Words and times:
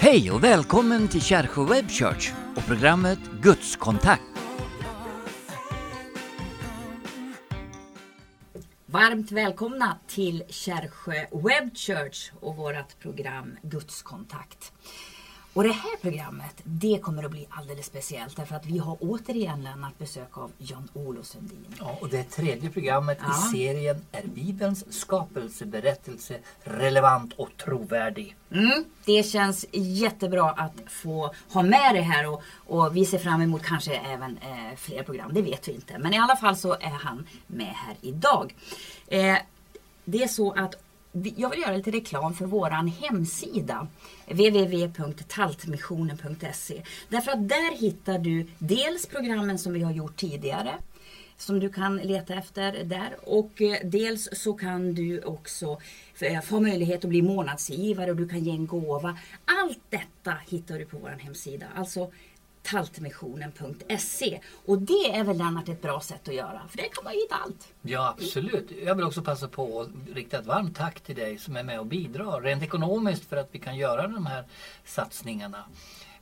Hej 0.00 0.30
och 0.30 0.44
välkommen 0.44 1.08
till 1.08 1.22
Kärsjö 1.22 1.64
Web 1.64 1.90
Church 1.90 2.32
och 2.56 2.66
programmet 2.66 3.18
Gudskontakt. 3.42 4.22
Varmt 8.86 9.32
välkomna 9.32 9.98
till 10.06 10.44
Kärsjö 10.48 11.26
Web 11.32 11.76
Church 11.76 12.32
och 12.40 12.56
vårt 12.56 12.98
program 12.98 13.56
Gudskontakt. 13.62 14.72
Och 15.54 15.62
det 15.62 15.72
här 15.72 15.96
programmet, 16.00 16.54
det 16.64 16.98
kommer 17.02 17.24
att 17.24 17.30
bli 17.30 17.46
alldeles 17.50 17.86
speciellt 17.86 18.36
därför 18.36 18.54
att 18.56 18.66
vi 18.66 18.78
har 18.78 18.96
återigen 19.00 19.62
lämnat 19.62 19.98
besök 19.98 20.38
av 20.38 20.50
Jan-Olof 20.58 21.26
Sundin. 21.26 21.66
Ja, 21.78 21.98
och 22.00 22.08
det 22.08 22.22
tredje 22.24 22.70
programmet 22.70 23.18
Ja. 23.20 23.28
i 23.28 23.56
serien 23.58 24.06
är 24.12 24.26
Bibelns 24.26 25.00
skapelseberättelse 25.00 26.38
relevant 26.64 27.32
och 27.36 27.48
trovärdig. 27.64 28.36
Mm, 28.50 28.84
det 29.04 29.22
känns 29.22 29.66
jättebra 29.72 30.50
att 30.50 30.72
få 30.86 31.34
ha 31.52 31.62
med 31.62 31.94
det 31.94 32.00
här 32.02 32.28
och, 32.28 32.42
och 32.66 32.96
vi 32.96 33.04
ser 33.06 33.18
fram 33.18 33.42
emot 33.42 33.62
kanske 33.62 33.94
även 33.94 34.38
eh, 34.38 34.76
fler 34.76 35.02
program, 35.02 35.30
det 35.34 35.42
vet 35.42 35.68
vi 35.68 35.72
inte. 35.72 35.98
Men 35.98 36.14
i 36.14 36.18
alla 36.18 36.36
fall 36.36 36.56
så 36.56 36.72
är 36.72 36.98
han 37.02 37.26
med 37.46 37.74
här 37.74 37.96
idag. 38.00 38.54
Eh, 39.06 39.36
det 40.04 40.22
är 40.22 40.28
så 40.28 40.52
att 40.52 40.74
jag 41.12 41.50
vill 41.50 41.60
göra 41.60 41.76
lite 41.76 41.90
reklam 41.90 42.34
för 42.34 42.46
våran 42.46 42.88
hemsida 42.88 43.86
www.taltmissionen.se 44.26 46.82
Därför 47.08 47.32
att 47.32 47.48
där 47.48 47.76
hittar 47.76 48.18
du 48.18 48.46
dels 48.58 49.06
programmen 49.06 49.58
som 49.58 49.72
vi 49.72 49.82
har 49.82 49.92
gjort 49.92 50.16
tidigare 50.16 50.74
som 51.36 51.60
du 51.60 51.68
kan 51.68 51.96
leta 51.96 52.34
efter 52.34 52.84
där. 52.84 53.16
Och 53.22 53.62
eh, 53.62 53.78
dels 53.84 54.28
så 54.32 54.52
kan 54.52 54.94
du 54.94 55.22
också 55.22 55.80
eh, 56.20 56.40
få 56.40 56.60
möjlighet 56.60 57.04
att 57.04 57.10
bli 57.10 57.22
månadsgivare 57.22 58.10
och 58.10 58.16
du 58.16 58.28
kan 58.28 58.40
ge 58.40 58.50
en 58.50 58.66
gåva. 58.66 59.18
Allt 59.44 59.80
detta 59.88 60.34
hittar 60.48 60.78
du 60.78 60.84
på 60.84 60.98
vår 60.98 61.08
hemsida. 61.08 61.66
Alltså 61.74 62.10
taltmissionen.se 62.62 64.40
Och 64.66 64.78
det 64.78 65.16
är 65.16 65.24
väl 65.24 65.38
Lennart 65.38 65.68
ett 65.68 65.82
bra 65.82 66.00
sätt 66.00 66.28
att 66.28 66.34
göra 66.34 66.62
för 66.68 66.76
det 66.76 66.88
kan 66.88 67.04
man 67.04 67.12
hitta 67.12 67.34
allt. 67.34 67.68
Ja, 67.82 68.08
absolut. 68.18 68.70
Jag 68.84 68.94
vill 68.94 69.04
också 69.04 69.22
passa 69.22 69.48
på 69.48 69.80
att 69.80 69.88
rikta 70.14 70.38
ett 70.38 70.46
varmt 70.46 70.76
tack 70.76 71.00
till 71.00 71.16
dig 71.16 71.38
som 71.38 71.56
är 71.56 71.62
med 71.62 71.80
och 71.80 71.86
bidrar 71.86 72.40
rent 72.40 72.62
ekonomiskt 72.62 73.24
för 73.24 73.36
att 73.36 73.48
vi 73.52 73.58
kan 73.58 73.76
göra 73.76 74.06
de 74.06 74.26
här 74.26 74.44
satsningarna. 74.84 75.64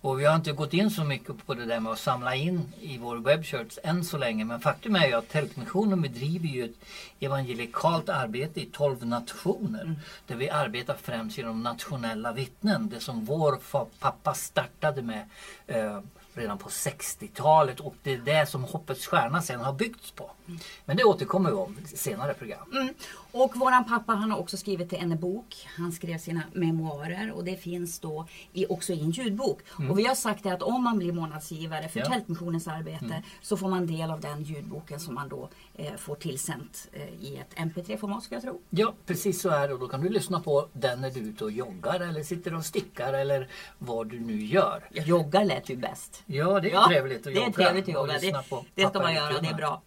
Och 0.00 0.20
vi 0.20 0.24
har 0.24 0.36
inte 0.36 0.52
gått 0.52 0.74
in 0.74 0.90
så 0.90 1.04
mycket 1.04 1.46
på 1.46 1.54
det 1.54 1.64
där 1.64 1.80
med 1.80 1.92
att 1.92 1.98
samla 1.98 2.34
in 2.34 2.72
i 2.80 2.98
vår 2.98 3.16
webbchurch 3.16 3.78
än 3.82 4.04
så 4.04 4.18
länge. 4.18 4.44
Men 4.44 4.60
faktum 4.60 4.96
är 4.96 5.06
ju 5.06 5.12
att 5.12 5.28
Tältmissionen 5.28 6.02
bedriver 6.02 6.48
ju 6.48 6.64
ett 6.64 6.76
evangelikalt 7.20 8.08
arbete 8.08 8.60
i 8.60 8.66
12 8.66 9.06
nationer. 9.06 9.94
Där 10.26 10.36
vi 10.36 10.50
arbetar 10.50 10.96
främst 11.02 11.38
genom 11.38 11.62
nationella 11.62 12.32
vittnen. 12.32 12.88
Det 12.88 13.00
som 13.00 13.24
vår 13.24 13.58
pappa 13.98 14.34
startade 14.34 15.02
med 15.02 15.24
eh, 15.66 16.00
redan 16.38 16.58
på 16.58 16.68
60-talet 16.68 17.80
och 17.80 17.94
det 18.02 18.12
är 18.12 18.18
det 18.18 18.48
som 18.48 18.64
Hoppets 18.64 19.06
Stjärna 19.06 19.42
sen 19.42 19.60
har 19.60 19.72
byggts 19.72 20.10
på. 20.10 20.30
Men 20.84 20.96
det 20.96 21.04
återkommer 21.04 21.50
vi 21.50 21.56
om 21.56 21.76
i 21.84 21.96
senare 21.96 22.34
program. 22.34 22.72
Mm. 22.72 22.94
Och 23.32 23.56
våran 23.56 23.84
pappa 23.84 24.12
han 24.12 24.30
har 24.30 24.38
också 24.38 24.56
skrivit 24.56 24.92
en 24.92 25.20
bok. 25.20 25.68
Han 25.76 25.92
skrev 25.92 26.18
sina 26.18 26.42
memoarer 26.52 27.32
och 27.32 27.44
det 27.44 27.56
finns 27.56 28.00
då 28.00 28.26
i, 28.52 28.66
också 28.66 28.92
i 28.92 29.00
en 29.00 29.10
ljudbok. 29.10 29.60
Och 29.90 29.98
vi 29.98 30.06
har 30.06 30.14
sagt 30.14 30.46
att 30.46 30.62
om 30.62 30.84
man 30.84 30.98
blir 30.98 31.12
månadsgivare 31.12 31.88
för 31.88 32.00
Ja. 32.00 32.06
Tältmissionens 32.06 32.68
arbete 32.68 33.22
så 33.42 33.56
får 33.56 33.68
man 33.68 33.86
del 33.86 34.10
av 34.10 34.20
den 34.20 34.42
ljudboken 34.42 35.00
som 35.00 35.14
man 35.14 35.28
då 35.28 35.48
får 35.98 36.14
tillsänt 36.14 36.88
eh, 36.92 37.08
i 37.08 37.36
ett 37.36 37.54
mp3-format 37.56 38.22
ska 38.24 38.34
jag 38.34 38.42
tro. 38.42 38.60
Ja, 38.70 38.94
precis 39.06 39.40
så 39.42 39.48
är 39.48 39.68
det 39.68 39.74
och 39.74 39.80
då 39.80 39.88
kan 39.88 40.00
du 40.00 40.08
lyssna 40.08 40.40
på 40.40 40.68
den 40.72 41.00
när 41.00 41.10
du 41.10 41.20
är 41.20 41.24
ute 41.24 41.44
och 41.44 41.50
joggar 41.50 42.00
eller 42.00 42.22
sitter 42.22 42.54
och 42.54 42.64
stickar 42.64 43.12
eller 43.12 43.48
vad 43.78 44.06
du 44.08 44.20
nu 44.20 44.42
gör. 44.44 44.88
Joggar 44.90 45.44
lät 45.44 45.68
ju 45.68 45.76
bäst. 45.76 46.22
Ja, 46.26 46.60
det 46.60 46.68
är 46.70 46.72
Ja, 46.74 46.86
trevligt 46.88 47.18
att 47.18 47.24
det 47.24 47.30
är 47.30 47.34
jogga. 47.34 47.52
trevligt 47.52 47.88
att 47.88 47.94
jogga. 47.94 48.12
lyssna 48.12 48.42
Det, 48.42 48.48
på 48.48 48.64
det 48.74 48.88
ska 48.88 48.98
man 49.00 49.14
göra, 49.14 49.40
det 49.40 49.48
är 49.48 49.54
bra. 49.54 49.82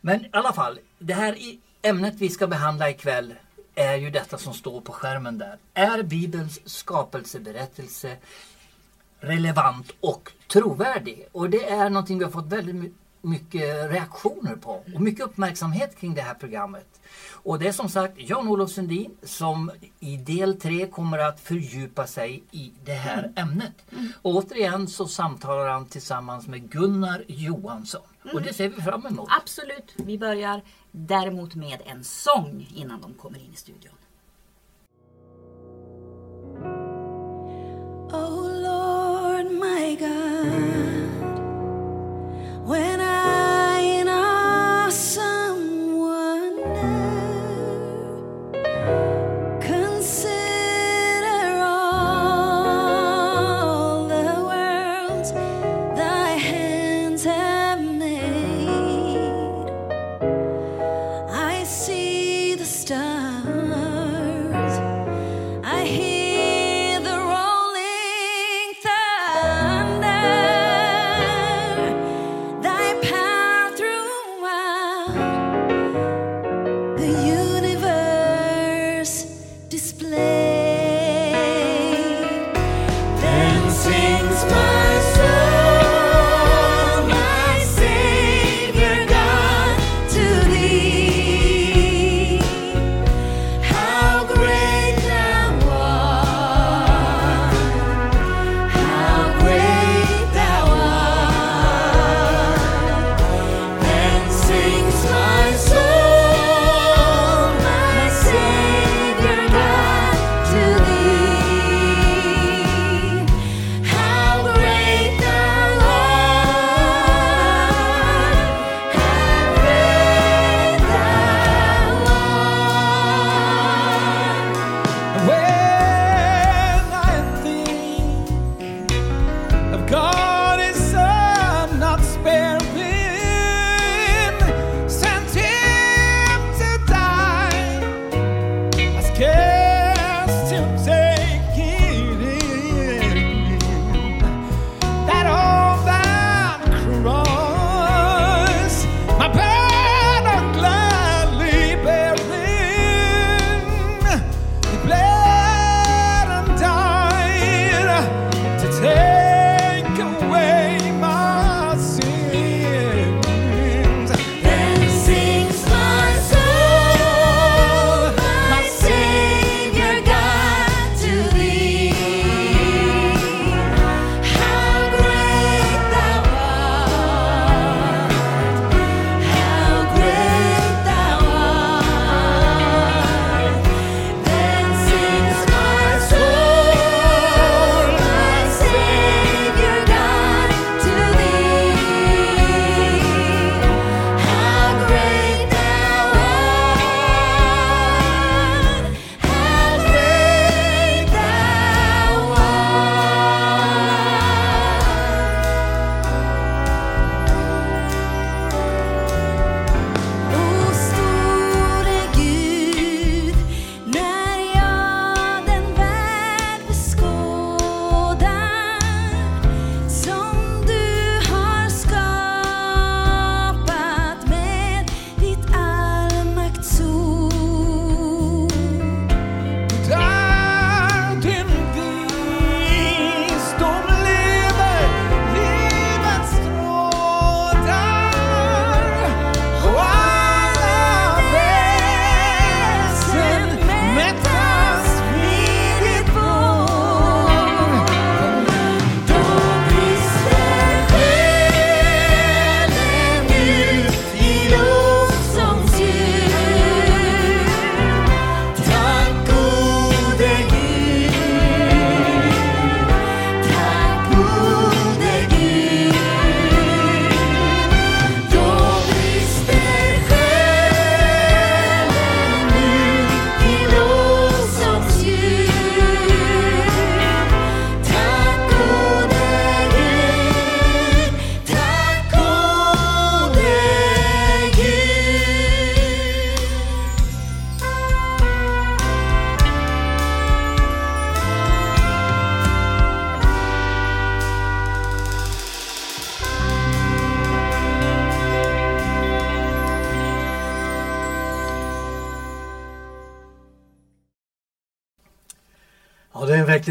Men 0.00 0.24
i 0.24 0.28
alla 0.32 0.52
fall, 0.52 0.78
det 0.98 1.14
här 1.14 1.36
ämnet 1.82 2.14
vi 2.18 2.28
ska 2.28 2.46
behandla 2.46 2.90
ikväll 2.90 3.34
är 3.74 3.96
ju 3.96 4.10
detta 4.10 4.38
som 4.38 4.54
står 4.54 4.80
på 4.80 4.92
skärmen 4.92 5.38
där. 5.38 5.58
Är 5.74 6.02
Bibelns 6.02 6.60
skapelseberättelse 6.68 8.16
relevant 9.20 9.92
och 10.00 10.32
trovärdig? 10.52 11.26
Och 11.32 11.50
det 11.50 11.68
är 11.70 11.90
någonting 11.90 12.18
vi 12.18 12.24
har 12.24 12.30
fått 12.30 12.46
väldigt 12.46 12.94
mycket 13.22 13.90
reaktioner 13.90 14.56
på 14.56 14.82
och 14.94 15.00
mycket 15.00 15.24
uppmärksamhet 15.24 15.96
kring 15.96 16.14
det 16.14 16.22
här 16.22 16.34
programmet. 16.34 17.00
Och 17.32 17.58
det 17.58 17.68
är 17.68 17.72
som 17.72 17.88
sagt 17.88 18.14
Jan-Olof 18.16 18.70
Sundin 18.70 19.16
som 19.22 19.70
i 20.00 20.16
del 20.16 20.60
tre 20.60 20.86
kommer 20.86 21.18
att 21.18 21.40
fördjupa 21.40 22.06
sig 22.06 22.42
i 22.50 22.72
det 22.84 22.92
här 22.92 23.32
ämnet. 23.36 23.84
Och 24.22 24.36
återigen 24.36 24.88
så 24.88 25.06
samtalar 25.06 25.68
han 25.68 25.86
tillsammans 25.86 26.46
med 26.46 26.70
Gunnar 26.70 27.24
Johansson. 27.28 28.02
Och 28.32 28.42
det 28.42 28.52
ser 28.52 28.68
vi 28.68 28.82
fram 28.82 29.06
emot. 29.06 29.28
Absolut. 29.40 29.94
Vi 29.96 30.18
börjar 30.18 30.62
däremot 30.90 31.54
med 31.54 31.78
en 31.86 32.04
sång 32.04 32.68
innan 32.74 33.00
de 33.00 33.14
kommer 33.14 33.38
in 33.38 33.52
i 33.52 33.56
studion. 33.56 33.94
Oh 38.12 38.62
Lord, 38.62 39.50
my 39.50 39.96
God, 39.96 40.81
when 42.64 43.00
I 43.00 43.80
in 43.80 44.08
awesome 44.08 45.31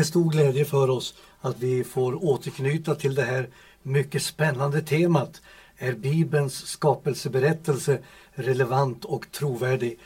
Verkligen 0.01 0.23
stor 0.23 0.31
glädje 0.31 0.65
för 0.65 0.89
oss 0.89 1.13
att 1.41 1.59
vi 1.59 1.83
får 1.83 2.25
återknyta 2.25 2.95
till 2.95 3.15
det 3.15 3.23
här 3.23 3.49
mycket 3.83 4.23
spännande 4.23 4.81
temat. 4.81 5.41
Är 5.77 5.93
Bibelns 5.93 6.53
skapelseberättelse 6.67 7.99
relevant 8.33 9.05
och 9.05 9.31
trovärdig? 9.31 9.99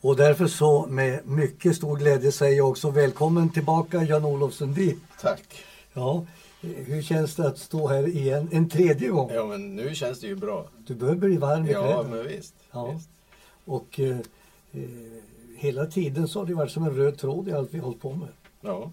Och 0.00 0.16
därför 0.16 0.46
så 0.46 0.86
med 0.86 1.26
mycket 1.26 1.76
stor 1.76 1.96
glädje 1.96 2.32
säger 2.32 2.56
jag 2.56 2.68
också 2.68 2.90
välkommen 2.90 3.50
tillbaka 3.50 4.02
Jan-Olof 4.02 4.54
Sundin. 4.54 5.00
Tack. 5.20 5.64
Ja, 5.92 6.24
hur 6.60 7.02
känns 7.02 7.34
det 7.34 7.48
att 7.48 7.58
stå 7.58 7.88
här 7.88 8.08
igen 8.08 8.48
en 8.52 8.68
tredje 8.68 9.08
gång? 9.08 9.30
Ja, 9.34 9.46
men 9.46 9.76
nu 9.76 9.94
känns 9.94 10.20
det 10.20 10.26
ju 10.26 10.36
bra. 10.36 10.66
Du 10.86 10.94
börjar 10.94 11.14
bli 11.14 11.36
varm 11.36 11.66
i 11.66 11.72
Ja, 11.72 12.04
men 12.10 12.28
visst. 12.28 12.54
Ja. 12.70 12.92
visst. 12.92 13.08
Och 13.64 14.00
eh, 14.00 14.18
eh, 14.72 14.82
hela 15.56 15.86
tiden 15.86 16.28
så 16.28 16.38
har 16.38 16.46
det 16.46 16.54
varit 16.54 16.72
som 16.72 16.84
en 16.84 16.96
röd 16.96 17.18
tråd 17.18 17.48
i 17.48 17.52
allt 17.52 17.74
vi 17.74 17.78
hållit 17.78 18.00
på 18.00 18.12
med. 18.12 18.28
Ja. 18.60 18.90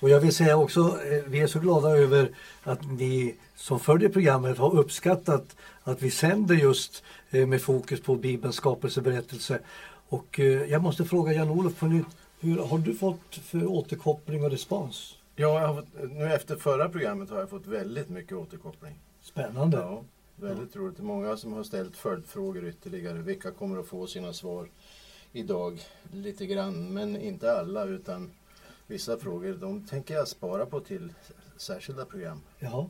Och 0.00 0.10
jag 0.10 0.20
vill 0.20 0.34
säga 0.34 0.56
också, 0.56 0.80
eh, 0.80 1.22
vi 1.26 1.40
är 1.40 1.46
så 1.46 1.60
glada 1.60 1.88
över 1.88 2.30
att 2.62 2.90
ni 2.90 3.34
som 3.56 3.80
följer 3.80 4.08
programmet 4.08 4.58
har 4.58 4.78
uppskattat 4.78 5.56
att 5.82 6.02
vi 6.02 6.10
sänder 6.10 6.54
just 6.54 7.02
eh, 7.30 7.46
med 7.46 7.62
fokus 7.62 8.00
på 8.00 8.16
Bibelns 8.16 8.56
skapelseberättelse. 8.56 9.60
Och 10.08 10.40
eh, 10.40 10.64
jag 10.64 10.82
måste 10.82 11.04
fråga 11.04 11.32
Jan-Olof 11.32 11.78
på 11.78 11.86
nytt, 11.86 12.06
hur 12.40 12.58
har 12.58 12.78
du 12.78 12.94
fått 12.94 13.34
för 13.34 13.66
återkoppling 13.66 14.44
och 14.44 14.50
respons? 14.50 15.18
Ja, 15.36 15.74
fått, 15.74 16.10
nu 16.10 16.32
efter 16.32 16.56
förra 16.56 16.88
programmet 16.88 17.30
har 17.30 17.38
jag 17.38 17.50
fått 17.50 17.66
väldigt 17.66 18.08
mycket 18.08 18.32
återkoppling. 18.32 18.98
Spännande. 19.22 19.76
Ja, 19.76 20.02
väldigt 20.36 20.76
roligt. 20.76 20.96
Det 20.96 21.02
är 21.02 21.04
många 21.04 21.36
som 21.36 21.52
har 21.52 21.64
ställt 21.64 21.96
följdfrågor 21.96 22.68
ytterligare. 22.68 23.18
Vilka 23.18 23.50
kommer 23.50 23.78
att 23.78 23.86
få 23.86 24.06
sina 24.06 24.32
svar 24.32 24.68
idag? 25.32 25.80
Lite 26.12 26.46
grann, 26.46 26.94
men 26.94 27.16
inte 27.16 27.58
alla 27.58 27.84
utan 27.84 28.30
vissa 28.86 29.18
frågor. 29.18 29.56
De 29.60 29.86
tänker 29.86 30.14
jag 30.14 30.28
spara 30.28 30.66
på 30.66 30.80
till 30.80 31.12
särskilda 31.56 32.04
program. 32.04 32.40
Ja. 32.58 32.88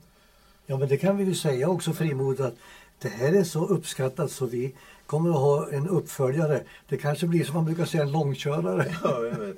ja, 0.67 0.76
men 0.79 0.88
det 0.88 0.96
kan 0.96 1.17
vi 1.17 1.25
ju 1.25 1.35
säga 1.35 1.69
också 1.69 1.93
frimodigt 1.93 2.41
att 2.41 2.55
det 2.99 3.08
här 3.08 3.32
är 3.32 3.44
så 3.44 3.67
uppskattat 3.67 4.31
så 4.31 4.46
vi 4.46 4.75
kommer 5.06 5.31
att 5.31 5.37
ha 5.37 5.70
en 5.70 5.88
uppföljare. 5.88 6.62
Det 6.88 6.96
kanske 6.96 7.26
blir 7.26 7.44
som 7.44 7.55
man 7.55 7.64
brukar 7.64 7.85
säga 7.85 8.02
en 8.02 8.12
långkörare. 8.12 8.96
Ja, 9.02 9.25
jag 9.25 9.38
vet. 9.38 9.56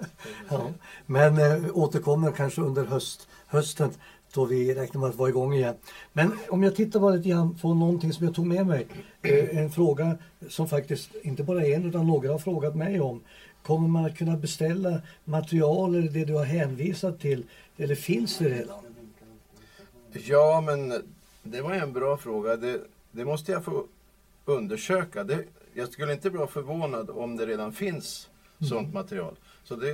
Ja, 0.48 0.70
men 1.06 1.38
eh, 1.38 1.76
återkommer 1.76 2.32
kanske 2.32 2.60
under 2.60 2.84
höst, 2.84 3.28
hösten 3.46 3.90
då 4.34 4.44
vi 4.44 4.74
räknar 4.74 5.00
med 5.00 5.10
att 5.10 5.16
vara 5.16 5.28
igång 5.28 5.54
igen. 5.54 5.74
Men 6.12 6.38
om 6.48 6.62
jag 6.62 6.76
tittar 6.76 7.00
bara 7.00 7.14
lite 7.14 7.28
grann 7.28 7.58
på 7.58 7.74
någonting 7.74 8.12
som 8.12 8.26
jag 8.26 8.34
tog 8.34 8.46
med 8.46 8.66
mig. 8.66 8.86
Eh, 9.22 9.58
en 9.58 9.70
fråga 9.70 10.18
som 10.48 10.68
faktiskt 10.68 11.10
inte 11.22 11.42
bara 11.42 11.66
en 11.66 11.84
utan 11.84 12.06
några 12.06 12.32
har 12.32 12.38
frågat 12.38 12.76
mig 12.76 13.00
om. 13.00 13.20
Kommer 13.66 13.88
man 13.88 14.04
att 14.04 14.18
kunna 14.18 14.36
beställa 14.36 15.00
material 15.24 15.94
eller 15.94 16.08
det 16.08 16.24
du 16.24 16.34
har 16.34 16.44
hänvisat 16.44 17.20
till? 17.20 17.44
Eller 17.76 17.94
finns 17.94 18.38
det 18.38 18.48
redan? 18.48 18.78
Ja, 20.12 20.60
men 20.66 21.02
det 21.42 21.60
var 21.62 21.72
en 21.74 21.92
bra 21.92 22.16
fråga. 22.16 22.56
Det, 22.56 22.80
det 23.12 23.24
måste 23.24 23.52
jag 23.52 23.64
få 23.64 23.84
undersöka. 24.44 25.24
Det, 25.24 25.44
jag 25.74 25.92
skulle 25.92 26.12
inte 26.12 26.30
vara 26.30 26.46
förvånad 26.46 27.10
om 27.10 27.36
det 27.36 27.46
redan 27.46 27.72
finns 27.72 28.28
sånt 28.68 28.94
material. 28.94 29.34
Så 29.64 29.76
det 29.76 29.90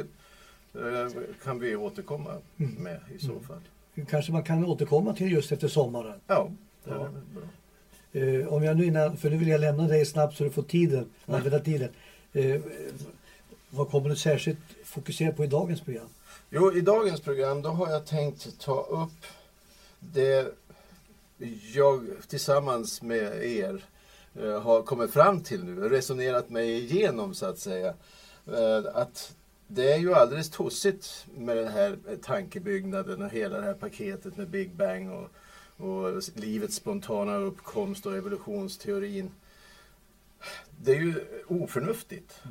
eh, 0.75 1.12
kan 1.45 1.59
vi 1.61 1.76
återkomma 1.76 2.31
med 2.57 3.00
i 3.17 3.19
så 3.19 3.41
fall. 3.41 3.61
Kanske 4.11 4.33
man 4.33 4.43
kan 4.43 4.64
återkomma 4.64 5.14
till 5.14 5.33
just 5.33 5.52
efter 5.52 5.69
sommaren. 5.69 6.21
Ja, 6.26 6.50
det 6.85 6.91
är 6.91 6.95
Ja. 6.95 7.02
väl 7.02 7.12
bra. 7.35 7.43
Eh, 8.23 8.47
om 8.52 8.62
jag 8.64 8.76
nu 8.76 8.85
innan, 8.85 9.17
för 9.17 9.31
nu 9.31 9.37
vill 9.37 9.49
jag 9.49 9.61
lämna 9.61 9.88
dig 9.88 10.07
snabbt 10.07 10.37
så 10.37 10.45
du 10.45 10.50
får 10.50 10.62
tiden, 10.62 11.11
använda 11.26 11.59
tiden. 11.59 11.88
Eh, 12.33 12.61
vad 13.75 13.91
kommer 13.91 14.09
du 14.09 14.17
särskilt 14.17 14.59
fokusera 14.85 15.33
på 15.33 15.45
i 15.45 15.47
dagens 15.47 15.81
program? 15.81 16.09
Jo, 16.50 16.73
i 16.73 16.81
dagens 16.81 17.21
program 17.21 17.62
då 17.62 17.71
har 17.71 17.91
jag 17.91 18.07
tänkt 18.07 18.61
ta 18.61 18.83
upp 18.83 19.26
det 19.99 20.55
jag 21.75 22.07
tillsammans 22.29 23.02
med 23.02 23.45
er 23.45 23.85
eh, 24.35 24.62
har 24.62 24.83
kommit 24.83 25.12
fram 25.12 25.41
till 25.41 25.64
nu, 25.64 25.88
resonerat 25.88 26.50
mig 26.50 26.85
igenom 26.85 27.35
så 27.35 27.47
att 27.47 27.59
säga. 27.59 27.95
Eh, 28.47 28.85
att 28.95 29.35
det 29.67 29.93
är 29.93 29.99
ju 29.99 30.14
alldeles 30.14 30.50
tossigt 30.50 31.26
med 31.37 31.57
den 31.57 31.69
här 31.69 31.99
tankebyggnaden 32.23 33.23
och 33.23 33.31
hela 33.31 33.59
det 33.59 33.64
här 33.64 33.75
paketet 33.75 34.37
med 34.37 34.49
Big 34.49 34.71
Bang 34.71 35.11
och, 35.11 35.31
och 35.87 36.23
livets 36.35 36.76
spontana 36.76 37.37
uppkomst 37.37 38.07
och 38.07 38.17
evolutionsteorin. 38.17 39.31
Det 40.81 40.91
är 40.91 41.00
ju 41.00 41.14
oförnuftigt. 41.49 42.43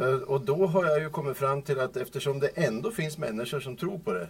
Eh, 0.00 0.14
och 0.14 0.40
då 0.40 0.66
har 0.66 0.84
jag 0.84 1.00
ju 1.00 1.10
kommit 1.10 1.36
fram 1.36 1.62
till 1.62 1.80
att 1.80 1.96
eftersom 1.96 2.40
det 2.40 2.48
ändå 2.48 2.90
finns 2.90 3.18
människor 3.18 3.60
som 3.60 3.76
tror 3.76 3.98
på 3.98 4.12
det, 4.12 4.28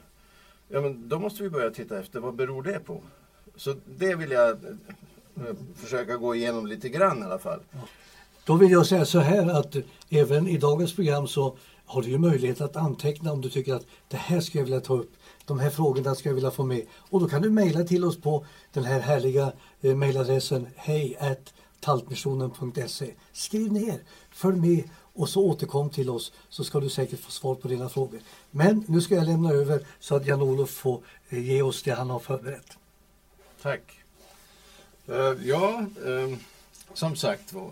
ja 0.68 0.80
men 0.80 1.08
då 1.08 1.18
måste 1.18 1.42
vi 1.42 1.50
börja 1.50 1.70
titta 1.70 1.98
efter 1.98 2.20
vad 2.20 2.34
beror 2.34 2.62
det 2.62 2.78
på? 2.78 3.00
Så 3.56 3.74
det 3.98 4.14
vill 4.14 4.30
jag 4.30 4.50
eh, 4.50 5.54
försöka 5.76 6.16
gå 6.16 6.34
igenom 6.34 6.66
lite 6.66 6.88
grann 6.88 7.18
i 7.18 7.24
alla 7.24 7.38
fall. 7.38 7.60
Då 8.44 8.56
vill 8.56 8.70
jag 8.70 8.86
säga 8.86 9.04
så 9.04 9.18
här 9.18 9.58
att 9.58 9.76
även 10.10 10.48
i 10.48 10.58
dagens 10.58 10.94
program 10.94 11.26
så 11.26 11.56
har 11.86 12.02
du 12.02 12.08
ju 12.08 12.18
möjlighet 12.18 12.60
att 12.60 12.76
anteckna 12.76 13.32
om 13.32 13.40
du 13.40 13.50
tycker 13.50 13.74
att 13.74 13.86
det 14.08 14.16
här 14.16 14.40
skulle 14.40 14.60
jag 14.60 14.64
vilja 14.64 14.80
ta 14.80 14.94
upp. 14.94 15.12
De 15.46 15.58
här 15.58 15.70
frågorna 15.70 16.14
skulle 16.14 16.30
jag 16.30 16.34
vilja 16.34 16.50
få 16.50 16.64
med. 16.64 16.82
Och 16.92 17.20
då 17.20 17.28
kan 17.28 17.42
du 17.42 17.50
mejla 17.50 17.84
till 17.84 18.04
oss 18.04 18.20
på 18.20 18.46
den 18.72 18.84
här 18.84 19.00
härliga 19.00 19.52
eh, 19.80 19.94
mejladressen 19.94 20.66
hej 20.76 21.16
taltmissionen.se. 21.82 23.14
Skriv 23.32 23.72
ner, 23.72 24.00
följ 24.30 24.56
med 24.56 24.84
och 25.14 25.28
så 25.28 25.44
återkom 25.44 25.90
till 25.90 26.10
oss 26.10 26.32
så 26.48 26.64
ska 26.64 26.80
du 26.80 26.88
säkert 26.88 27.20
få 27.20 27.30
svar 27.30 27.54
på 27.54 27.68
dina 27.68 27.88
frågor. 27.88 28.20
Men 28.50 28.84
nu 28.88 29.00
ska 29.00 29.14
jag 29.14 29.26
lämna 29.26 29.50
över 29.50 29.86
så 30.00 30.16
att 30.16 30.26
Jan-Olof 30.26 30.70
får 30.70 31.02
eh, 31.28 31.38
ge 31.38 31.62
oss 31.62 31.82
det 31.82 31.90
han 31.90 32.10
har 32.10 32.18
förberett. 32.18 32.78
Tack. 33.62 34.00
Eh, 35.08 35.34
ja, 35.44 35.86
eh, 36.06 36.38
som 36.94 37.16
sagt 37.16 37.52
var. 37.52 37.70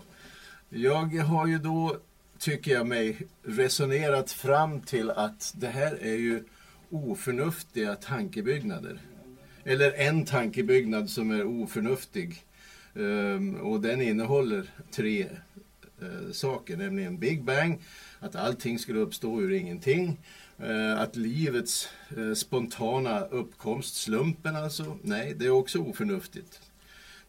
Jag 0.69 1.15
har 1.15 1.47
ju 1.47 1.57
då, 1.59 1.97
tycker 2.39 2.71
jag 2.71 2.87
mig, 2.87 3.27
resonerat 3.43 4.31
fram 4.31 4.81
till 4.81 5.09
att 5.09 5.53
det 5.55 5.67
här 5.67 5.97
är 6.01 6.15
ju 6.15 6.43
oförnuftiga 6.89 7.95
tankebyggnader. 7.95 9.01
Eller 9.63 9.91
en 9.91 10.25
tankebyggnad 10.25 11.09
som 11.09 11.31
är 11.31 11.45
oförnuftig. 11.63 12.45
Och 13.61 13.81
den 13.81 14.01
innehåller 14.01 14.69
tre 14.91 15.29
eh, 16.01 16.31
saker, 16.31 16.77
nämligen 16.77 17.17
Big 17.17 17.43
Bang, 17.43 17.81
att 18.19 18.35
allting 18.35 18.79
skulle 18.79 18.99
uppstå 18.99 19.41
ur 19.41 19.51
ingenting. 19.51 20.17
Eh, 20.59 21.01
att 21.01 21.15
livets 21.15 21.89
eh, 22.17 22.33
spontana 22.33 23.21
uppkomst, 23.21 23.95
slumpen 23.95 24.55
alltså, 24.55 24.97
nej, 25.01 25.33
det 25.33 25.45
är 25.45 25.49
också 25.49 25.79
oförnuftigt. 25.79 26.61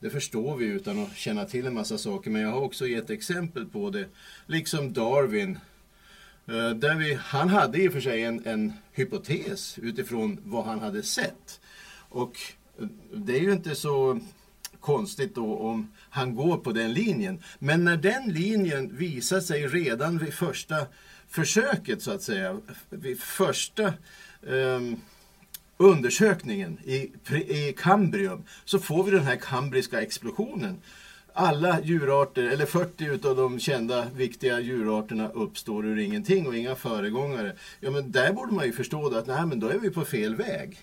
Det 0.00 0.10
förstår 0.10 0.56
vi 0.56 0.66
utan 0.66 1.02
att 1.02 1.16
känna 1.16 1.44
till 1.44 1.66
en 1.66 1.74
massa 1.74 1.98
saker, 1.98 2.30
men 2.30 2.42
jag 2.42 2.50
har 2.50 2.60
också 2.60 2.86
gett 2.86 3.10
exempel 3.10 3.66
på 3.66 3.90
det. 3.90 4.06
Liksom 4.46 4.92
Darwin. 4.92 5.58
Eh, 6.46 6.70
där 6.70 6.94
vi, 6.94 7.14
han 7.14 7.48
hade 7.48 7.82
i 7.82 7.88
och 7.88 7.92
för 7.92 8.00
sig 8.00 8.22
en, 8.24 8.46
en 8.46 8.72
hypotes 8.92 9.78
utifrån 9.78 10.38
vad 10.44 10.64
han 10.64 10.80
hade 10.80 11.02
sett. 11.02 11.60
Och 12.08 12.38
eh, 12.80 12.86
det 13.14 13.36
är 13.36 13.40
ju 13.40 13.52
inte 13.52 13.74
så 13.74 14.20
konstigt 14.82 15.34
då 15.34 15.56
om 15.56 15.88
han 16.10 16.34
går 16.34 16.56
på 16.56 16.72
den 16.72 16.92
linjen. 16.92 17.42
Men 17.58 17.84
när 17.84 17.96
den 17.96 18.32
linjen 18.32 18.96
visar 18.96 19.40
sig 19.40 19.66
redan 19.66 20.18
vid 20.18 20.34
första 20.34 20.76
försöket 21.28 22.02
så 22.02 22.10
att 22.10 22.22
säga, 22.22 22.60
vid 22.90 23.20
första 23.20 23.92
ehm, 24.48 24.96
undersökningen 25.76 26.78
i, 26.84 27.10
i 27.34 27.74
Kambrium 27.78 28.42
så 28.64 28.78
får 28.78 29.04
vi 29.04 29.10
den 29.10 29.24
här 29.24 29.36
kambriska 29.36 30.02
explosionen. 30.02 30.76
Alla 31.34 31.80
djurarter, 31.80 32.42
eller 32.42 32.66
40 32.66 33.04
utav 33.04 33.36
de 33.36 33.60
kända 33.60 34.06
viktiga 34.16 34.60
djurarterna 34.60 35.28
uppstår 35.28 35.86
ur 35.86 35.98
ingenting 35.98 36.46
och 36.46 36.56
inga 36.56 36.74
föregångare. 36.74 37.52
Ja 37.80 37.90
men 37.90 38.12
där 38.12 38.32
borde 38.32 38.52
man 38.52 38.66
ju 38.66 38.72
förstå 38.72 39.10
då 39.10 39.16
att 39.16 39.26
nej 39.26 39.46
men 39.46 39.60
då 39.60 39.68
är 39.68 39.78
vi 39.78 39.90
på 39.90 40.04
fel 40.04 40.34
väg. 40.34 40.78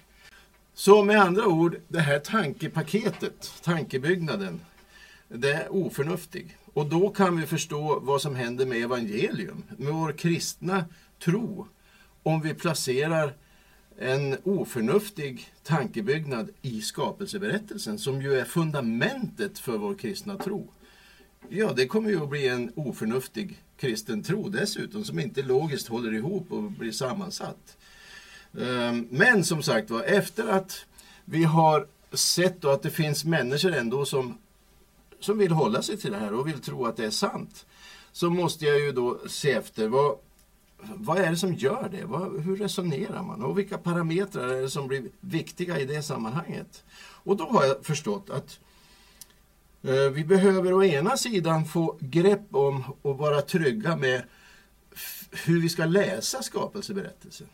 Så 0.80 1.04
med 1.04 1.22
andra 1.22 1.48
ord, 1.48 1.78
det 1.88 2.00
här 2.00 2.20
tankepaketet, 2.20 3.54
tankebyggnaden, 3.64 4.62
det 5.28 5.52
är 5.52 5.74
oförnuftig. 5.74 6.58
Och 6.74 6.86
då 6.86 7.10
kan 7.10 7.38
vi 7.38 7.46
förstå 7.46 8.00
vad 8.00 8.22
som 8.22 8.36
händer 8.36 8.66
med 8.66 8.84
evangelium, 8.84 9.64
med 9.78 9.94
vår 9.94 10.12
kristna 10.12 10.86
tro. 11.24 11.68
Om 12.24 12.42
vi 12.42 12.54
placerar 12.54 13.34
en 13.98 14.38
oförnuftig 14.44 15.54
tankebyggnad 15.64 16.50
i 16.62 16.82
skapelseberättelsen 16.82 18.00
som 18.00 18.22
ju 18.22 18.40
är 18.40 18.46
fundamentet 18.46 19.60
för 19.60 19.78
vår 19.78 19.96
kristna 19.96 20.38
tro. 20.38 20.72
Ja, 21.50 21.74
det 21.76 21.88
kommer 21.88 22.10
ju 22.10 22.24
att 22.24 22.30
bli 22.30 22.48
en 22.48 22.72
oförnuftig 22.76 23.64
kristen 23.78 24.24
tro 24.24 24.50
dessutom 24.50 25.04
som 25.04 25.20
inte 25.20 25.44
logiskt 25.44 25.88
håller 25.88 26.14
ihop 26.14 26.52
och 26.52 26.72
blir 26.72 26.92
sammansatt. 26.92 27.78
Ehm, 28.58 29.08
men 29.12 29.44
som 29.44 29.64
sagt 29.64 29.90
var, 29.90 30.04
efter 30.04 30.48
att 30.48 30.86
vi 31.26 31.44
har 31.44 31.88
sett 32.12 32.62
då 32.62 32.70
att 32.70 32.82
det 32.82 32.90
finns 32.90 33.26
människor 33.26 33.74
ändå 33.74 34.06
som, 34.06 34.38
som 35.20 35.38
vill 35.38 35.52
hålla 35.52 35.82
sig 35.82 35.98
till 35.98 36.12
det 36.12 36.18
här 36.18 36.34
och 36.34 36.48
vill 36.48 36.62
tro 36.62 36.86
att 36.86 36.98
det 36.98 37.06
är 37.06 37.12
sant. 37.12 37.66
Så 38.12 38.30
måste 38.30 38.66
jag 38.66 38.80
ju 38.80 38.92
då 38.92 39.20
se 39.28 39.52
efter 39.52 39.88
vad, 39.88 40.18
vad 40.82 41.18
är 41.18 41.30
det 41.30 41.38
som 41.38 41.54
gör 41.54 41.90
det? 41.92 42.06
Vad, 42.06 42.42
hur 42.42 42.58
resonerar 42.58 43.24
man? 43.24 43.44
Och 43.44 43.58
vilka 43.58 43.78
parametrar 43.78 44.48
är 44.48 44.62
det 44.62 44.70
som 44.70 44.88
blir 44.88 45.04
viktiga 45.20 45.80
i 45.80 45.86
det 45.86 46.04
sammanhanget? 46.04 46.84
Och 47.02 47.38
då 47.38 47.44
har 47.44 47.66
jag 47.66 47.86
förstått 47.86 48.30
att 48.30 48.60
eh, 49.84 50.10
vi 50.12 50.26
behöver 50.26 50.74
å 50.74 50.84
ena 50.84 51.18
sidan 51.18 51.66
få 51.66 51.98
grepp 52.00 52.56
om 52.56 52.84
och 53.02 53.18
vara 53.18 53.42
trygga 53.42 53.96
med 53.96 54.24
hur 55.32 55.62
vi 55.62 55.70
ska 55.70 55.86
läsa 55.86 56.44
skapelseberättelsen. 56.44 57.48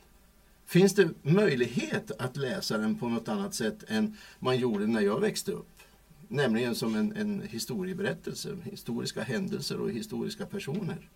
Finns 0.65 0.95
det 0.95 1.09
möjlighet 1.21 2.11
att 2.19 2.37
läsa 2.37 2.77
den 2.77 2.95
på 2.95 3.09
något 3.09 3.27
annat 3.27 3.53
sätt 3.53 3.83
än 3.87 4.17
man 4.39 4.57
gjorde 4.57 4.87
när 4.87 5.01
jag 5.01 5.19
växte 5.19 5.51
upp? 5.51 5.69
Nämligen 6.27 6.75
som 6.75 6.95
en, 6.95 7.17
en 7.17 7.41
historieberättelse, 7.41 8.57
historiska 8.63 9.23
händelser 9.23 9.79
och 9.79 9.91
historiska 9.91 10.45
personer. 10.45 11.09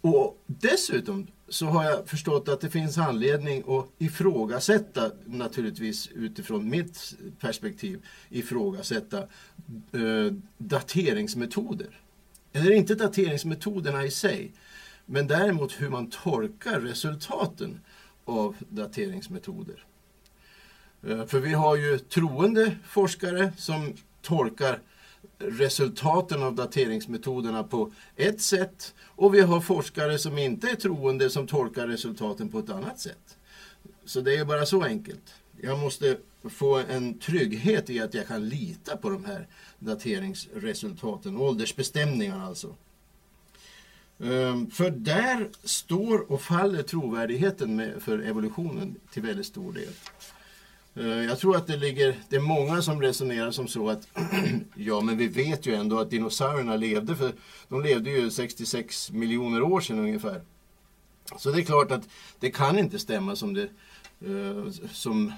Och 0.00 0.42
dessutom 0.46 1.26
så 1.48 1.66
har 1.66 1.84
jag 1.84 2.08
förstått 2.08 2.48
att 2.48 2.60
det 2.60 2.70
finns 2.70 2.98
anledning 2.98 3.64
att 3.68 3.86
ifrågasätta, 3.98 5.10
naturligtvis 5.24 6.08
utifrån 6.14 6.70
mitt 6.70 7.14
perspektiv, 7.40 8.06
ifrågasätta 8.30 9.18
eh, 9.92 10.32
dateringsmetoder. 10.58 12.00
Eller 12.52 12.70
inte 12.70 12.94
dateringsmetoderna 12.94 14.04
i 14.04 14.10
sig, 14.10 14.52
men 15.10 15.26
däremot 15.26 15.72
hur 15.72 15.88
man 15.88 16.10
tolkar 16.10 16.80
resultaten 16.80 17.80
av 18.24 18.56
dateringsmetoder. 18.68 19.84
Eh, 21.02 21.26
för 21.26 21.40
vi 21.40 21.52
har 21.52 21.76
ju 21.76 21.98
troende 21.98 22.76
forskare 22.84 23.52
som 23.56 23.94
tolkar 24.22 24.80
resultaten 25.38 26.42
av 26.42 26.54
dateringsmetoderna 26.54 27.64
på 27.64 27.92
ett 28.16 28.40
sätt 28.40 28.94
och 29.04 29.34
vi 29.34 29.40
har 29.40 29.60
forskare 29.60 30.18
som 30.18 30.38
inte 30.38 30.70
är 30.70 30.74
troende 30.74 31.30
som 31.30 31.46
tolkar 31.46 31.86
resultaten 31.86 32.48
på 32.48 32.58
ett 32.58 32.70
annat 32.70 33.00
sätt. 33.00 33.36
Så 34.04 34.20
det 34.20 34.36
är 34.36 34.44
bara 34.44 34.66
så 34.66 34.82
enkelt. 34.82 35.34
Jag 35.60 35.78
måste 35.78 36.18
få 36.44 36.76
en 36.76 37.18
trygghet 37.18 37.90
i 37.90 38.00
att 38.00 38.14
jag 38.14 38.26
kan 38.26 38.48
lita 38.48 38.96
på 38.96 39.10
de 39.10 39.24
här 39.24 39.46
dateringsresultaten, 39.78 41.36
åldersbestämningarna 41.36 42.46
alltså. 42.46 42.74
Ehm, 44.20 44.70
för 44.70 44.90
där 44.90 45.48
står 45.64 46.32
och 46.32 46.42
faller 46.42 46.82
trovärdigheten 46.82 47.76
med, 47.76 48.02
för 48.02 48.18
evolutionen 48.18 48.96
till 49.12 49.22
väldigt 49.22 49.46
stor 49.46 49.72
del. 49.72 49.92
Ehm, 50.94 51.28
jag 51.28 51.38
tror 51.38 51.56
att 51.56 51.66
det 51.66 51.76
ligger, 51.76 52.16
det 52.28 52.36
är 52.36 52.40
många 52.40 52.82
som 52.82 53.02
resonerar 53.02 53.50
som 53.50 53.68
så 53.68 53.88
att 53.88 54.08
ja 54.74 55.00
men 55.00 55.16
vi 55.16 55.28
vet 55.28 55.66
ju 55.66 55.74
ändå 55.74 55.98
att 55.98 56.10
dinosaurierna 56.10 56.76
levde 56.76 57.16
för 57.16 57.32
de 57.68 57.82
levde 57.82 58.10
ju 58.10 58.30
66 58.30 59.10
miljoner 59.10 59.62
år 59.62 59.80
sedan 59.80 59.98
ungefär. 59.98 60.42
Så 61.38 61.50
det 61.50 61.60
är 61.60 61.64
klart 61.64 61.90
att 61.90 62.08
det 62.40 62.50
kan 62.50 62.78
inte 62.78 62.98
stämma 62.98 63.36
som 63.36 63.54
det 63.54 63.68
eh, 64.26 64.70
som 64.92 65.32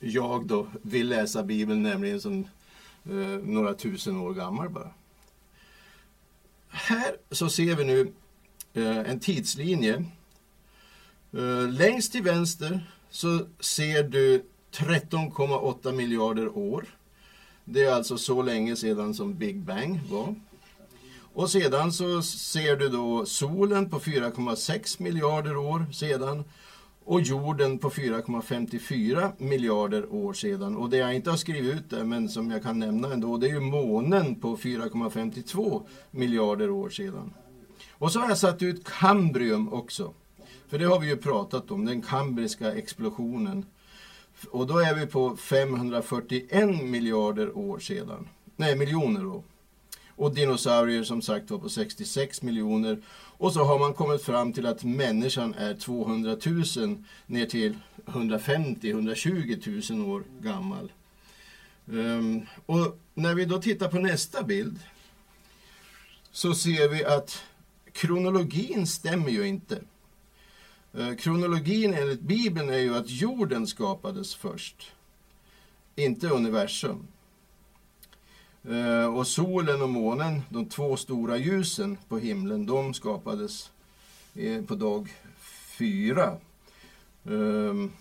jag 0.00 0.46
då 0.46 0.66
vill 0.82 1.08
läsa 1.08 1.42
Bibeln 1.42 1.82
nämligen 1.82 2.20
som 2.20 2.44
eh, 3.04 3.38
några 3.44 3.74
tusen 3.74 4.16
år 4.16 4.34
gammal 4.34 4.68
bara. 4.68 4.90
Här 6.72 7.16
så 7.30 7.48
ser 7.48 7.76
vi 7.76 7.84
nu 7.84 8.12
eh, 8.74 9.10
en 9.10 9.20
tidslinje. 9.20 10.04
Eh, 11.32 11.68
längst 11.68 12.12
till 12.12 12.22
vänster 12.22 12.86
så 13.10 13.46
ser 13.60 14.02
du 14.02 14.44
13,8 14.72 15.92
miljarder 15.92 16.58
år. 16.58 16.86
Det 17.64 17.84
är 17.84 17.92
alltså 17.92 18.18
så 18.18 18.42
länge 18.42 18.76
sedan 18.76 19.14
som 19.14 19.34
Big 19.34 19.58
Bang 19.58 20.00
var. 20.10 20.34
Och 21.34 21.50
sedan 21.50 21.92
så 21.92 22.22
ser 22.22 22.76
du 22.76 22.88
då 22.88 23.26
solen 23.26 23.90
på 23.90 24.00
4,6 24.00 25.02
miljarder 25.02 25.56
år 25.56 25.86
sedan 25.92 26.44
och 27.04 27.20
jorden 27.20 27.78
på 27.78 27.90
4,54 27.90 29.32
miljarder 29.38 30.12
år 30.12 30.32
sedan. 30.32 30.76
Och 30.76 30.90
det 30.90 30.96
jag 30.96 31.14
inte 31.14 31.30
har 31.30 31.36
skrivit 31.36 31.74
ut 31.74 31.90
där, 31.90 32.04
men 32.04 32.28
som 32.28 32.50
jag 32.50 32.62
kan 32.62 32.78
nämna 32.78 33.12
ändå, 33.12 33.36
det 33.36 33.46
är 33.46 33.52
ju 33.52 33.60
månen 33.60 34.34
på 34.34 34.56
4,52 34.56 35.82
miljarder 36.10 36.70
år 36.70 36.90
sedan. 36.90 37.34
Och 37.90 38.12
så 38.12 38.20
har 38.20 38.28
jag 38.28 38.38
satt 38.38 38.62
ut 38.62 38.84
kambrium 38.84 39.72
också. 39.72 40.14
För 40.68 40.78
det 40.78 40.84
har 40.84 41.00
vi 41.00 41.08
ju 41.08 41.16
pratat 41.16 41.70
om, 41.70 41.84
den 41.84 42.02
kambriska 42.02 42.74
explosionen. 42.74 43.66
Och 44.50 44.66
då 44.66 44.78
är 44.78 44.94
vi 44.94 45.06
på 45.06 45.36
541 45.36 46.82
miljarder 46.82 47.58
år 47.58 47.78
sedan. 47.78 48.28
Nej, 48.56 48.76
miljoner 48.76 49.22
då. 49.22 49.42
Och 50.22 50.34
dinosaurier 50.34 51.04
som 51.04 51.22
sagt 51.22 51.50
var 51.50 51.58
på 51.58 51.68
66 51.68 52.42
miljoner. 52.42 52.98
Och 53.14 53.52
så 53.52 53.64
har 53.64 53.78
man 53.78 53.94
kommit 53.94 54.22
fram 54.22 54.52
till 54.52 54.66
att 54.66 54.84
människan 54.84 55.54
är 55.54 55.74
200 55.74 56.36
000 56.76 57.04
ner 57.26 57.46
till 57.46 57.78
150-120 58.06 59.92
000 59.92 60.10
år 60.10 60.24
gammal. 60.40 60.92
Um, 61.86 62.46
och 62.66 62.98
när 63.14 63.34
vi 63.34 63.44
då 63.44 63.58
tittar 63.62 63.88
på 63.88 63.98
nästa 63.98 64.42
bild 64.42 64.78
så 66.32 66.54
ser 66.54 66.88
vi 66.88 67.04
att 67.04 67.42
kronologin 67.92 68.86
stämmer 68.86 69.30
ju 69.30 69.46
inte. 69.46 69.78
Ehm, 70.98 71.16
kronologin 71.16 71.94
enligt 71.94 72.20
Bibeln 72.20 72.70
är 72.70 72.78
ju 72.78 72.96
att 72.96 73.10
jorden 73.10 73.66
skapades 73.66 74.34
först, 74.34 74.92
inte 75.96 76.28
universum. 76.28 77.06
Eh, 78.68 79.14
och 79.14 79.26
solen 79.26 79.82
och 79.82 79.88
månen, 79.88 80.42
de 80.48 80.66
två 80.66 80.96
stora 80.96 81.36
ljusen 81.36 81.98
på 82.08 82.18
himlen, 82.18 82.66
de 82.66 82.94
skapades 82.94 83.70
eh, 84.34 84.64
på 84.64 84.74
dag 84.74 85.08
fyra. 85.78 86.36
Ehm, 87.24 87.92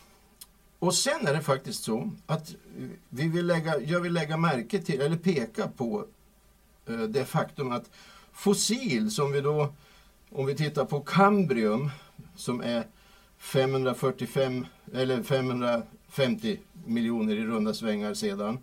och 0.79 0.95
sen 0.95 1.27
är 1.27 1.33
det 1.33 1.41
faktiskt 1.41 1.83
så 1.83 2.11
att 2.25 2.55
vi 3.09 3.27
vill 3.27 3.47
lägga, 3.47 3.79
jag 3.79 3.99
vill 3.99 4.13
lägga 4.13 4.37
märke 4.37 4.81
till, 4.81 5.01
eller 5.01 5.17
peka 5.17 5.67
på 5.67 6.05
eh, 6.85 6.99
det 6.99 7.25
faktum 7.25 7.71
att 7.71 7.89
fossil 8.33 9.11
som 9.11 9.31
vi 9.31 9.41
då, 9.41 9.73
om 10.29 10.45
vi 10.45 10.55
tittar 10.55 10.85
på 10.85 10.99
kambrium 10.99 11.89
som 12.35 12.61
är 12.61 12.83
545 13.37 14.65
eller 14.93 15.23
550 15.23 16.59
miljoner 16.85 17.35
i 17.35 17.45
runda 17.45 17.73
svängar 17.73 18.13
sedan. 18.13 18.59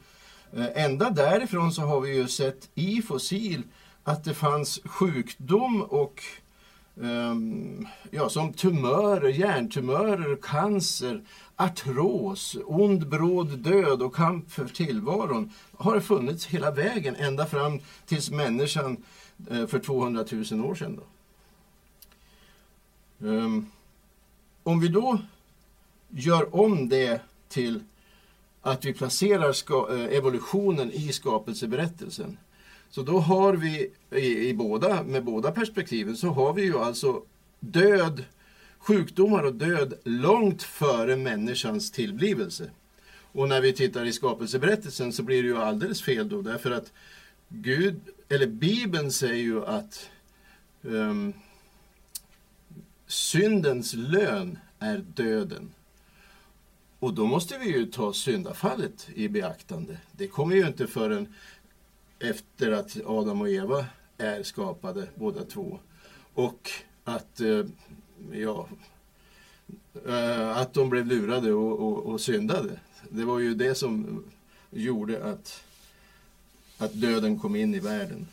Eh, 0.53 0.85
ända 0.85 1.11
därifrån 1.11 1.73
så 1.73 1.83
har 1.83 2.01
vi 2.01 2.15
ju 2.15 2.29
sett 2.29 2.69
i 2.75 3.03
fossil 3.03 3.63
att 4.05 4.25
det 4.25 4.35
fanns 4.35 4.81
sjukdom 4.85 5.83
och 5.83 6.23
um, 6.95 7.89
ja, 8.11 8.29
som 8.29 8.53
tumörer, 8.53 9.29
hjärntumörer, 9.29 10.37
cancer, 10.43 11.23
artros, 11.57 12.57
ond 12.67 13.09
bråd 13.09 13.59
död 13.59 14.03
och 14.03 14.15
kamp 14.15 14.51
för 14.51 14.69
tillvaron 14.69 15.53
har 15.77 15.95
det 15.95 16.01
funnits 16.01 16.47
hela 16.47 16.71
vägen 16.71 17.17
ända 17.17 17.47
fram 17.47 17.81
tills 18.07 18.31
människan 18.31 18.97
eh, 19.51 19.67
för 19.67 19.79
200 19.79 20.25
000 20.51 20.65
år 20.65 20.75
sedan. 20.75 21.01
Då. 21.01 21.05
Ehm, 23.29 23.67
om 24.63 24.81
vi 24.81 24.89
då 24.89 25.19
gör 26.09 26.55
om 26.55 26.89
det 26.89 27.21
till 27.49 27.81
att 28.63 28.85
vi 28.85 28.93
placerar 28.93 29.53
ska, 29.53 29.89
eh, 29.91 30.17
evolutionen 30.17 30.93
i 30.93 31.13
skapelseberättelsen. 31.13 32.39
Så 32.91 33.03
då 33.03 33.19
har 33.19 33.55
vi 33.55 33.91
i, 34.11 34.49
i 34.49 34.55
båda, 34.55 35.03
med 35.03 35.25
båda 35.25 35.53
perspektiven 35.53 36.17
så 36.17 36.29
har 36.29 36.53
vi 36.53 36.63
ju 36.63 36.79
alltså 36.79 37.23
död, 37.61 38.25
sjukdomar 38.79 39.43
och 39.43 39.55
död 39.55 39.95
långt 40.05 40.63
före 40.63 41.17
människans 41.17 41.91
tillblivelse. 41.91 42.71
Och 43.33 43.49
när 43.49 43.61
vi 43.61 43.73
tittar 43.73 44.05
i 44.05 44.13
skapelseberättelsen 44.13 45.13
så 45.13 45.23
blir 45.23 45.43
det 45.43 45.49
ju 45.49 45.59
alldeles 45.59 46.03
fel 46.03 46.29
då 46.29 46.43
därför 46.43 46.71
att 46.71 46.93
Gud, 47.49 48.01
eller 48.29 48.47
Bibeln 48.47 49.13
säger 49.13 49.43
ju 49.43 49.67
att 49.67 50.11
um, 50.83 51.33
syndens 53.07 53.95
lön 53.95 54.59
är 54.79 54.99
döden. 54.99 55.71
Och 56.99 57.15
då 57.15 57.27
måste 57.27 57.59
vi 57.59 57.67
ju 57.67 57.87
ta 57.87 58.13
syndafallet 58.13 59.09
i 59.15 59.29
beaktande. 59.29 59.99
Det 60.13 60.29
kommer 60.29 60.57
ju 60.57 60.67
inte 60.67 60.87
förrän 60.87 61.35
efter 62.19 62.73
att 62.73 62.97
Adam 63.07 63.41
och 63.41 63.49
Eva 63.49 63.87
är 64.19 64.43
skapade 64.43 65.09
båda 65.15 65.45
två. 65.45 65.79
Och 66.35 66.71
att, 67.05 67.41
eh, 67.41 67.65
ja, 68.33 68.69
eh, 70.07 70.57
att 70.57 70.75
de 70.75 70.91
blev 70.91 71.07
lurade 71.07 71.53
och, 71.53 71.81
och, 71.81 72.07
och 72.07 72.21
syndade. 72.21 72.81
Det 73.11 73.25
var 73.25 73.39
ju 73.39 73.55
det 73.55 73.75
som 73.75 74.25
gjorde 74.71 75.25
att, 75.25 75.65
att 76.79 77.01
döden 77.01 77.39
kom 77.39 77.57
in 77.57 77.75
i 77.75 77.79
världen. 77.79 78.27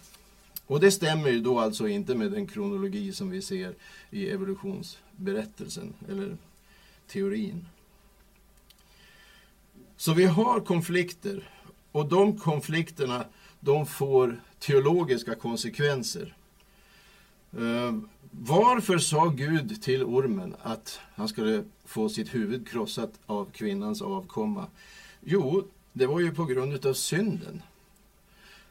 Och 0.68 0.80
det 0.80 0.92
stämmer 0.92 1.30
ju 1.30 1.42
då 1.42 1.60
alltså 1.60 1.88
inte 1.88 2.16
med 2.16 2.32
den 2.32 2.48
kronologi 2.48 3.14
som 3.14 3.30
vi 3.30 3.42
ser 3.42 3.76
i 4.12 4.30
evolutionsberättelsen, 4.30 5.94
eller 6.10 6.38
teorin. 7.08 7.66
Så 9.98 10.14
vi 10.14 10.26
har 10.26 10.60
konflikter 10.60 11.50
och 11.92 12.06
de 12.06 12.40
konflikterna 12.40 13.26
de 13.60 13.86
får 13.86 14.42
teologiska 14.60 15.36
konsekvenser. 15.36 16.36
Eh, 17.52 17.96
varför 18.32 18.98
sa 18.98 19.26
Gud 19.26 19.82
till 19.82 20.04
ormen 20.04 20.56
att 20.62 21.00
han 21.16 21.28
skulle 21.28 21.64
få 21.86 22.10
sitt 22.10 22.36
huvud 22.36 22.68
krossat 22.68 23.12
av 23.26 23.52
kvinnans 23.54 24.02
avkomma? 24.02 24.68
Jo, 25.24 25.68
det 25.94 26.06
var 26.06 26.20
ju 26.20 26.36
på 26.36 26.46
grund 26.46 26.86
av 26.86 26.94
synden. 26.94 27.62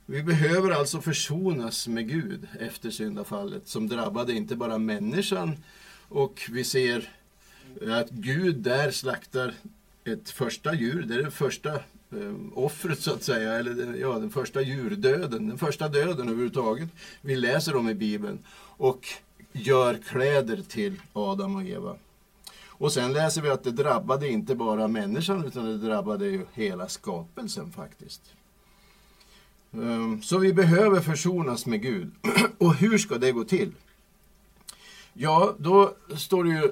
Vi 0.06 0.22
behöver 0.22 0.70
alltså 0.70 1.00
försonas 1.00 1.88
med 1.88 2.08
Gud 2.08 2.48
efter 2.60 2.90
syndafallet 2.90 3.68
som 3.68 3.88
drabbade 3.88 4.32
inte 4.32 4.56
bara 4.56 4.78
människan 4.78 5.56
och 6.08 6.48
vi 6.50 6.64
ser 6.64 7.10
att 7.88 8.10
Gud 8.10 8.56
där 8.56 8.90
slaktar 8.90 9.54
ett 10.04 10.30
första 10.30 10.74
djur, 10.74 11.02
det 11.02 11.14
är 11.14 11.22
det 11.22 11.30
första 11.30 11.74
eh, 11.74 12.34
offret 12.54 13.00
så 13.00 13.12
att 13.12 13.22
säga, 13.22 13.52
eller 13.52 13.74
den- 13.74 13.98
ja, 14.00 14.12
den 14.18 14.30
första 14.30 14.62
djurdöden, 14.62 15.48
den 15.48 15.58
första 15.58 15.88
döden 15.88 16.28
överhuvudtaget 16.28 16.88
vi 17.20 17.36
läser 17.36 17.76
om 17.76 17.88
i 17.88 17.94
Bibeln 17.94 18.38
och 18.56 19.06
gör 19.52 19.94
kläder 20.08 20.62
till 20.68 21.00
Adam 21.12 21.56
och 21.56 21.62
Eva. 21.64 21.96
Och 22.68 22.92
sen 22.92 23.12
läser 23.12 23.42
vi 23.42 23.48
att 23.48 23.64
det 23.64 23.70
drabbade 23.70 24.28
inte 24.28 24.54
bara 24.54 24.88
människan 24.88 25.44
utan 25.44 25.64
det 25.64 25.78
drabbade 25.78 26.26
ju 26.26 26.46
hela 26.52 26.88
skapelsen 26.88 27.72
faktiskt. 27.72 28.22
Ehm, 29.72 30.22
så 30.22 30.38
vi 30.38 30.52
behöver 30.52 31.00
försonas 31.00 31.66
med 31.66 31.82
Gud. 31.82 32.10
Och 32.58 32.74
hur 32.74 32.98
ska 32.98 33.18
det 33.18 33.32
gå 33.32 33.44
till? 33.44 33.72
Ja, 35.12 35.54
då 35.58 35.94
står 36.16 36.44
det 36.44 36.50
ju 36.50 36.64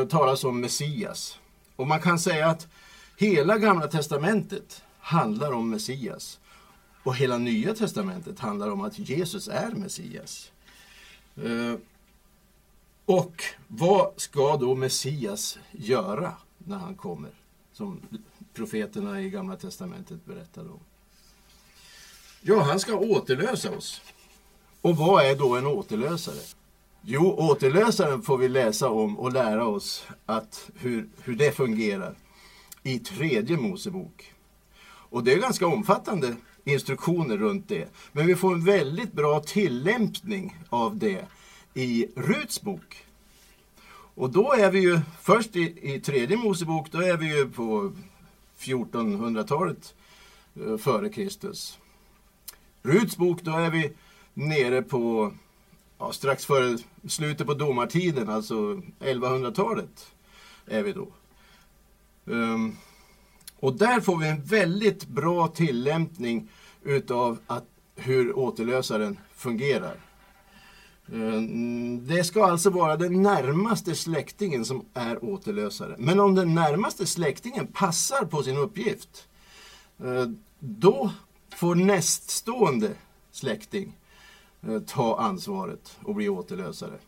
eh, 0.00 0.06
talas 0.08 0.44
om 0.44 0.60
Messias. 0.60 1.38
Och 1.78 1.86
man 1.86 2.00
kan 2.00 2.18
säga 2.18 2.46
att 2.46 2.68
hela 3.16 3.58
Gamla 3.58 3.86
Testamentet 3.86 4.82
handlar 5.00 5.52
om 5.52 5.70
Messias. 5.70 6.40
Och 7.02 7.16
hela 7.16 7.38
Nya 7.38 7.74
Testamentet 7.74 8.38
handlar 8.38 8.70
om 8.70 8.80
att 8.80 8.98
Jesus 8.98 9.48
är 9.48 9.70
Messias. 9.70 10.52
Eh, 11.36 11.74
och 13.04 13.42
vad 13.66 14.12
ska 14.16 14.56
då 14.56 14.74
Messias 14.74 15.58
göra 15.72 16.32
när 16.58 16.76
han 16.76 16.94
kommer? 16.94 17.30
Som 17.72 18.00
profeterna 18.54 19.20
i 19.20 19.30
Gamla 19.30 19.56
Testamentet 19.56 20.24
berättade 20.24 20.70
om. 20.70 20.80
Ja, 22.40 22.62
han 22.62 22.80
ska 22.80 22.96
återlösa 22.96 23.76
oss. 23.76 24.00
Och 24.80 24.96
vad 24.96 25.24
är 25.24 25.36
då 25.36 25.56
en 25.56 25.66
återlösare? 25.66 26.40
Jo, 27.02 27.34
återlösaren 27.38 28.22
får 28.22 28.38
vi 28.38 28.48
läsa 28.48 28.88
om 28.88 29.18
och 29.18 29.32
lära 29.32 29.66
oss 29.66 30.06
att 30.26 30.70
hur, 30.74 31.08
hur 31.22 31.36
det 31.36 31.52
fungerar 31.52 32.14
i 32.82 32.98
tredje 32.98 33.56
Mosebok. 33.56 34.32
Och 34.84 35.24
det 35.24 35.32
är 35.32 35.38
ganska 35.38 35.66
omfattande 35.66 36.36
instruktioner 36.64 37.36
runt 37.36 37.68
det. 37.68 37.88
Men 38.12 38.26
vi 38.26 38.36
får 38.36 38.54
en 38.54 38.64
väldigt 38.64 39.12
bra 39.12 39.40
tillämpning 39.40 40.56
av 40.68 40.96
det 40.96 41.26
i 41.74 42.06
Ruts 42.16 42.62
bok. 42.62 43.04
Och 44.14 44.30
då 44.30 44.52
är 44.52 44.70
vi 44.70 44.80
ju, 44.80 45.00
först 45.22 45.56
i, 45.56 45.94
i 45.94 46.00
tredje 46.00 46.36
Mosebok, 46.36 46.92
då 46.92 46.98
är 46.98 47.16
vi 47.16 47.36
ju 47.36 47.50
på 47.50 47.92
1400-talet 48.58 49.94
eh, 50.54 50.76
före 50.76 51.08
Kristus. 51.08 51.78
Ruts 52.82 53.16
bok, 53.16 53.42
då 53.42 53.50
är 53.50 53.70
vi 53.70 53.92
nere 54.34 54.82
på 54.82 55.32
ja, 55.98 56.12
strax 56.12 56.46
före 56.46 56.78
slutet 57.08 57.46
på 57.46 57.54
domartiden, 57.54 58.28
alltså 58.28 58.54
1100-talet 58.98 60.06
är 60.66 60.82
vi 60.82 60.92
då. 60.92 61.08
Um, 62.24 62.76
och 63.60 63.72
där 63.72 64.00
får 64.00 64.16
vi 64.16 64.28
en 64.28 64.42
väldigt 64.42 65.06
bra 65.08 65.48
tillämpning 65.48 66.50
utav 66.82 67.38
att, 67.46 67.64
hur 67.96 68.38
återlösaren 68.38 69.18
fungerar. 69.34 69.96
Ehm, 71.12 72.06
det 72.06 72.24
ska 72.24 72.44
alltså 72.44 72.70
vara 72.70 72.96
den 72.96 73.22
närmaste 73.22 73.94
släktingen 73.94 74.64
som 74.64 74.84
är 74.94 75.24
återlösare. 75.24 75.94
Men 75.98 76.20
om 76.20 76.34
den 76.34 76.54
närmaste 76.54 77.06
släktingen 77.06 77.66
passar 77.66 78.24
på 78.24 78.42
sin 78.42 78.56
uppgift, 78.56 79.28
eh, 79.98 80.26
då 80.58 81.10
får 81.56 81.74
näststående 81.74 82.90
släkting 83.30 83.96
Eh, 84.66 84.80
ta 84.80 85.18
ansvaret 85.18 85.96
och 86.02 86.14
bli 86.14 86.28
återlösare. 86.28 86.98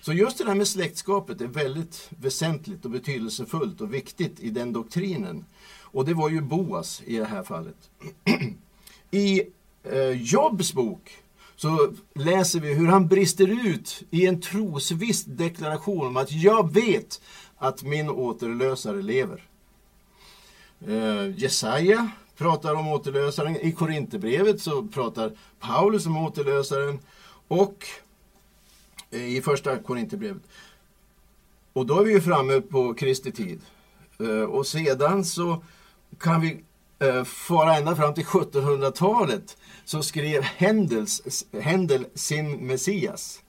Så 0.00 0.12
just 0.12 0.38
det 0.38 0.44
där 0.44 0.54
med 0.54 0.68
släktskapet 0.68 1.40
är 1.40 1.46
väldigt 1.46 2.10
väsentligt 2.10 2.84
och 2.84 2.90
betydelsefullt 2.90 3.80
och 3.80 3.94
viktigt 3.94 4.40
i 4.40 4.50
den 4.50 4.72
doktrinen. 4.72 5.44
Och 5.80 6.04
det 6.04 6.14
var 6.14 6.28
ju 6.28 6.40
Boas 6.40 7.02
i 7.06 7.16
det 7.16 7.24
här 7.24 7.42
fallet. 7.42 7.90
I 9.10 9.42
eh, 9.82 10.22
Jobs 10.22 10.72
bok 10.72 11.18
så 11.56 11.92
läser 12.14 12.60
vi 12.60 12.74
hur 12.74 12.86
han 12.86 13.08
brister 13.08 13.66
ut 13.66 14.02
i 14.10 14.26
en 14.26 14.40
trosviss 14.40 15.24
deklaration 15.24 16.06
om 16.06 16.16
att 16.16 16.32
jag 16.32 16.72
vet 16.72 17.20
att 17.56 17.82
min 17.82 18.10
återlösare 18.10 19.02
lever. 19.02 19.44
Eh, 20.86 21.38
Jesaja 21.38 22.10
pratar 22.38 22.74
om 22.74 22.88
återlösaren. 22.88 23.56
I 23.56 23.72
Korinthierbrevet 23.72 24.60
så 24.60 24.86
pratar 24.86 25.32
Paulus 25.60 26.06
om 26.06 26.16
återlösaren. 26.16 26.98
Och 27.48 27.86
eh, 29.10 29.36
i 29.36 29.42
första 29.42 29.78
Korinthierbrevet. 29.78 30.42
Och 31.72 31.86
då 31.86 32.00
är 32.00 32.04
vi 32.04 32.12
ju 32.12 32.20
framme 32.20 32.60
på 32.60 32.94
Kristi 32.94 33.32
tid. 33.32 33.60
Eh, 34.20 34.42
och 34.42 34.66
sedan 34.66 35.24
så 35.24 35.62
kan 36.18 36.40
vi 36.40 36.64
eh, 36.98 37.24
fara 37.24 37.76
ända 37.76 37.96
fram 37.96 38.14
till 38.14 38.24
1700-talet. 38.24 39.56
Så 39.84 40.02
skrev 40.02 40.42
Händels, 40.42 41.44
Händel 41.60 42.06
sin 42.14 42.66
Messias. 42.66 43.42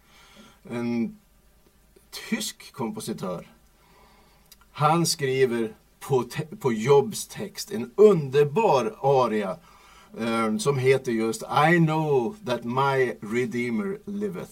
En 0.69 1.19
tysk 2.29 2.71
kompositör. 2.71 3.47
Han 4.71 5.05
skriver 5.05 5.75
på, 5.99 6.25
på 6.59 6.73
Jobs 6.73 7.27
text 7.27 7.71
en 7.71 7.91
underbar 7.95 8.95
aria 9.01 9.57
um, 10.17 10.59
som 10.59 10.77
heter 10.77 11.11
just 11.11 11.43
I 11.43 11.77
know 11.77 12.35
that 12.45 12.63
my 12.63 13.13
redeemer 13.21 13.97
liveth. 14.05 14.51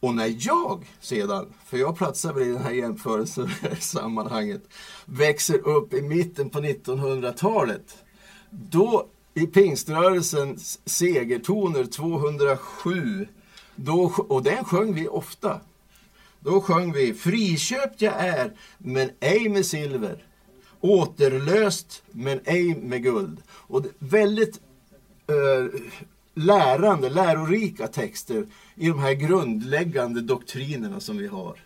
Och 0.00 0.14
när 0.14 0.34
jag 0.38 0.86
sedan, 1.00 1.46
för 1.64 1.78
jag 1.78 1.96
platsar 1.96 2.32
väl 2.32 2.42
i 2.42 2.52
den 2.52 2.62
här 2.62 2.70
jämförelsen 2.70 3.50
sammanhanget, 3.80 4.62
växer 5.04 5.68
upp 5.68 5.94
i 5.94 6.02
mitten 6.02 6.50
på 6.50 6.60
1900-talet, 6.60 8.04
då 8.50 9.06
i 9.34 9.46
pingströrelsens 9.46 10.80
segertoner 10.84 11.84
207, 11.84 13.28
då, 13.76 14.12
och 14.28 14.42
den 14.42 14.64
sjöng 14.64 14.94
vi 14.94 15.08
ofta, 15.08 15.60
då 16.40 16.60
sjöng 16.60 16.92
vi 16.92 17.14
Friköpt 17.14 18.02
jag 18.02 18.14
är, 18.14 18.52
men 18.78 19.10
ej 19.20 19.48
med 19.48 19.66
silver. 19.66 20.24
Återlöst, 20.80 22.02
men 22.10 22.40
ej 22.44 22.74
med 22.74 23.02
guld. 23.02 23.42
Och 23.50 23.86
väldigt 23.98 24.60
eh, 25.26 25.80
lärande, 26.34 27.08
lärorika 27.08 27.86
texter 27.86 28.46
i 28.74 28.88
de 28.88 28.98
här 28.98 29.12
grundläggande 29.12 30.20
doktrinerna 30.20 31.00
som 31.00 31.18
vi 31.18 31.26
har. 31.26 31.56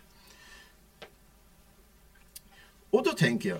Och 2.89 3.03
då 3.03 3.11
tänker 3.11 3.49
jag, 3.49 3.59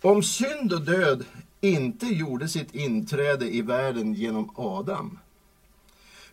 om 0.00 0.22
synd 0.22 0.72
och 0.72 0.84
död 0.84 1.24
inte 1.60 2.06
gjorde 2.06 2.48
sitt 2.48 2.74
inträde 2.74 3.54
i 3.54 3.62
världen 3.62 4.14
genom 4.14 4.50
Adam, 4.56 5.18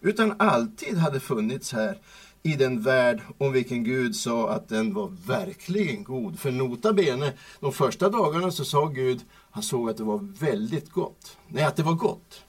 utan 0.01 0.35
alltid 0.37 0.97
hade 0.97 1.19
funnits 1.19 1.73
här 1.73 1.97
i 2.43 2.55
den 2.55 2.81
värld 2.81 3.21
om 3.37 3.51
vilken 3.51 3.83
Gud 3.83 4.15
sa 4.15 4.49
att 4.49 4.69
den 4.69 4.93
var 4.93 5.07
verkligen 5.27 6.03
god. 6.03 6.39
För 6.39 6.51
nota 6.51 6.93
bene, 6.93 7.33
de 7.59 7.73
första 7.73 8.09
dagarna 8.09 8.51
så 8.51 8.65
sa 8.65 8.85
Gud, 8.85 9.21
han 9.51 9.63
såg 9.63 9.89
att 9.89 9.97
det 9.97 10.03
var 10.03 10.33
väldigt 10.39 10.91
gott. 10.91 11.37
Nej, 11.47 11.63
att 11.63 11.75
det 11.75 11.83
var 11.83 11.93
gott. 11.93 12.43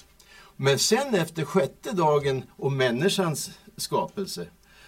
Men 0.57 0.79
sen 0.79 1.15
efter 1.15 1.45
sjätte 1.45 1.93
dagen 1.93 2.43
och 2.57 2.73
människans 2.73 3.51
skapelse, 3.77 4.47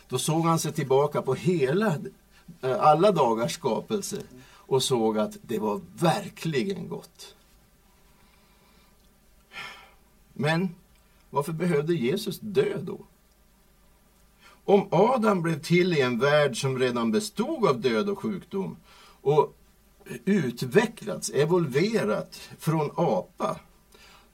då 0.08 0.18
såg 0.18 0.44
han 0.44 0.58
sig 0.58 0.72
tillbaka 0.72 1.22
på 1.22 1.34
hela, 1.34 1.96
eh, 2.60 2.80
alla 2.80 3.12
dagars 3.12 3.52
skapelse 3.52 4.16
och 4.66 4.82
såg 4.82 5.18
att 5.18 5.36
det 5.42 5.58
var 5.58 5.80
verkligen 5.98 6.88
gott. 6.88 7.34
Men 10.32 10.74
varför 11.30 11.52
behövde 11.52 11.94
Jesus 11.94 12.38
dö 12.40 12.78
då? 12.82 12.98
Om 14.64 14.88
Adam 14.90 15.42
blev 15.42 15.60
till 15.60 15.92
i 15.92 16.00
en 16.00 16.18
värld 16.18 16.60
som 16.60 16.78
redan 16.78 17.12
bestod 17.12 17.66
av 17.66 17.80
död 17.80 18.08
och 18.08 18.18
sjukdom 18.18 18.76
och 19.22 19.56
utvecklats, 20.24 21.30
evolverat 21.30 22.40
från 22.58 22.90
apa, 22.94 23.60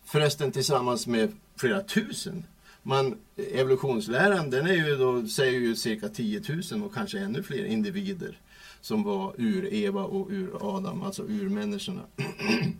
förresten 0.04 0.52
tillsammans 0.52 1.06
med 1.06 1.32
flera 1.56 1.82
tusen. 1.82 2.44
Man, 2.82 3.16
evolutionsläran 3.36 4.50
den 4.50 4.66
är 4.66 4.88
ju 4.88 4.96
då, 4.96 5.26
säger 5.26 5.60
ju 5.60 5.76
cirka 5.76 6.08
10 6.08 6.42
000 6.72 6.82
och 6.82 6.94
kanske 6.94 7.18
ännu 7.18 7.42
fler 7.42 7.64
individer 7.64 8.38
som 8.80 9.02
var 9.02 9.34
ur 9.38 9.74
Eva 9.74 10.04
och 10.04 10.28
ur 10.30 10.76
Adam, 10.76 11.02
alltså 11.02 11.22
ur 11.22 11.48
människorna. 11.48 12.02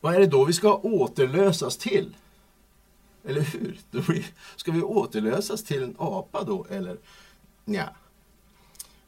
Vad 0.00 0.14
är 0.14 0.20
det 0.20 0.26
då 0.26 0.44
vi 0.44 0.52
ska 0.52 0.74
återlösas 0.74 1.76
till? 1.76 2.14
Eller 3.26 3.40
hur? 3.40 3.78
Då 3.90 4.02
blir, 4.02 4.26
ska 4.56 4.72
vi 4.72 4.82
återlösas 4.82 5.64
till 5.64 5.82
en 5.82 5.94
apa 5.98 6.44
då, 6.44 6.66
eller? 6.70 6.98
Nja. 7.64 7.90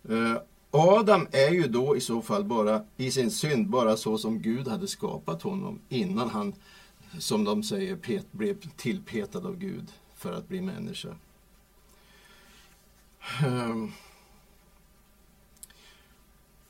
Eh, 0.08 0.36
Adam 0.70 1.26
är 1.32 1.50
ju 1.50 1.68
då 1.68 1.96
i 1.96 2.00
så 2.00 2.22
fall 2.22 2.44
bara 2.44 2.84
i 2.96 3.10
sin 3.10 3.30
synd 3.30 3.68
bara 3.68 3.96
så 3.96 4.18
som 4.18 4.42
Gud 4.42 4.68
hade 4.68 4.86
skapat 4.86 5.42
honom 5.42 5.80
innan 5.88 6.30
han, 6.30 6.54
som 7.18 7.44
de 7.44 7.62
säger, 7.62 7.96
pet, 7.96 8.32
blev 8.32 8.56
tillpetad 8.76 9.46
av 9.46 9.56
Gud 9.58 9.92
för 10.16 10.32
att 10.32 10.48
bli 10.48 10.60
människa. 10.60 11.16
Ehm. 13.44 13.92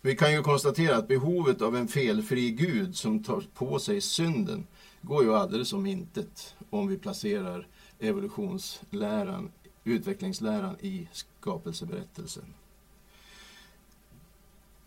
Vi 0.00 0.16
kan 0.16 0.32
ju 0.32 0.42
konstatera 0.42 0.96
att 0.96 1.08
behovet 1.08 1.62
av 1.62 1.76
en 1.76 1.88
felfri 1.88 2.50
Gud 2.50 2.96
som 2.96 3.22
tar 3.22 3.44
på 3.54 3.78
sig 3.78 4.00
synden 4.00 4.66
går 5.02 5.24
ju 5.24 5.34
alldeles 5.34 5.72
om 5.72 5.86
intet 5.86 6.54
om 6.70 6.88
vi 6.88 6.98
placerar 6.98 7.66
evolutionsläran, 7.98 9.50
utvecklingsläran 9.84 10.76
i 10.80 11.08
skapelseberättelsen. 11.12 12.54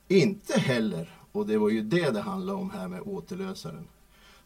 Inte 0.08 0.60
heller, 0.60 1.20
och 1.32 1.48
det 1.48 1.58
var 1.58 1.70
ju 1.70 1.82
det 1.82 2.12
det 2.12 2.22
handlade 2.22 2.60
om 2.60 2.70
här 2.70 2.88
med 2.88 3.02
återlösaren, 3.02 3.88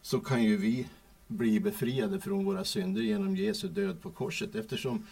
så 0.02 0.20
kan 0.20 0.42
ju 0.42 0.56
vi 0.56 0.86
bli 1.26 1.60
befriade 1.60 2.20
från 2.20 2.44
våra 2.44 2.64
synder 2.64 3.02
genom 3.02 3.36
Jesu 3.36 3.68
död 3.68 4.02
på 4.02 4.10
korset 4.10 4.54
eftersom 4.54 5.06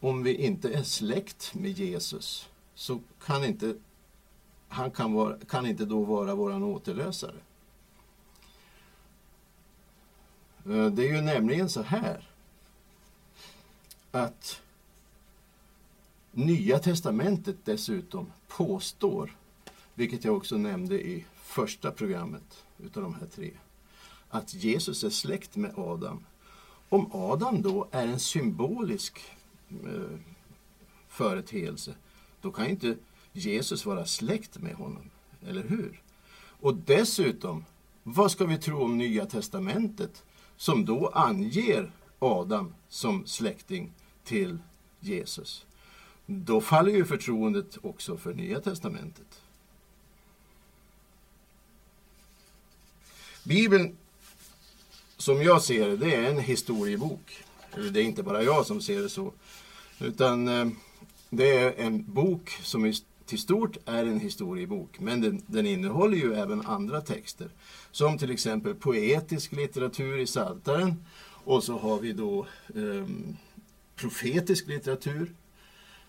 om 0.00 0.22
vi 0.22 0.34
inte 0.34 0.72
är 0.72 0.82
släkt 0.82 1.54
med 1.54 1.70
Jesus 1.70 2.48
så 2.74 3.00
kan 3.26 3.44
inte 3.44 3.74
han 4.68 4.90
kan, 4.90 5.12
vara, 5.12 5.38
kan 5.48 5.66
inte 5.66 5.84
då 5.84 6.04
vara 6.04 6.34
våran 6.34 6.62
återlösare. 6.62 7.36
Eh, 10.55 10.55
Eh, 10.68 10.86
det 10.86 11.08
är 11.08 11.12
ju 11.12 11.20
nämligen 11.20 11.68
så 11.68 11.82
här 11.82 12.28
att 14.10 14.60
Nya 16.32 16.78
testamentet 16.78 17.56
dessutom 17.64 18.32
påstår, 18.48 19.36
vilket 19.94 20.24
jag 20.24 20.36
också 20.36 20.56
nämnde 20.56 21.06
i 21.06 21.24
första 21.36 21.90
programmet 21.90 22.64
utav 22.78 23.02
de 23.02 23.14
här 23.14 23.26
tre, 23.26 23.50
att 24.30 24.54
Jesus 24.54 25.04
är 25.04 25.10
släkt 25.10 25.56
med 25.56 25.78
Adam. 25.78 26.24
Om 26.88 27.10
Adam 27.12 27.62
då 27.62 27.88
är 27.90 28.06
en 28.06 28.20
symbolisk 28.20 29.20
eh, 29.70 30.18
företeelse, 31.08 31.94
då 32.40 32.50
kan 32.50 32.66
inte 32.66 32.96
Jesus 33.32 33.86
vara 33.86 34.06
släkt 34.06 34.58
med 34.58 34.74
honom, 34.74 35.10
eller 35.46 35.62
hur? 35.62 36.02
Och 36.60 36.74
dessutom, 36.74 37.64
vad 38.02 38.30
ska 38.30 38.46
vi 38.46 38.58
tro 38.58 38.84
om 38.84 38.98
Nya 38.98 39.26
testamentet 39.26 40.24
som 40.56 40.84
då 40.84 41.08
anger 41.08 41.90
Adam 42.18 42.74
som 42.88 43.26
släkting 43.26 43.92
till 44.24 44.58
Jesus? 45.00 45.66
Då 46.26 46.60
faller 46.60 46.92
ju 46.92 47.04
förtroendet 47.04 47.78
också 47.82 48.16
för 48.16 48.34
Nya 48.34 48.60
testamentet. 48.60 49.40
Bibeln, 53.44 53.96
som 55.16 55.42
jag 55.42 55.62
ser 55.62 55.88
det, 55.88 55.96
det 55.96 56.14
är 56.14 56.30
en 56.30 56.38
historiebok. 56.38 57.44
Det 57.92 58.00
är 58.00 58.04
inte 58.04 58.22
bara 58.22 58.42
jag 58.42 58.66
som 58.66 58.80
ser 58.80 59.02
det 59.02 59.08
så. 59.08 59.32
Utan 60.00 60.48
eh, 60.48 60.66
det 61.30 61.56
är 61.56 61.74
en 61.86 62.12
bok 62.12 62.50
som 62.50 62.86
i, 62.86 62.94
till 63.26 63.38
stort 63.38 63.76
är 63.84 64.06
en 64.06 64.20
historiebok. 64.20 65.00
Men 65.00 65.20
den, 65.20 65.42
den 65.46 65.66
innehåller 65.66 66.16
ju 66.16 66.34
även 66.34 66.66
andra 66.66 67.00
texter. 67.00 67.48
Som 67.90 68.18
till 68.18 68.30
exempel 68.30 68.74
poetisk 68.74 69.52
litteratur 69.52 70.18
i 70.18 70.26
Psaltaren. 70.26 71.04
Och 71.44 71.64
så 71.64 71.78
har 71.78 71.98
vi 71.98 72.12
då 72.12 72.46
eh, 72.74 73.06
profetisk 73.96 74.66
litteratur, 74.68 75.32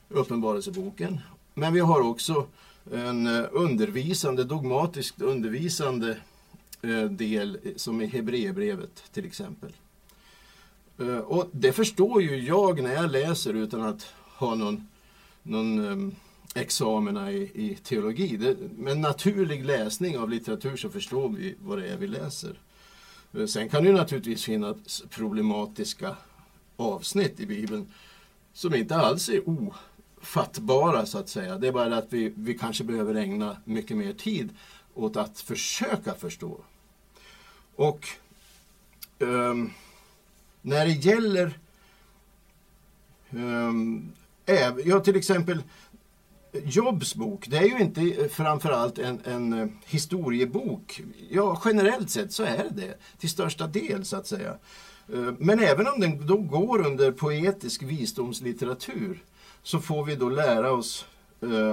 Uppenbarelseboken. 0.10 1.20
Men 1.54 1.74
vi 1.74 1.80
har 1.80 2.02
också 2.02 2.48
en 2.94 3.28
eh, 3.28 3.46
undervisande, 3.52 4.44
dogmatiskt 4.44 5.22
undervisande 5.22 6.18
eh, 6.82 7.04
del 7.04 7.58
som 7.76 8.02
i 8.02 8.06
Hebreerbrevet 8.06 9.04
till 9.14 9.26
exempel. 9.26 9.74
Eh, 11.00 11.18
Och 11.18 11.50
det 11.52 11.74
förstår 11.74 12.22
ju 12.22 12.38
jag 12.38 12.84
när 12.84 12.94
jag 12.94 13.12
läser 13.12 13.54
utan 13.54 13.82
att 13.82 14.04
ha 14.38 14.56
någon, 14.56 14.88
någon 15.44 15.92
ehm, 15.92 16.16
examina 16.56 17.32
i, 17.32 17.52
i 17.54 17.78
teologi. 17.84 18.38
Det, 18.38 18.58
med 18.78 18.98
naturlig 18.98 19.66
läsning 19.66 20.18
av 20.18 20.30
litteratur 20.30 20.78
så 20.78 20.90
förstår 20.90 21.30
vi 21.30 21.56
vad 21.62 21.78
det 21.78 21.88
är 21.88 21.98
vi 21.98 22.08
läser. 22.08 22.60
Eh, 23.34 23.46
sen 23.46 23.70
kan 23.70 23.84
det 23.84 23.90
ju 23.90 23.96
naturligtvis 23.96 24.44
finnas 24.44 25.04
problematiska 25.10 26.16
avsnitt 26.78 27.40
i 27.40 27.46
Bibeln 27.46 27.92
som 28.54 28.76
inte 28.76 28.96
alls 28.96 29.30
är 29.30 29.42
ofattbara 29.50 31.06
så 31.06 31.18
att 31.18 31.30
säga. 31.30 31.58
Det 31.58 31.68
är 31.68 31.72
bara 31.72 31.98
att 31.98 32.14
vi, 32.14 32.34
vi 32.36 32.58
kanske 32.58 32.84
behöver 32.84 33.16
ägna 33.16 33.58
mycket 33.66 33.98
mer 33.98 34.14
tid 34.14 34.50
åt 34.94 35.18
att 35.18 35.40
försöka 35.40 36.14
förstå. 36.14 36.60
Och 37.76 38.08
um, 39.20 39.72
när 40.62 40.86
det 40.86 40.92
gäller 40.92 41.60
um, 43.30 44.12
äv, 44.46 44.82
ja, 44.86 45.00
till 45.00 45.16
exempel 45.16 45.64
Jobs 46.52 47.16
bok, 47.16 47.48
det 47.48 47.58
är 47.58 47.64
ju 47.64 47.80
inte 47.80 48.02
eh, 48.02 48.28
framförallt 48.28 49.00
en, 49.00 49.22
en 49.24 49.54
eh, 49.54 49.68
historiebok. 49.86 51.02
Ja, 51.30 51.62
generellt 51.66 52.10
sett 52.10 52.34
så 52.34 52.44
är 52.44 52.58
det 52.58 52.82
det, 52.82 52.98
till 53.18 53.30
största 53.30 53.68
del 53.68 54.06
så 54.06 54.18
att 54.18 54.28
säga. 54.28 54.58
Eh, 55.14 55.34
men 55.38 55.60
även 55.60 55.88
om 55.88 56.00
den 56.00 56.28
då 56.28 56.38
går 56.38 56.86
under 56.88 57.12
poetisk 57.12 57.84
visdomslitteratur 57.84 59.24
så 59.64 59.80
får 59.80 60.06
vi 60.06 60.16
då 60.16 60.30
lära 60.30 60.72
oss 60.72 61.06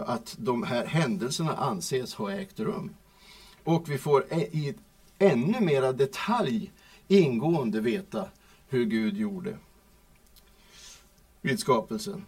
att 0.06 0.36
de 0.38 0.62
här 0.62 0.86
händelserna 0.86 1.56
anses 1.56 2.14
ha 2.14 2.32
ägt 2.32 2.60
rum. 2.60 2.94
Och 3.64 3.90
vi 3.90 3.98
får 3.98 4.24
i 4.32 4.74
ännu 5.18 5.60
mera 5.60 5.92
detalj 5.92 6.72
ingående 7.08 7.80
veta 7.80 8.28
hur 8.68 8.84
Gud 8.84 9.16
gjorde 9.16 9.58
vid 11.40 11.58
skapelsen. 11.58 12.24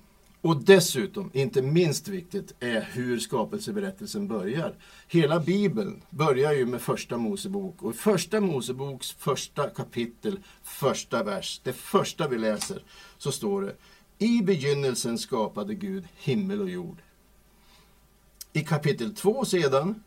Och 0.47 0.57
dessutom, 0.57 1.31
inte 1.35 1.63
minst 1.63 2.09
viktigt, 2.09 2.55
är 2.61 2.81
hur 2.81 3.19
skapelseberättelsen 3.19 4.29
börjar. 4.29 4.75
Hela 5.09 5.41
Bibeln 5.41 6.03
börjar 6.11 6.53
ju 6.53 6.67
med 6.67 6.81
första 6.81 7.17
Mosebok. 7.17 7.83
Och 7.83 7.95
i 7.95 7.97
första 7.97 8.41
Moseboks 8.41 9.13
första 9.13 9.71
kapitel, 9.71 10.39
första 10.63 11.23
vers, 11.23 11.61
det 11.65 11.73
första 11.73 12.29
vi 12.29 12.39
läser, 12.39 12.83
så 13.19 13.33
står 13.33 13.63
det 13.63 13.77
I 14.19 14.43
begynnelsen 14.43 15.19
skapade 15.19 15.75
Gud 15.75 16.05
himmel 16.17 16.61
och 16.61 16.71
jord. 16.71 16.99
I 18.53 18.61
kapitel 18.61 19.15
2 19.15 19.45
sedan, 19.45 20.03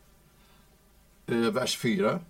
eh, 1.26 1.36
vers 1.36 1.78
4, 1.78 2.20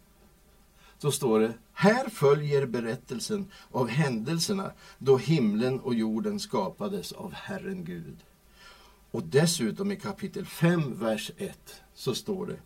så 1.00 1.12
står 1.12 1.40
det 1.40 1.52
Här 1.72 2.08
följer 2.08 2.66
berättelsen 2.66 3.50
av 3.70 3.88
händelserna 3.88 4.72
då 4.98 5.16
himlen 5.16 5.80
och 5.80 5.94
jorden 5.94 6.40
skapades 6.40 7.12
av 7.12 7.32
Herren 7.32 7.84
Gud. 7.84 8.16
Och 9.10 9.22
dessutom 9.22 9.92
i 9.92 9.96
kapitel 9.96 10.46
5, 10.46 10.98
vers 10.98 11.30
1 11.36 11.82
så 11.94 12.14
står 12.14 12.46
det 12.46 12.56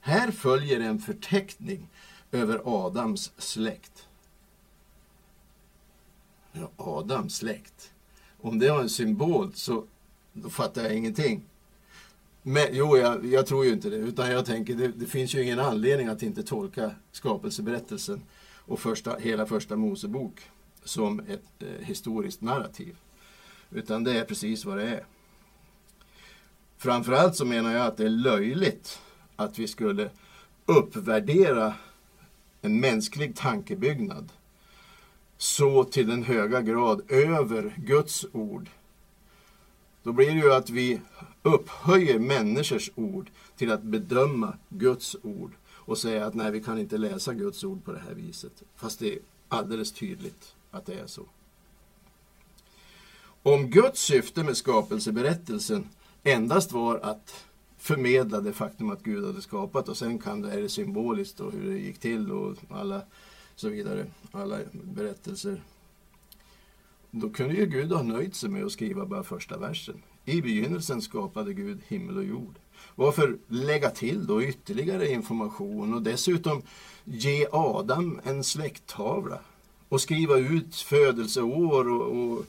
Här 0.00 0.30
följer 0.30 0.80
en 0.80 0.98
förteckning 0.98 1.88
över 2.32 2.60
Adams 2.64 3.32
släkt. 3.38 4.08
Ja, 6.52 6.70
Adams 6.76 7.36
släkt. 7.36 7.92
Om 8.40 8.58
det 8.58 8.70
var 8.70 8.80
en 8.80 8.88
symbol 8.88 9.52
så 9.54 9.84
då 10.32 10.50
fattar 10.50 10.82
jag 10.82 10.94
ingenting. 10.94 11.44
Men, 12.46 12.66
jo, 12.72 12.96
jag, 12.96 13.26
jag 13.26 13.46
tror 13.46 13.64
ju 13.64 13.72
inte 13.72 13.90
det. 13.90 13.96
Utan 13.96 14.30
jag 14.30 14.46
tänker, 14.46 14.74
det, 14.74 14.88
det 14.88 15.06
finns 15.06 15.34
ju 15.34 15.42
ingen 15.42 15.60
anledning 15.60 16.08
att 16.08 16.22
inte 16.22 16.42
tolka 16.42 16.90
skapelseberättelsen 17.12 18.22
och 18.66 18.80
första, 18.80 19.16
hela 19.16 19.46
första 19.46 19.76
Mosebok 19.76 20.40
som 20.84 21.20
ett 21.20 21.62
eh, 21.62 21.86
historiskt 21.86 22.40
narrativ. 22.40 22.96
Utan 23.70 24.04
det 24.04 24.18
är 24.18 24.24
precis 24.24 24.64
vad 24.64 24.76
det 24.76 24.88
är. 24.88 25.04
Framförallt 26.76 27.36
så 27.36 27.44
menar 27.44 27.72
jag 27.72 27.86
att 27.86 27.96
det 27.96 28.04
är 28.04 28.08
löjligt 28.08 29.00
att 29.36 29.58
vi 29.58 29.68
skulle 29.68 30.10
uppvärdera 30.66 31.74
en 32.62 32.80
mänsklig 32.80 33.36
tankebyggnad 33.36 34.32
så 35.38 35.84
till 35.84 36.06
den 36.06 36.22
höga 36.22 36.62
grad 36.62 37.10
över 37.10 37.74
Guds 37.76 38.26
ord. 38.32 38.70
Då 40.04 40.12
blir 40.12 40.26
det 40.26 40.40
ju 40.40 40.52
att 40.52 40.70
vi 40.70 41.00
upphöjer 41.42 42.18
människors 42.18 42.90
ord 42.94 43.30
till 43.56 43.72
att 43.72 43.82
bedöma 43.82 44.56
Guds 44.68 45.16
ord 45.22 45.52
och 45.66 45.98
säga 45.98 46.26
att 46.26 46.34
nej, 46.34 46.50
vi 46.50 46.62
kan 46.62 46.78
inte 46.78 46.98
läsa 46.98 47.34
Guds 47.34 47.64
ord 47.64 47.84
på 47.84 47.92
det 47.92 47.98
här 47.98 48.14
viset. 48.14 48.62
Fast 48.76 48.98
det 48.98 49.12
är 49.12 49.18
alldeles 49.48 49.92
tydligt 49.92 50.54
att 50.70 50.86
det 50.86 50.94
är 50.94 51.06
så. 51.06 51.22
Om 53.42 53.70
Guds 53.70 54.00
syfte 54.00 54.42
med 54.42 54.56
skapelseberättelsen 54.56 55.88
endast 56.22 56.72
var 56.72 56.98
att 56.98 57.44
förmedla 57.78 58.40
det 58.40 58.52
faktum 58.52 58.90
att 58.90 59.02
Gud 59.02 59.26
hade 59.26 59.42
skapat 59.42 59.88
och 59.88 59.96
sen 59.96 60.18
kan 60.18 60.40
det, 60.40 60.52
är 60.52 60.62
det 60.62 60.68
symboliskt 60.68 61.40
och 61.40 61.52
hur 61.52 61.70
det 61.70 61.78
gick 61.78 61.98
till 61.98 62.32
och 62.32 62.56
alla 62.70 63.02
så 63.56 63.68
vidare, 63.68 64.06
alla 64.32 64.58
berättelser 64.72 65.62
då 67.16 67.30
kunde 67.30 67.54
ju 67.54 67.66
Gud 67.66 67.92
ha 67.92 68.02
nöjt 68.02 68.34
sig 68.34 68.50
med 68.50 68.64
att 68.64 68.72
skriva 68.72 69.06
bara 69.06 69.22
första 69.22 69.58
versen. 69.58 70.02
I 70.24 70.42
begynnelsen 70.42 71.02
skapade 71.02 71.54
Gud 71.54 71.80
himmel 71.88 72.16
och 72.16 72.24
jord. 72.24 72.54
Varför 72.94 73.38
lägga 73.48 73.90
till 73.90 74.26
då 74.26 74.42
ytterligare 74.42 75.08
information 75.08 75.94
och 75.94 76.02
dessutom 76.02 76.62
ge 77.04 77.46
Adam 77.52 78.20
en 78.24 78.44
släkttavla 78.44 79.38
och 79.88 80.00
skriva 80.00 80.38
ut 80.38 80.76
födelseår 80.76 81.88
och, 81.88 82.32
och 82.32 82.44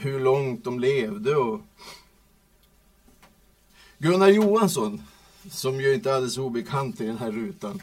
hur 0.00 0.20
långt 0.20 0.64
de 0.64 0.80
levde. 0.80 1.36
Och... 1.36 1.60
Gunnar 3.98 4.28
Johansson, 4.28 5.02
som 5.50 5.80
ju 5.80 5.94
inte 5.94 6.10
är 6.10 6.14
alldeles 6.14 6.38
obekant 6.38 7.00
i 7.00 7.06
den 7.06 7.18
här 7.18 7.32
rutan, 7.32 7.82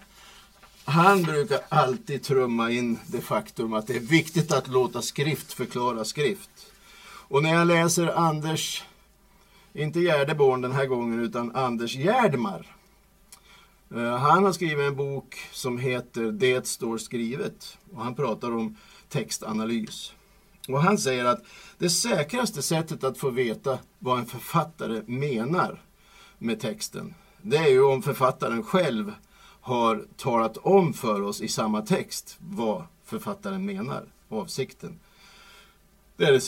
han 0.90 1.24
brukar 1.24 1.60
alltid 1.70 2.24
trumma 2.24 2.72
in 2.72 3.00
det 3.08 3.22
faktum 3.22 3.74
att 3.74 3.88
det 3.88 3.96
är 3.96 4.00
viktigt 4.00 4.52
att 4.52 4.68
låta 4.68 5.02
skrift 5.02 5.54
förklara 5.54 6.06
skrift. 6.06 6.50
Och 7.02 7.44
när 7.44 7.54
jag 7.54 7.68
läser 7.68 8.08
Anders, 8.08 8.84
inte 9.74 10.00
Gärdeborn 10.00 10.62
den 10.62 10.72
här 10.72 10.86
gången, 10.86 11.20
utan 11.20 11.56
Anders 11.56 11.96
Gärdmar. 11.96 12.76
Eh, 13.96 14.18
han 14.18 14.46
har 14.46 14.52
skrivit 14.52 14.88
en 14.88 14.96
bok 14.96 15.38
som 15.52 15.78
heter 15.78 16.32
Det 16.32 16.68
står 16.68 16.98
skrivet. 16.98 17.78
Och 17.94 18.04
han 18.04 18.16
pratar 18.16 18.52
om 18.52 18.76
textanalys. 19.10 20.14
Och 20.68 20.82
han 20.82 20.98
säger 20.98 21.26
att 21.26 21.44
det 21.78 21.90
säkraste 21.90 22.62
sättet 22.62 23.04
att 23.04 23.18
få 23.18 23.30
veta 23.30 23.80
vad 24.00 24.20
en 24.20 24.26
författare 24.26 25.02
menar 25.06 25.82
med 26.38 26.60
texten, 26.60 27.14
det 27.42 27.58
är 27.58 27.68
ju 27.68 27.84
om 27.84 28.02
författaren 28.02 28.64
själv 28.64 29.14
har 29.70 30.06
talat 30.18 30.58
om 30.58 30.94
för 30.94 31.22
oss 31.22 31.42
i 31.42 31.48
samma 31.48 31.82
text 31.82 32.38
vad 32.40 32.84
författaren 33.06 33.66
menar, 33.66 34.04
avsikten. 34.30 35.00
Det 36.18 36.26
är 36.26 36.32
det 36.32 36.42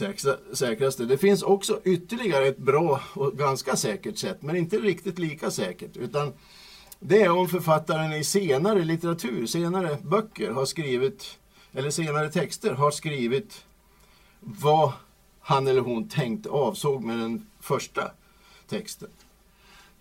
säkraste. 0.56 1.06
Det 1.06 1.18
finns 1.18 1.44
också 1.44 1.82
ytterligare 1.84 2.48
ett 2.48 2.58
bra 2.58 3.02
och 3.14 3.34
ganska 3.38 3.76
säkert 3.76 4.18
sätt, 4.18 4.42
men 4.42 4.56
inte 4.56 4.78
riktigt 4.78 5.20
lika 5.20 5.52
säkert. 5.52 5.98
Utan 5.98 6.34
det 7.00 7.22
är 7.22 7.30
om 7.30 7.48
författaren 7.48 8.14
i 8.14 8.24
senare 8.24 8.84
litteratur, 8.84 9.46
senare 9.46 9.98
böcker 10.04 10.52
har 10.52 10.66
skrivit, 10.66 11.40
eller 11.74 11.90
senare 11.90 12.32
texter 12.32 12.74
har 12.74 12.92
skrivit 12.92 13.66
vad 14.40 14.92
han 15.40 15.68
eller 15.68 15.82
hon 15.82 16.10
tänkte 16.10 16.50
avsåg 16.50 17.04
med 17.04 17.18
den 17.20 17.48
första 17.60 18.12
texten. 18.68 19.10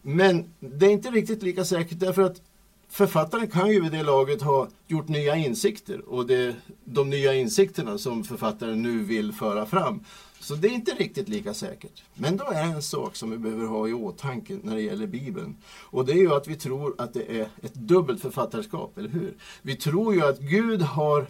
Men 0.02 0.54
det 0.60 0.86
är 0.86 0.90
inte 0.90 1.10
riktigt 1.10 1.42
lika 1.42 1.64
säkert 1.64 2.00
därför 2.00 2.22
att 2.22 2.42
författaren 2.90 3.48
kan 3.48 3.70
ju 3.70 3.80
vid 3.80 3.92
det 3.92 4.02
laget 4.02 4.42
ha 4.42 4.68
gjort 4.86 5.08
nya 5.08 5.36
insikter 5.36 6.08
och 6.08 6.26
det 6.26 6.34
är 6.34 6.54
de 6.84 7.10
nya 7.10 7.34
insikterna 7.34 7.98
som 7.98 8.24
författaren 8.24 8.82
nu 8.82 9.02
vill 9.02 9.32
föra 9.32 9.66
fram. 9.66 10.04
Så 10.40 10.54
det 10.54 10.68
är 10.68 10.72
inte 10.72 10.94
riktigt 10.94 11.28
lika 11.28 11.54
säkert. 11.54 12.02
Men 12.14 12.36
då 12.36 12.44
är 12.44 12.66
det 12.66 12.74
en 12.74 12.82
sak 12.82 13.16
som 13.16 13.30
vi 13.30 13.38
behöver 13.38 13.66
ha 13.66 13.88
i 13.88 13.92
åtanke 13.92 14.58
när 14.62 14.74
det 14.74 14.82
gäller 14.82 15.06
Bibeln. 15.06 15.56
Och 15.80 16.06
det 16.06 16.12
är 16.12 16.16
ju 16.16 16.34
att 16.34 16.48
vi 16.48 16.56
tror 16.56 16.94
att 16.98 17.14
det 17.14 17.40
är 17.40 17.48
ett 17.62 17.74
dubbelt 17.74 18.20
författarskap, 18.20 18.98
eller 18.98 19.08
hur? 19.08 19.34
Vi 19.62 19.76
tror 19.76 20.14
ju 20.14 20.22
att 20.22 20.38
Gud 20.38 20.82
har 20.82 21.26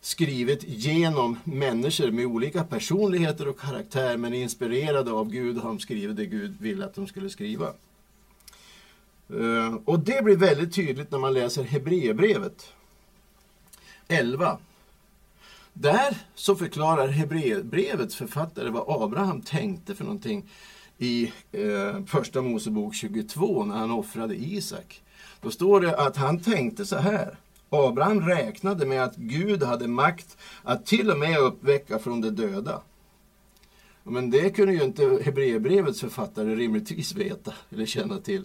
skrivit 0.00 0.64
genom 0.66 1.38
människor 1.44 2.10
med 2.10 2.26
olika 2.26 2.64
personligheter 2.64 3.48
och 3.48 3.60
karaktär 3.60 4.16
men 4.16 4.34
inspirerade 4.34 5.12
av 5.12 5.30
Gud 5.30 5.58
har 5.58 5.68
de 5.68 5.78
skrivit 5.78 6.16
det 6.16 6.26
Gud 6.26 6.60
ville 6.60 6.84
att 6.84 6.94
de 6.94 7.06
skulle 7.06 7.30
skriva. 7.30 7.72
Eh, 9.32 9.74
och 9.84 9.98
det 9.98 10.24
blir 10.24 10.36
väldigt 10.36 10.74
tydligt 10.74 11.10
när 11.10 11.18
man 11.18 11.34
läser 11.34 11.62
Hebreerbrevet 11.62 12.72
11. 14.08 14.58
Där 15.72 16.16
så 16.34 16.56
förklarar 16.56 17.08
Hebreerbrevets 17.08 18.16
författare 18.16 18.70
vad 18.70 19.02
Abraham 19.02 19.40
tänkte 19.42 19.94
för 19.94 20.04
någonting 20.04 20.44
i 20.98 21.32
eh, 21.52 22.04
Första 22.06 22.42
Mosebok 22.42 22.94
22 22.94 23.64
när 23.64 23.76
han 23.76 23.90
offrade 23.90 24.34
Isak. 24.34 25.02
Då 25.40 25.50
står 25.50 25.80
det 25.80 25.96
att 25.96 26.16
han 26.16 26.40
tänkte 26.40 26.86
så 26.86 26.96
här. 26.96 27.36
Abraham 27.70 28.20
räknade 28.20 28.86
med 28.86 29.04
att 29.04 29.16
Gud 29.16 29.62
hade 29.62 29.88
makt 29.88 30.36
att 30.62 30.86
till 30.86 31.10
och 31.10 31.18
med 31.18 31.38
uppväcka 31.38 31.98
från 31.98 32.20
de 32.20 32.30
döda. 32.30 32.80
Men 34.02 34.30
det 34.30 34.50
kunde 34.50 34.72
ju 34.74 34.82
inte 34.82 35.18
Hebreerbrevets 35.24 36.00
författare 36.00 36.54
rimligtvis 36.54 37.14
veta 37.14 37.54
eller 37.70 37.86
känna 37.86 38.18
till. 38.18 38.44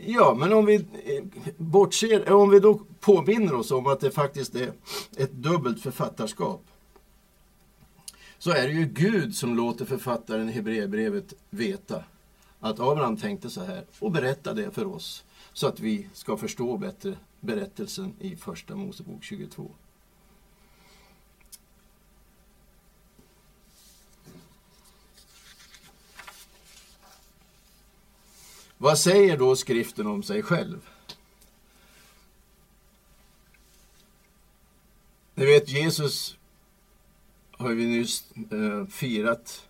Ja, 0.00 0.34
men 0.38 0.52
om 0.52 0.66
vi 0.66 0.74
eh, 0.74 1.24
bortser, 1.56 2.28
eh, 2.28 2.34
om 2.34 2.50
vi 2.50 2.60
då 2.60 2.80
påminner 3.00 3.54
oss 3.54 3.70
om 3.70 3.86
att 3.86 4.00
det 4.00 4.10
faktiskt 4.10 4.54
är 4.54 4.72
ett 5.16 5.32
dubbelt 5.32 5.80
författarskap. 5.80 6.64
Så 8.38 8.50
är 8.50 8.66
det 8.66 8.72
ju 8.72 8.86
Gud 8.86 9.34
som 9.34 9.56
låter 9.56 9.84
författaren 9.84 10.48
i 10.48 10.52
Hebreerbrevet 10.52 11.34
veta 11.50 12.04
att 12.60 12.80
Abraham 12.80 13.16
tänkte 13.16 13.50
så 13.50 13.64
här 13.64 13.84
och 13.98 14.12
berätta 14.12 14.54
det 14.54 14.70
för 14.70 14.86
oss 14.86 15.24
så 15.52 15.66
att 15.66 15.80
vi 15.80 16.08
ska 16.12 16.36
förstå 16.36 16.76
bättre 16.76 17.16
berättelsen 17.40 18.14
i 18.20 18.36
Första 18.36 18.76
Mosebok 18.76 19.24
22. 19.24 19.70
Vad 28.82 28.98
säger 28.98 29.36
då 29.36 29.56
skriften 29.56 30.06
om 30.06 30.22
sig 30.22 30.42
själv? 30.42 30.88
Ni 35.34 35.46
vet, 35.46 35.68
Jesus 35.68 36.36
har 37.50 37.68
vi 37.68 37.86
nyss 37.86 38.24
eh, 38.50 38.86
firat, 38.86 39.68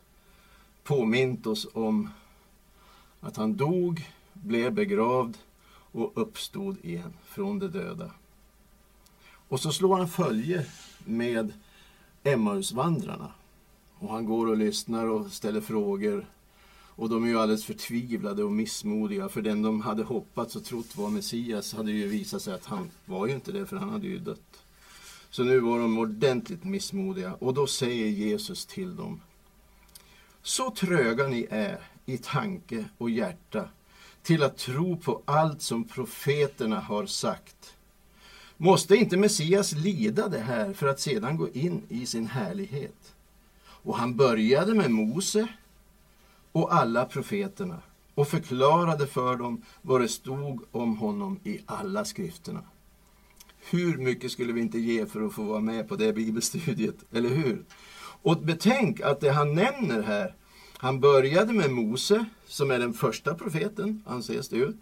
påmint 0.84 1.46
oss 1.46 1.66
om 1.72 2.10
att 3.20 3.36
han 3.36 3.56
dog, 3.56 4.10
blev 4.32 4.72
begravd 4.72 5.38
och 5.92 6.12
uppstod 6.14 6.84
igen 6.84 7.12
från 7.24 7.58
de 7.58 7.68
döda. 7.68 8.10
Och 9.48 9.60
så 9.60 9.72
slår 9.72 9.96
han 9.96 10.08
följe 10.08 10.66
med 11.04 11.52
Emmausvandrarna. 12.22 13.32
Och 13.98 14.12
han 14.12 14.24
går 14.24 14.46
och 14.46 14.56
lyssnar 14.56 15.06
och 15.06 15.32
ställer 15.32 15.60
frågor. 15.60 16.26
Och 17.02 17.08
de 17.08 17.24
är 17.24 17.28
ju 17.28 17.38
alldeles 17.38 17.64
förtvivlade 17.64 18.44
och 18.44 18.52
missmodiga 18.52 19.28
för 19.28 19.42
den 19.42 19.62
de 19.62 19.80
hade 19.80 20.02
hoppats 20.02 20.56
och 20.56 20.64
trott 20.64 20.96
var 20.96 21.10
Messias 21.10 21.74
hade 21.74 21.92
ju 21.92 22.08
visat 22.08 22.42
sig 22.42 22.54
att 22.54 22.64
han 22.64 22.90
var 23.04 23.26
ju 23.26 23.34
inte 23.34 23.52
det 23.52 23.66
för 23.66 23.76
han 23.76 23.90
hade 23.90 24.06
ju 24.06 24.18
dött. 24.18 24.62
Så 25.30 25.44
nu 25.44 25.60
var 25.60 25.78
de 25.78 25.98
ordentligt 25.98 26.64
missmodiga 26.64 27.34
och 27.34 27.54
då 27.54 27.66
säger 27.66 28.06
Jesus 28.06 28.66
till 28.66 28.96
dem 28.96 29.20
Så 30.42 30.70
tröga 30.70 31.26
ni 31.26 31.46
är 31.50 31.80
i 32.06 32.18
tanke 32.18 32.84
och 32.98 33.10
hjärta 33.10 33.68
till 34.22 34.42
att 34.42 34.58
tro 34.58 34.96
på 34.96 35.22
allt 35.24 35.62
som 35.62 35.84
profeterna 35.84 36.80
har 36.80 37.06
sagt. 37.06 37.74
Måste 38.56 38.96
inte 38.96 39.16
Messias 39.16 39.72
lida 39.72 40.28
det 40.28 40.40
här 40.40 40.72
för 40.72 40.86
att 40.86 41.00
sedan 41.00 41.36
gå 41.36 41.48
in 41.48 41.82
i 41.88 42.06
sin 42.06 42.26
härlighet? 42.26 43.14
Och 43.64 43.98
han 43.98 44.16
började 44.16 44.74
med 44.74 44.90
Mose 44.90 45.48
och 46.52 46.74
alla 46.74 47.04
profeterna 47.04 47.82
och 48.14 48.28
förklarade 48.28 49.06
för 49.06 49.36
dem 49.36 49.62
vad 49.82 50.00
det 50.00 50.08
stod 50.08 50.60
om 50.70 50.96
honom 50.96 51.40
i 51.44 51.60
alla 51.66 52.04
skrifterna. 52.04 52.60
Hur 53.70 53.98
mycket 53.98 54.32
skulle 54.32 54.52
vi 54.52 54.60
inte 54.60 54.78
ge 54.78 55.06
för 55.06 55.26
att 55.26 55.32
få 55.32 55.42
vara 55.42 55.60
med 55.60 55.88
på 55.88 55.96
det 55.96 56.12
bibelstudiet, 56.12 56.96
eller 57.12 57.28
hur? 57.28 57.64
Och 58.22 58.38
betänk 58.38 59.00
att 59.00 59.20
det 59.20 59.30
han 59.30 59.54
nämner 59.54 60.02
här, 60.02 60.34
han 60.76 61.00
började 61.00 61.52
med 61.52 61.70
Mose, 61.70 62.24
som 62.46 62.70
är 62.70 62.78
den 62.78 62.92
första 62.92 63.34
profeten, 63.34 64.02
anses 64.06 64.48
det 64.48 64.56
ju. 64.56 64.72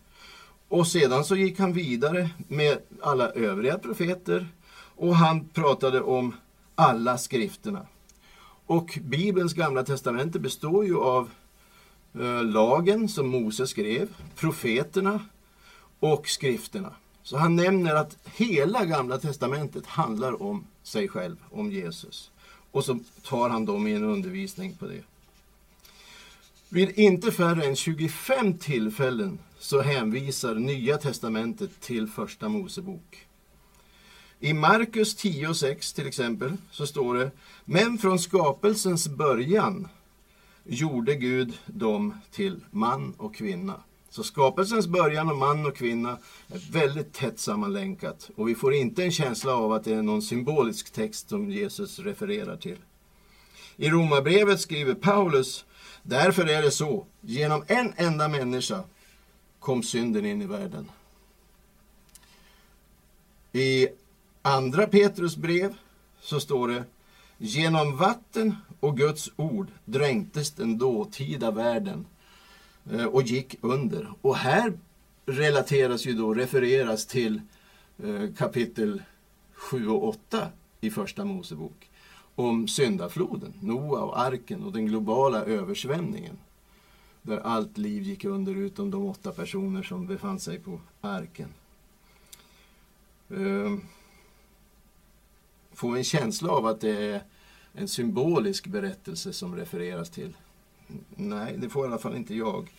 Och 0.69 0.87
sedan 0.87 1.25
så 1.25 1.37
gick 1.37 1.59
han 1.59 1.73
vidare 1.73 2.31
med 2.49 2.79
alla 3.03 3.31
övriga 3.31 3.79
profeter 3.79 4.49
och 4.97 5.17
han 5.17 5.49
pratade 5.49 6.01
om 6.01 6.35
alla 6.75 7.19
skrifterna. 7.19 7.87
Och 8.67 8.99
Bibelns 9.03 9.55
gamla 9.55 9.83
testamente 9.83 10.39
består 10.39 10.85
ju 10.85 10.97
av 10.97 11.31
Eh, 12.15 12.45
lagen 12.45 13.09
som 13.09 13.29
Mose 13.29 13.67
skrev, 13.67 14.09
profeterna 14.37 15.21
och 16.01 16.29
skrifterna. 16.29 16.95
Så 17.23 17.37
han 17.37 17.57
nämner 17.57 17.95
att 17.95 18.17
hela 18.25 18.85
gamla 18.85 19.19
testamentet 19.19 19.87
handlar 19.87 20.43
om 20.43 20.67
sig 20.83 21.09
själv, 21.09 21.37
om 21.51 21.73
Jesus. 21.73 22.31
Och 22.71 22.85
så 22.85 22.99
tar 23.23 23.49
han 23.49 23.65
dem 23.65 23.87
i 23.87 23.93
en 23.93 24.05
undervisning 24.05 24.75
på 24.75 24.87
det. 24.87 25.03
Vid 26.69 26.99
inte 26.99 27.33
färre 27.33 27.65
än 27.65 27.77
25 27.77 28.59
tillfällen 28.59 29.39
så 29.59 29.81
hänvisar 29.81 30.55
Nya 30.55 30.99
testamentet 30.99 31.81
till 31.81 32.07
Första 32.09 32.49
Mosebok. 32.49 33.27
I 34.41 34.53
Markus 34.53 35.15
10 35.17 35.49
och 35.49 35.57
6 35.57 35.93
till 35.93 36.07
exempel 36.07 36.57
så 36.71 36.87
står 36.87 37.15
det 37.15 37.31
Men 37.65 37.99
från 37.99 38.19
skapelsens 38.19 39.09
början 39.09 39.89
gjorde 40.65 41.15
Gud 41.15 41.59
dem 41.67 42.15
till 42.31 42.61
man 42.71 43.15
och 43.19 43.35
kvinna. 43.35 43.81
Så 44.11 44.23
skapelsens 44.23 44.87
början 44.87 45.31
och 45.31 45.37
man 45.37 45.67
och 45.67 45.77
kvinna 45.77 46.19
är 46.49 46.73
väldigt 46.73 47.13
tätt 47.13 47.39
sammanlänkat. 47.39 48.31
Och 48.37 48.49
vi 48.49 48.55
får 48.55 48.75
inte 48.75 49.05
en 49.05 49.13
känsla 49.13 49.55
av 49.55 49.73
att 49.73 49.85
det 49.85 49.95
är 49.95 50.03
någon 50.03 50.23
symbolisk 50.23 50.91
text 50.91 51.29
som 51.29 51.51
Jesus 51.51 51.99
refererar 51.99 52.57
till. 52.57 52.79
I 53.77 53.91
Romarbrevet 53.91 54.61
skriver 54.61 54.95
Paulus, 54.95 55.65
därför 56.03 56.47
är 56.47 56.63
det 56.63 56.71
så, 56.71 57.07
genom 57.21 57.65
en 57.67 57.93
enda 57.97 58.29
människa 58.29 58.83
kom 59.59 59.83
synden 59.83 60.27
in 60.27 60.43
i 60.43 60.47
världen. 60.47 60.91
I 63.53 63.89
andra 64.43 64.87
Petrus 64.87 65.37
brev 65.37 65.75
så 66.21 66.41
står 66.41 66.69
det, 66.69 66.85
genom 67.39 67.97
vatten 67.97 68.57
och 68.81 68.97
Guds 68.97 69.31
ord 69.37 69.69
dränktes 69.85 70.51
den 70.51 70.79
dåtida 70.79 71.51
världen 71.51 72.07
eh, 72.93 73.05
och 73.05 73.23
gick 73.23 73.57
under. 73.61 74.13
Och 74.23 74.37
här 74.37 74.73
relateras 75.27 76.07
ju 76.07 76.13
då, 76.13 76.35
refereras 76.35 77.07
till 77.07 77.41
eh, 78.05 78.35
kapitel 78.39 79.03
7 79.53 79.89
och 79.89 80.09
8 80.09 80.49
i 80.81 80.91
Första 80.91 81.25
Mosebok 81.25 81.91
om 82.35 82.69
syndafloden, 82.69 83.53
Noa 83.61 84.01
och 84.03 84.21
arken 84.21 84.63
och 84.63 84.73
den 84.73 84.87
globala 84.87 85.45
översvämningen. 85.45 86.39
Där 87.23 87.39
allt 87.39 87.79
liv 87.79 88.03
gick 88.03 88.25
under 88.25 88.55
utom 88.55 88.91
de 88.91 89.07
åtta 89.07 89.33
personer 89.33 89.83
som 89.83 90.07
befann 90.07 90.41
sig 90.41 90.59
på 90.59 90.81
arken. 91.01 91.49
Få 93.29 93.81
Får 95.73 95.97
en 95.97 96.05
känsla 96.05 96.51
av 96.51 96.67
att 96.67 96.81
det 96.81 97.11
är 97.13 97.23
en 97.75 97.89
symbolisk 97.89 98.67
berättelse 98.67 99.33
som 99.33 99.57
refereras 99.57 100.11
till. 100.11 100.37
Nej, 101.17 101.57
det 101.59 101.69
får 101.69 101.85
i 101.85 101.89
alla 101.89 101.99
fall 101.99 102.17
inte 102.17 102.35
jag. 102.35 102.73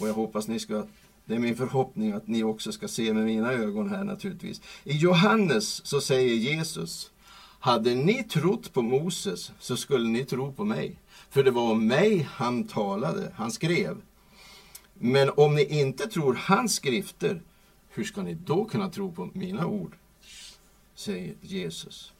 Och 0.00 0.08
jag 0.08 0.14
hoppas 0.14 0.48
ni 0.48 0.60
ska 0.60 0.86
det 1.24 1.34
är 1.34 1.38
min 1.38 1.56
förhoppning 1.56 2.12
att 2.12 2.28
ni 2.28 2.44
också 2.44 2.72
ska 2.72 2.88
se 2.88 3.12
med 3.12 3.24
mina 3.24 3.52
ögon 3.52 3.90
här 3.90 4.04
naturligtvis. 4.04 4.60
I 4.84 4.96
Johannes 4.96 5.86
så 5.86 6.00
säger 6.00 6.34
Jesus 6.34 7.10
hade 7.60 7.94
ni 7.94 8.24
trott 8.24 8.72
på 8.72 8.82
Moses 8.82 9.52
så 9.58 9.76
skulle 9.76 10.08
ni 10.08 10.24
tro 10.24 10.52
på 10.52 10.64
mig. 10.64 10.96
För 11.30 11.44
det 11.44 11.50
var 11.50 11.72
om 11.72 11.86
mig 11.86 12.28
han 12.30 12.64
talade, 12.64 13.32
han 13.36 13.50
skrev. 13.50 13.96
Men 14.94 15.30
om 15.36 15.54
ni 15.54 15.80
inte 15.80 16.08
tror 16.08 16.34
hans 16.34 16.74
skrifter, 16.74 17.42
hur 17.88 18.04
ska 18.04 18.22
ni 18.22 18.34
då 18.34 18.64
kunna 18.64 18.90
tro 18.90 19.12
på 19.12 19.30
mina 19.32 19.66
ord? 19.66 19.96
Säger 20.94 21.34
Jesus. 21.40 22.12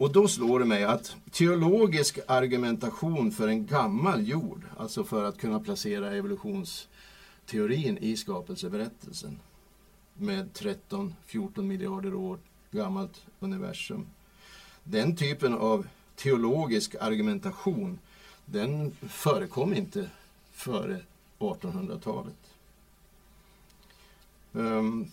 Och 0.00 0.12
då 0.12 0.28
slår 0.28 0.58
det 0.58 0.64
mig 0.64 0.84
att 0.84 1.16
teologisk 1.30 2.18
argumentation 2.26 3.32
för 3.32 3.48
en 3.48 3.66
gammal 3.66 4.28
jord, 4.28 4.64
alltså 4.76 5.04
för 5.04 5.24
att 5.24 5.38
kunna 5.38 5.60
placera 5.60 6.16
evolutionsteorin 6.16 7.98
i 7.98 8.16
skapelseberättelsen 8.16 9.40
med 10.14 10.52
13-14 10.52 11.62
miljarder 11.62 12.14
år 12.14 12.38
gammalt 12.70 13.22
universum. 13.40 14.06
Den 14.84 15.16
typen 15.16 15.54
av 15.54 15.86
teologisk 16.16 16.94
argumentation 17.00 17.98
den 18.44 18.96
förekom 19.08 19.74
inte 19.74 20.10
före 20.52 21.00
1800-talet. 21.38 22.54
Um, 24.52 24.66
ehm, 24.66 25.10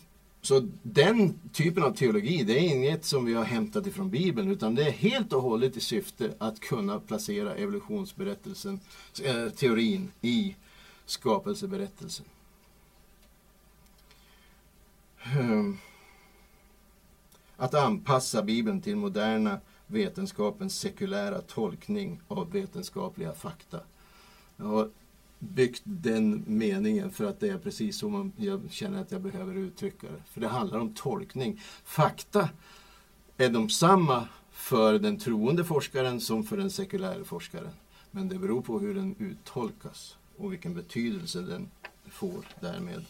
så 0.47 0.67
den 0.83 1.39
typen 1.53 1.83
av 1.83 1.91
teologi, 1.91 2.43
det 2.43 2.53
är 2.53 2.75
inget 2.75 3.05
som 3.05 3.25
vi 3.25 3.33
har 3.33 3.43
hämtat 3.43 3.87
ifrån 3.87 4.09
Bibeln, 4.09 4.51
utan 4.51 4.75
det 4.75 4.83
är 4.83 4.91
helt 4.91 5.33
och 5.33 5.41
hållet 5.41 5.77
i 5.77 5.79
syfte 5.79 6.33
att 6.37 6.59
kunna 6.59 6.99
placera 6.99 7.55
evolutionsberättelsen, 7.55 8.79
eh, 9.23 9.49
teorin, 9.49 10.11
i 10.21 10.55
skapelseberättelsen. 11.05 12.25
Ehm. 15.23 15.77
Att 17.57 17.73
anpassa 17.73 18.43
Bibeln 18.43 18.81
till 18.81 18.95
moderna 18.95 19.59
vetenskapens 19.87 20.79
sekulära 20.79 21.41
tolkning 21.41 22.21
av 22.27 22.51
vetenskapliga 22.51 23.33
fakta 23.33 23.79
byggt 25.39 25.81
den 25.83 26.43
meningen 26.47 27.11
för 27.11 27.25
att 27.25 27.39
det 27.39 27.49
är 27.49 27.57
precis 27.57 27.97
så 27.97 28.09
man, 28.09 28.31
jag 28.37 28.61
känner 28.69 29.01
att 29.01 29.11
jag 29.11 29.21
behöver 29.21 29.55
uttrycka 29.55 30.07
det. 30.07 30.23
För 30.33 30.41
det 30.41 30.47
handlar 30.47 30.79
om 30.79 30.93
tolkning. 30.93 31.61
Fakta 31.83 32.49
är 33.37 33.49
de 33.49 33.69
samma 33.69 34.27
för 34.51 34.99
den 34.99 35.17
troende 35.17 35.65
forskaren 35.65 36.21
som 36.21 36.43
för 36.43 36.57
den 36.57 36.71
sekulära 36.71 37.23
forskaren. 37.23 37.73
Men 38.11 38.29
det 38.29 38.39
beror 38.39 38.61
på 38.61 38.79
hur 38.79 38.95
den 38.95 39.15
uttolkas 39.19 40.17
och 40.37 40.51
vilken 40.53 40.73
betydelse 40.73 41.41
den 41.41 41.71
får 42.11 42.45
därmed. 42.61 43.05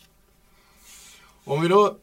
Om 1.43 1.61
vi 1.61 1.67
då 1.67 1.97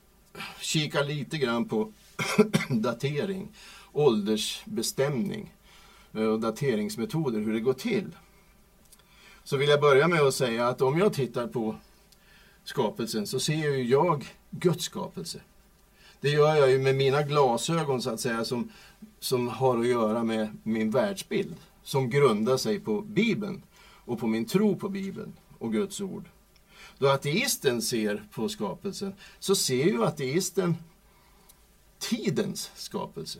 kikar 0.60 1.04
lite 1.04 1.38
grann 1.38 1.68
på 1.68 1.92
datering, 2.70 3.48
åldersbestämning 3.92 5.54
eh, 6.12 6.22
och 6.22 6.40
dateringsmetoder, 6.40 7.40
hur 7.40 7.52
det 7.52 7.60
går 7.60 7.72
till. 7.72 8.10
Så 9.45 9.57
vill 9.57 9.68
jag 9.68 9.80
börja 9.80 10.09
med 10.09 10.20
att 10.20 10.34
säga 10.34 10.68
att 10.68 10.82
om 10.82 10.99
jag 10.99 11.12
tittar 11.12 11.47
på 11.47 11.76
skapelsen 12.64 13.26
så 13.26 13.40
ser 13.40 13.55
ju 13.55 13.82
jag 13.82 14.34
Guds 14.51 14.84
skapelse. 14.84 15.40
Det 16.20 16.30
gör 16.30 16.55
jag 16.55 16.70
ju 16.70 16.78
med 16.78 16.95
mina 16.95 17.22
glasögon 17.22 18.03
så 18.03 18.11
att 18.11 18.20
säga 18.20 18.45
som, 18.45 18.72
som 19.20 19.49
har 19.49 19.78
att 19.78 19.86
göra 19.86 20.24
med 20.24 20.59
min 20.62 20.90
världsbild. 20.90 21.57
Som 21.82 22.11
grundar 22.11 22.57
sig 22.57 22.80
på 22.80 23.01
Bibeln 23.01 23.62
och 24.05 24.18
på 24.18 24.26
min 24.26 24.45
tro 24.45 24.76
på 24.76 24.88
Bibeln 24.88 25.32
och 25.59 25.72
Guds 25.72 26.01
ord. 26.01 26.24
Då 26.99 27.09
ateisten 27.09 27.82
ser 27.82 28.22
på 28.32 28.49
skapelsen 28.49 29.14
så 29.38 29.55
ser 29.55 29.84
ju 29.84 30.05
ateisten 30.05 30.76
tidens 31.99 32.70
skapelse. 32.74 33.38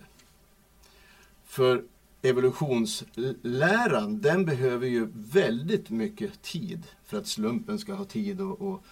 För 1.45 1.85
evolutionsläran, 2.25 4.20
den 4.20 4.45
behöver 4.45 4.87
ju 4.87 5.09
väldigt 5.14 5.91
mycket 5.91 6.43
tid 6.43 6.83
för 7.05 7.18
att 7.18 7.27
slumpen 7.27 7.79
ska 7.79 7.95
ha 7.95 8.05
tid 8.05 8.41
och, 8.41 8.62
och 8.62 8.85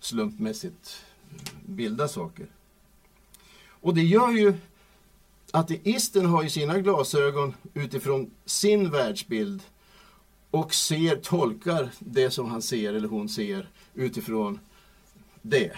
slumpmässigt 0.00 1.04
bilda 1.66 2.08
saker. 2.08 2.46
Och 3.80 3.94
det 3.94 4.02
gör 4.02 4.30
ju 4.30 4.54
ateisten 5.50 6.26
har 6.26 6.42
ju 6.42 6.50
sina 6.50 6.78
glasögon 6.78 7.54
utifrån 7.74 8.30
sin 8.44 8.90
världsbild 8.90 9.62
och 10.50 10.74
ser, 10.74 11.16
tolkar 11.16 11.90
det 11.98 12.30
som 12.30 12.50
han 12.50 12.62
ser 12.62 12.94
eller 12.94 13.08
hon 13.08 13.28
ser 13.28 13.68
utifrån 13.94 14.58
det. 15.42 15.72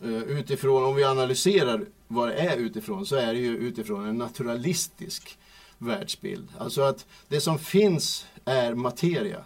Eh, 0.00 0.22
utifrån, 0.22 0.84
om 0.84 0.94
vi 0.94 1.04
analyserar 1.04 1.86
vad 2.08 2.28
det 2.28 2.34
är 2.34 2.56
utifrån, 2.56 3.06
så 3.06 3.16
är 3.16 3.34
det 3.34 3.40
ju 3.40 3.56
utifrån 3.56 4.08
en 4.08 4.18
naturalistisk 4.18 5.38
världsbild. 5.78 6.48
Alltså 6.58 6.82
att 6.82 7.06
det 7.28 7.40
som 7.40 7.58
finns 7.58 8.26
är 8.44 8.74
materia. 8.74 9.44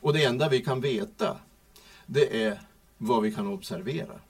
Och 0.00 0.12
det 0.12 0.24
enda 0.24 0.48
vi 0.48 0.60
kan 0.60 0.80
veta, 0.80 1.36
det 2.06 2.42
är 2.42 2.60
vad 2.98 3.22
vi 3.22 3.34
kan 3.34 3.46
observera. 3.46 4.20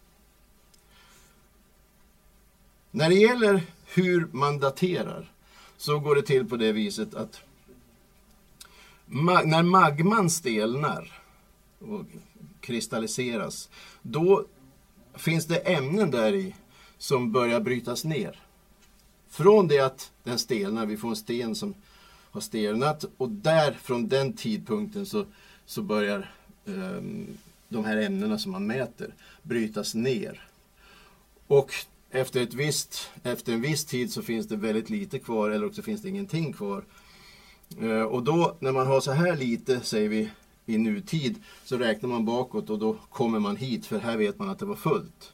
När 2.91 3.09
det 3.09 3.15
gäller 3.15 3.63
hur 3.87 4.29
man 4.33 4.59
daterar 4.59 5.33
så 5.77 5.99
går 5.99 6.15
det 6.15 6.23
till 6.23 6.49
på 6.49 6.57
det 6.57 6.73
viset 6.73 7.15
att 7.15 7.41
ma 9.07 9.43
när 9.43 9.63
magman 9.63 10.31
stelnar 10.31 11.21
och 11.79 12.05
kristalliseras, 12.61 13.69
då 14.03 14.45
finns 15.15 15.47
det 15.47 15.57
ämnen 15.57 16.11
där 16.11 16.35
i 16.35 16.55
som 16.99 17.33
börjar 17.33 17.61
brytas 17.61 18.05
ner. 18.05 18.41
Från 19.33 19.69
det 19.69 19.81
att 19.81 20.13
den 20.23 20.39
stelnar, 20.39 20.87
vi 20.87 20.97
får 20.97 21.09
en 21.09 21.17
sten 21.17 21.55
som 21.55 21.75
har 22.31 22.41
stelnat 22.41 23.05
och 23.17 23.29
där 23.29 23.73
från 23.73 24.09
den 24.09 24.33
tidpunkten 24.33 25.07
så, 25.07 25.25
så 25.67 25.83
börjar 25.83 26.35
um, 26.65 27.27
de 27.69 27.85
här 27.85 27.97
ämnena 27.97 28.39
som 28.39 28.53
man 28.53 28.67
mäter 28.67 29.15
brytas 29.43 29.95
ner. 29.95 30.49
Och 31.47 31.73
efter, 32.11 32.43
ett 32.43 32.55
visst, 32.55 33.11
efter 33.23 33.53
en 33.53 33.61
viss 33.61 33.85
tid 33.85 34.13
så 34.13 34.23
finns 34.23 34.49
det 34.49 34.57
väldigt 34.57 34.91
lite 34.91 35.19
kvar 35.19 35.51
eller 35.51 35.67
också 35.67 35.83
finns 35.83 36.03
det 36.03 36.09
ingenting 36.09 36.53
kvar. 36.53 36.85
Uh, 37.83 38.03
och 38.03 38.23
då 38.23 38.57
när 38.61 38.73
man 38.73 38.87
har 38.87 39.01
så 39.01 39.13
här 39.13 39.37
lite, 39.37 39.81
säger 39.81 40.09
vi, 40.09 40.31
i 40.67 40.79
nutid 40.79 41.37
så 41.65 41.79
räknar 41.79 42.09
man 42.09 42.25
bakåt 42.25 42.71
och 42.71 42.79
då 42.79 42.97
kommer 43.11 43.39
man 43.39 43.57
hit 43.57 43.87
för 43.87 43.99
här 43.99 44.17
vet 44.17 44.39
man 44.39 44.49
att 44.49 44.59
det 44.59 44.67
var 44.67 44.77
fullt. 44.77 45.33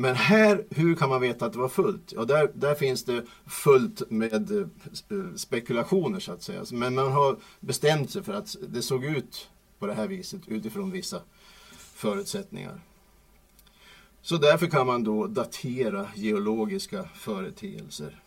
Men 0.00 0.14
här, 0.14 0.64
hur 0.70 0.94
kan 0.94 1.08
man 1.08 1.20
veta 1.20 1.46
att 1.46 1.52
det 1.52 1.58
var 1.58 1.68
fullt? 1.68 2.12
Ja, 2.12 2.24
där, 2.24 2.50
där 2.54 2.74
finns 2.74 3.04
det 3.04 3.24
fullt 3.46 4.10
med 4.10 4.32
eh, 4.32 4.66
spekulationer 5.36 6.20
så 6.20 6.32
att 6.32 6.42
säga. 6.42 6.64
Men 6.72 6.94
man 6.94 7.12
har 7.12 7.36
bestämt 7.60 8.10
sig 8.10 8.22
för 8.22 8.34
att 8.34 8.56
det 8.68 8.82
såg 8.82 9.04
ut 9.04 9.50
på 9.78 9.86
det 9.86 9.94
här 9.94 10.08
viset 10.08 10.40
utifrån 10.46 10.90
vissa 10.90 11.20
förutsättningar. 11.94 12.80
Så 14.22 14.36
därför 14.36 14.66
kan 14.66 14.86
man 14.86 15.04
då 15.04 15.26
datera 15.26 16.08
geologiska 16.14 17.08
företeelser. 17.14 18.20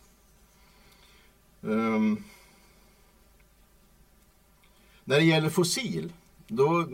Um, 1.60 2.24
när 5.04 5.16
det 5.16 5.24
gäller 5.24 5.50
fossil, 5.50 6.12
då 6.46 6.88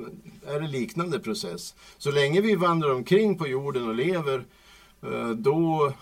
är 0.47 0.61
det 0.61 0.69
liknande 0.69 1.19
process. 1.19 1.75
Så 1.99 2.11
länge 2.11 2.41
vi 2.41 2.55
vandrar 2.55 2.95
omkring 2.95 3.39
på 3.39 3.47
jorden 3.47 3.89
och 3.89 3.95
lever 3.95 4.45
Eh, 5.03 5.31
då 5.31 5.93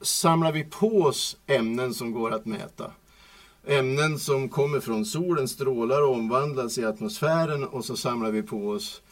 samlar 0.00 0.52
vi 0.52 0.64
på 0.64 1.02
oss 1.02 1.36
ämnen 1.46 1.94
som 1.94 2.12
går 2.12 2.30
att 2.30 2.46
mäta. 2.46 2.92
ämnen 3.66 4.18
som 4.18 4.48
kommer 4.48 4.80
från 4.80 5.04
solen 5.04 5.48
strålar 5.48 6.02
och 6.02 6.14
omvandlas 6.14 6.78
i 6.78 6.84
atmosfären 6.84 7.64
och 7.64 7.84
så 7.84 7.96
samlar 7.96 8.30
vi 8.30 8.42
på 8.42 8.68
oss 8.68 9.02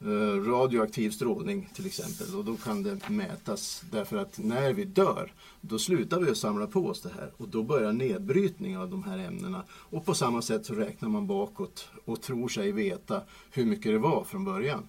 eh, 0.00 0.50
radioaktiv 0.50 1.10
strålning 1.10 1.70
till 1.74 1.86
exempel. 1.86 2.34
Och 2.34 2.44
då 2.44 2.56
kan 2.56 2.82
det 2.82 3.08
mätas 3.08 3.82
därför 3.90 4.16
att 4.16 4.38
när 4.38 4.72
vi 4.72 4.84
dör 4.84 5.32
då 5.60 5.78
slutar 5.78 6.20
vi 6.20 6.30
att 6.30 6.36
samla 6.36 6.66
på 6.66 6.86
oss 6.86 7.02
det 7.02 7.10
här 7.16 7.30
och 7.36 7.48
då 7.48 7.62
börjar 7.62 7.92
nedbrytningen 7.92 8.80
av 8.80 8.90
de 8.90 9.02
här 9.02 9.18
ämnena. 9.18 9.62
Och 9.70 10.04
på 10.04 10.14
samma 10.14 10.42
sätt 10.42 10.66
så 10.66 10.74
räknar 10.74 11.08
man 11.08 11.26
bakåt 11.26 11.88
och 12.04 12.22
tror 12.22 12.48
sig 12.48 12.72
veta 12.72 13.22
hur 13.50 13.64
mycket 13.64 13.92
det 13.92 13.98
var 13.98 14.24
från 14.24 14.44
början. 14.44 14.82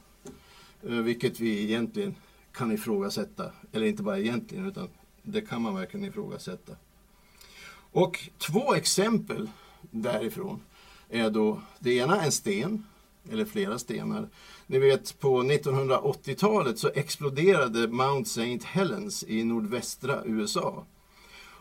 Eh, 0.83 0.95
vilket 0.95 1.39
vi 1.39 1.63
egentligen 1.63 2.15
kan 2.53 2.71
ifrågasätta. 2.71 3.51
Eller 3.71 3.85
inte 3.85 4.03
bara 4.03 4.19
egentligen 4.19 4.67
utan 4.67 4.89
det 5.23 5.41
kan 5.41 5.61
man 5.61 5.75
verkligen 5.75 6.05
ifrågasätta. 6.05 6.75
Och 7.91 8.29
två 8.37 8.73
exempel 8.73 9.49
därifrån 9.81 10.61
är 11.09 11.29
då 11.29 11.61
det 11.79 11.93
ena 11.93 12.21
en 12.21 12.31
sten, 12.31 12.85
eller 13.31 13.45
flera 13.45 13.79
stenar. 13.79 14.29
Ni 14.67 14.79
vet 14.79 15.19
på 15.19 15.43
1980-talet 15.43 16.79
så 16.79 16.89
exploderade 16.95 17.87
Mount 17.87 18.27
St. 18.27 18.59
Helens 18.67 19.23
i 19.27 19.43
nordvästra 19.43 20.25
USA. 20.25 20.85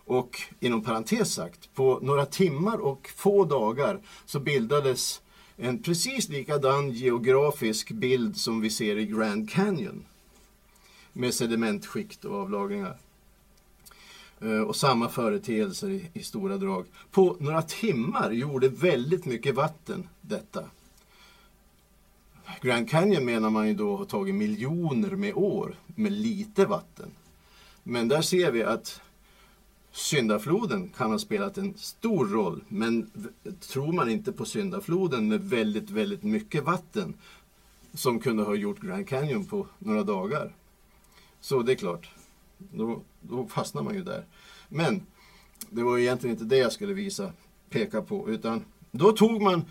Och 0.04 0.40
inom 0.60 0.82
parentes 0.82 1.34
sagt, 1.34 1.74
på 1.74 1.98
några 2.02 2.26
timmar 2.26 2.78
och 2.78 3.10
få 3.16 3.44
dagar 3.44 4.00
så 4.26 4.40
bildades 4.40 5.22
en 5.56 5.82
precis 5.82 6.28
likadan 6.28 6.90
geografisk 6.90 7.90
bild 7.90 8.36
som 8.36 8.60
vi 8.60 8.70
ser 8.70 8.96
i 8.96 9.06
Grand 9.06 9.50
Canyon. 9.50 10.04
Med 11.12 11.34
sedimentskikt 11.34 12.24
och 12.24 12.34
avlagringar. 12.34 12.96
Eh, 14.40 14.60
och 14.60 14.76
samma 14.76 15.08
företeelser 15.08 15.88
i, 15.90 16.10
i 16.12 16.22
stora 16.22 16.56
drag. 16.56 16.86
På 17.10 17.36
några 17.40 17.62
timmar 17.62 18.30
gjorde 18.30 18.68
väldigt 18.68 19.24
mycket 19.24 19.54
vatten 19.54 20.08
detta. 20.20 20.64
Grand 22.62 22.90
Canyon 22.90 23.24
menar 23.24 23.50
man 23.50 23.68
ju 23.68 23.74
då 23.74 23.96
har 23.96 24.04
tagit 24.04 24.34
miljoner 24.34 25.10
med 25.10 25.34
år 25.34 25.74
med 25.86 26.12
lite 26.12 26.66
vatten. 26.66 27.10
Men 27.82 28.08
där 28.08 28.22
ser 28.22 28.50
vi 28.50 28.62
att 28.62 29.00
syndafloden 29.92 30.88
kan 30.88 31.10
ha 31.10 31.18
spelat 31.18 31.58
en 31.58 31.74
stor 31.76 32.26
roll. 32.28 32.64
Men 32.68 33.10
tror 33.60 33.92
man 33.92 34.10
inte 34.10 34.32
på 34.32 34.44
syndafloden 34.44 35.28
med 35.28 35.40
väldigt, 35.40 35.90
väldigt 35.90 36.22
mycket 36.22 36.64
vatten 36.64 37.14
som 37.94 38.20
kunde 38.20 38.42
ha 38.42 38.54
gjort 38.54 38.80
Grand 38.80 39.08
Canyon 39.08 39.44
på 39.44 39.66
några 39.78 40.02
dagar. 40.02 40.52
Så 41.40 41.62
det 41.62 41.72
är 41.72 41.76
klart, 41.76 42.10
då, 42.58 43.00
då 43.20 43.46
fastnar 43.46 43.82
man 43.82 43.94
ju 43.94 44.04
där. 44.04 44.24
Men 44.68 45.06
det 45.70 45.82
var 45.82 45.98
egentligen 45.98 46.36
inte 46.36 46.44
det 46.44 46.56
jag 46.56 46.72
skulle 46.72 46.94
visa, 46.94 47.32
peka 47.70 48.02
på, 48.02 48.30
utan 48.30 48.64
då 48.90 49.12
tog 49.12 49.42
man 49.42 49.64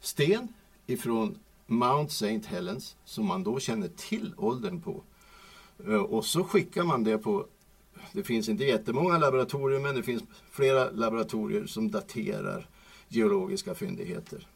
sten 0.00 0.48
ifrån 0.86 1.38
Mount 1.66 2.10
St. 2.10 2.40
Helens, 2.48 2.96
som 3.04 3.26
man 3.26 3.42
då 3.42 3.60
känner 3.60 3.88
till 3.88 4.34
åldern 4.36 4.80
på. 4.80 5.02
Eh, 5.86 5.94
och 5.94 6.24
så 6.24 6.44
skickar 6.44 6.84
man 6.84 7.04
det 7.04 7.18
på, 7.18 7.46
det 8.12 8.22
finns 8.22 8.48
inte 8.48 8.64
jättemånga 8.64 9.18
laboratorier, 9.18 9.80
men 9.80 9.94
det 9.94 10.02
finns 10.02 10.22
flera 10.50 10.90
laboratorier 10.90 11.66
som 11.66 11.90
daterar 11.90 12.68
geologiska 13.08 13.74
fyndigheter. 13.74 14.46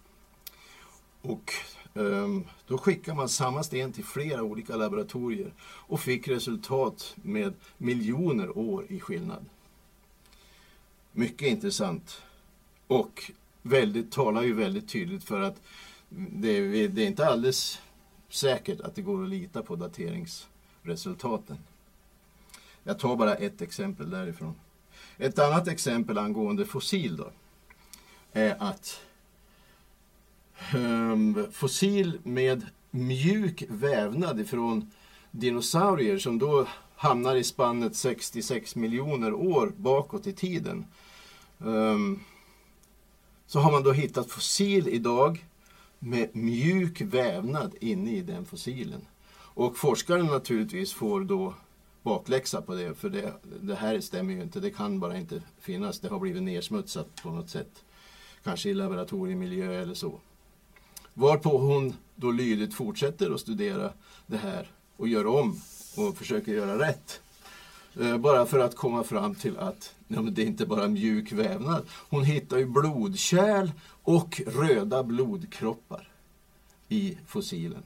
Och 1.23 1.53
Ehm, 1.97 2.45
då 2.67 2.79
skickar 2.79 3.15
man 3.15 3.29
samma 3.29 3.63
sten 3.63 3.93
till 3.93 4.05
flera 4.05 4.43
olika 4.43 4.77
laboratorier 4.77 5.53
och 5.61 6.01
fick 6.01 6.29
resultat 6.29 7.15
med 7.23 7.55
miljoner 7.79 8.59
år 8.59 8.85
i 8.89 9.01
skillnad. 9.01 9.45
Mycket 11.13 11.49
intressant. 11.49 12.23
Och 12.87 13.31
väldigt, 13.63 14.13
talar 14.13 14.43
ju 14.43 14.53
väldigt 14.53 14.89
tydligt 14.89 15.25
för 15.25 15.41
att 15.41 15.63
det 16.09 16.49
är, 16.49 16.89
det 16.89 17.03
är 17.03 17.07
inte 17.07 17.27
alldeles 17.27 17.79
säkert 18.29 18.81
att 18.81 18.95
det 18.95 19.03
går 19.03 19.23
att 19.23 19.29
lita 19.29 19.63
på 19.63 19.77
dateringsresultaten. 19.77 21.59
Jag 22.83 22.99
tar 22.99 23.17
bara 23.17 23.35
ett 23.35 23.63
exempel 23.63 24.11
därifrån. 24.11 24.55
Ett 25.19 25.39
annat 25.39 25.69
exempel 25.69 26.19
angående 26.19 26.67
fossil 26.67 27.17
då 27.17 27.31
är 28.33 28.57
att 28.59 29.01
Ehm, 30.75 31.47
fossil 31.53 32.19
med 32.23 32.67
mjuk 32.91 33.65
vävnad 33.69 34.41
ifrån 34.41 34.91
dinosaurier 35.31 36.19
som 36.19 36.39
då 36.39 36.67
hamnar 36.97 37.37
i 37.37 37.45
spannet 37.45 37.97
66 37.97 38.77
miljoner 38.77 39.35
år 39.35 39.73
bakåt 39.77 40.27
i 40.27 40.33
tiden. 40.33 40.87
Ehm, 41.61 42.21
så 43.47 43.61
har 43.61 43.73
man 43.73 43.83
då 43.83 43.93
hittat 43.93 44.31
fossil 44.31 44.89
idag 44.89 45.45
med 45.99 46.37
mjuk 46.37 47.01
vävnad 47.01 47.75
inne 47.81 48.17
i 48.17 48.23
den 48.23 48.45
fossilen. 48.45 49.07
Och 49.39 49.77
forskaren 49.77 50.27
naturligtvis 50.27 50.93
får 50.93 51.21
då 51.21 51.55
bakläxa 52.03 52.63
på 52.63 52.75
det, 52.75 52.95
för 52.95 53.11
det, 53.11 53.33
det 53.61 53.75
här 53.75 54.01
stämmer 54.01 54.35
ju 54.35 54.43
inte. 54.43 54.61
Det 54.61 54.71
kan 54.71 55.01
bara 55.01 55.17
inte 55.17 55.43
finnas. 55.61 56.01
Det 56.01 56.09
har 56.09 56.19
blivit 56.19 56.43
nersmutsat 56.43 57.23
på 57.23 57.31
något 57.31 57.51
sätt. 57.51 57.85
Kanske 58.45 58.69
i 58.71 58.75
laboratoriemiljö 58.75 59.83
eller 59.83 59.95
så. 59.95 60.21
Varpå 61.19 61.59
hon 61.59 61.95
då 62.15 62.31
lydigt 62.31 62.75
fortsätter 62.75 63.35
att 63.35 63.41
studera 63.41 63.93
det 64.27 64.37
här 64.37 64.71
och 64.97 65.09
gör 65.09 65.27
om 65.27 65.61
och 65.97 66.17
försöker 66.17 66.53
göra 66.53 66.79
rätt. 66.79 67.21
Eh, 68.01 68.17
bara 68.17 68.47
för 68.47 68.59
att 68.59 68.77
komma 68.77 69.05
fram 69.05 69.35
till 69.35 69.59
att 69.59 69.95
nej, 70.09 70.23
men 70.23 70.35
det 70.35 70.43
är 70.43 70.47
inte 70.47 70.67
bara 70.67 70.89
mjuk 70.89 71.33
vävnad. 71.33 71.87
Hon 71.91 72.25
hittar 72.25 72.59
ju 72.59 72.67
blodkärl 72.67 73.71
och 74.03 74.43
röda 74.47 75.03
blodkroppar 75.03 76.09
i 76.89 77.19
fossilen. 77.27 77.83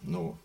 No. 0.00 0.36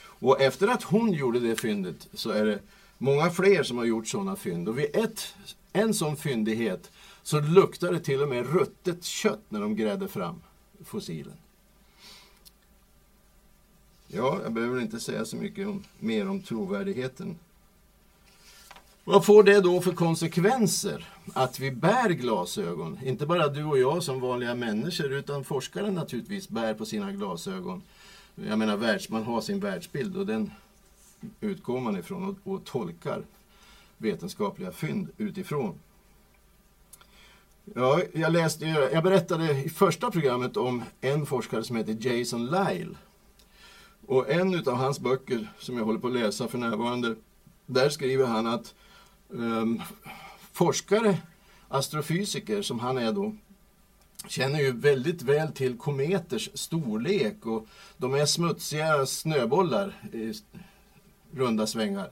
Och 0.00 0.40
efter 0.40 0.68
att 0.68 0.82
hon 0.82 1.12
gjorde 1.12 1.40
det 1.40 1.56
fyndet 1.56 2.08
så 2.14 2.30
är 2.30 2.44
det 2.44 2.58
många 2.98 3.30
fler 3.30 3.62
som 3.62 3.78
har 3.78 3.84
gjort 3.84 4.08
sådana 4.08 4.36
fynd. 4.36 4.68
Och 4.68 4.78
vid 4.78 4.96
ett, 4.96 5.34
en 5.72 5.94
sån 5.94 6.16
fyndighet 6.16 6.90
så 7.22 7.40
luktar 7.40 7.92
det 7.92 8.00
till 8.00 8.22
och 8.22 8.28
med 8.28 8.52
ruttet 8.52 9.04
kött 9.04 9.42
när 9.48 9.60
de 9.60 9.76
grädde 9.76 10.08
fram 10.08 10.40
fossilen. 10.84 11.36
Ja, 14.08 14.40
jag 14.42 14.52
behöver 14.52 14.80
inte 14.80 15.00
säga 15.00 15.24
så 15.24 15.36
mycket 15.36 15.68
om, 15.68 15.84
mer 15.98 16.28
om 16.28 16.42
trovärdigheten. 16.42 17.36
Vad 19.04 19.26
får 19.26 19.42
det 19.42 19.60
då 19.60 19.80
för 19.80 19.92
konsekvenser 19.92 21.08
att 21.32 21.60
vi 21.60 21.70
bär 21.70 22.08
glasögon? 22.08 22.98
Inte 23.04 23.26
bara 23.26 23.48
du 23.48 23.64
och 23.64 23.78
jag 23.78 24.02
som 24.02 24.20
vanliga 24.20 24.54
människor 24.54 25.12
utan 25.12 25.44
forskaren 25.44 25.94
naturligtvis 25.94 26.48
bär 26.48 26.74
på 26.74 26.86
sina 26.86 27.12
glasögon. 27.12 27.82
Jag 28.34 28.58
menar, 28.58 28.76
världs, 28.76 29.08
man 29.08 29.22
har 29.22 29.40
sin 29.40 29.60
världsbild 29.60 30.16
och 30.16 30.26
den 30.26 30.50
utgår 31.40 31.80
man 31.80 31.98
ifrån 31.98 32.28
och, 32.44 32.52
och 32.52 32.64
tolkar 32.64 33.22
vetenskapliga 33.98 34.72
fynd 34.72 35.08
utifrån. 35.18 35.78
Ja, 37.64 38.00
jag, 38.12 38.32
läste, 38.32 38.66
jag 38.66 39.04
berättade 39.04 39.62
i 39.62 39.68
första 39.68 40.10
programmet 40.10 40.56
om 40.56 40.82
en 41.00 41.26
forskare 41.26 41.64
som 41.64 41.76
heter 41.76 41.96
Jason 42.00 42.46
Lyle. 42.46 42.94
Och 44.06 44.30
en 44.30 44.54
utav 44.54 44.74
hans 44.74 45.00
böcker 45.00 45.52
som 45.58 45.78
jag 45.78 45.84
håller 45.84 45.98
på 45.98 46.06
att 46.06 46.12
läsa 46.12 46.48
för 46.48 46.58
närvarande, 46.58 47.14
där 47.66 47.88
skriver 47.88 48.26
han 48.26 48.46
att 48.46 48.74
um, 49.28 49.82
forskare, 50.52 51.18
astrofysiker 51.68 52.62
som 52.62 52.80
han 52.80 52.98
är 52.98 53.12
då, 53.12 53.34
känner 54.28 54.60
ju 54.60 54.72
väldigt 54.72 55.22
väl 55.22 55.52
till 55.52 55.78
kometers 55.78 56.50
storlek 56.54 57.46
och 57.46 57.66
de 57.96 58.14
är 58.14 58.26
smutsiga 58.26 59.06
snöbollar 59.06 59.94
i 60.12 60.32
runda 61.32 61.66
svängar. 61.66 62.10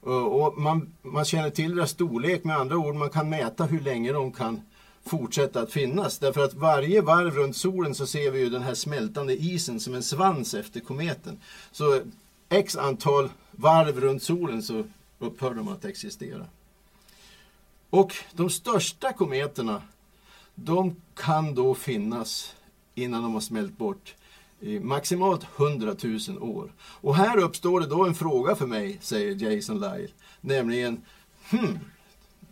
Och 0.00 0.58
man, 0.58 0.94
man 1.02 1.24
känner 1.24 1.50
till 1.50 1.76
deras 1.76 1.90
storlek, 1.90 2.44
med 2.44 2.56
andra 2.56 2.76
ord, 2.76 2.94
man 2.94 3.10
kan 3.10 3.28
mäta 3.28 3.64
hur 3.64 3.80
länge 3.80 4.12
de 4.12 4.32
kan 4.32 4.60
fortsätta 5.04 5.60
att 5.60 5.72
finnas. 5.72 6.18
Därför 6.18 6.44
att 6.44 6.54
varje 6.54 7.02
varv 7.02 7.34
runt 7.34 7.56
solen 7.56 7.94
så 7.94 8.06
ser 8.06 8.30
vi 8.30 8.38
ju 8.38 8.50
den 8.50 8.62
här 8.62 8.74
smältande 8.74 9.34
isen 9.34 9.80
som 9.80 9.94
en 9.94 10.02
svans 10.02 10.54
efter 10.54 10.80
kometen. 10.80 11.40
Så 11.72 12.00
x 12.48 12.76
antal 12.76 13.30
varv 13.50 14.00
runt 14.00 14.22
solen 14.22 14.62
så 14.62 14.84
upphör 15.18 15.54
de 15.54 15.68
att 15.68 15.84
existera. 15.84 16.46
Och 17.90 18.14
de 18.32 18.50
största 18.50 19.12
kometerna, 19.12 19.82
de 20.54 20.96
kan 21.14 21.54
då 21.54 21.74
finnas 21.74 22.54
innan 22.94 23.22
de 23.22 23.34
har 23.34 23.40
smält 23.40 23.78
bort 23.78 24.14
i 24.60 24.78
maximalt 24.80 25.46
100 25.56 25.96
000 26.28 26.42
år. 26.42 26.72
Och 26.80 27.16
här 27.16 27.38
uppstår 27.38 27.80
det 27.80 27.86
då 27.86 28.06
en 28.06 28.14
fråga 28.14 28.56
för 28.56 28.66
mig, 28.66 28.98
säger 29.00 29.52
Jason 29.52 29.80
Lyle. 29.80 30.08
Nämligen, 30.40 31.02
hmm, 31.50 31.78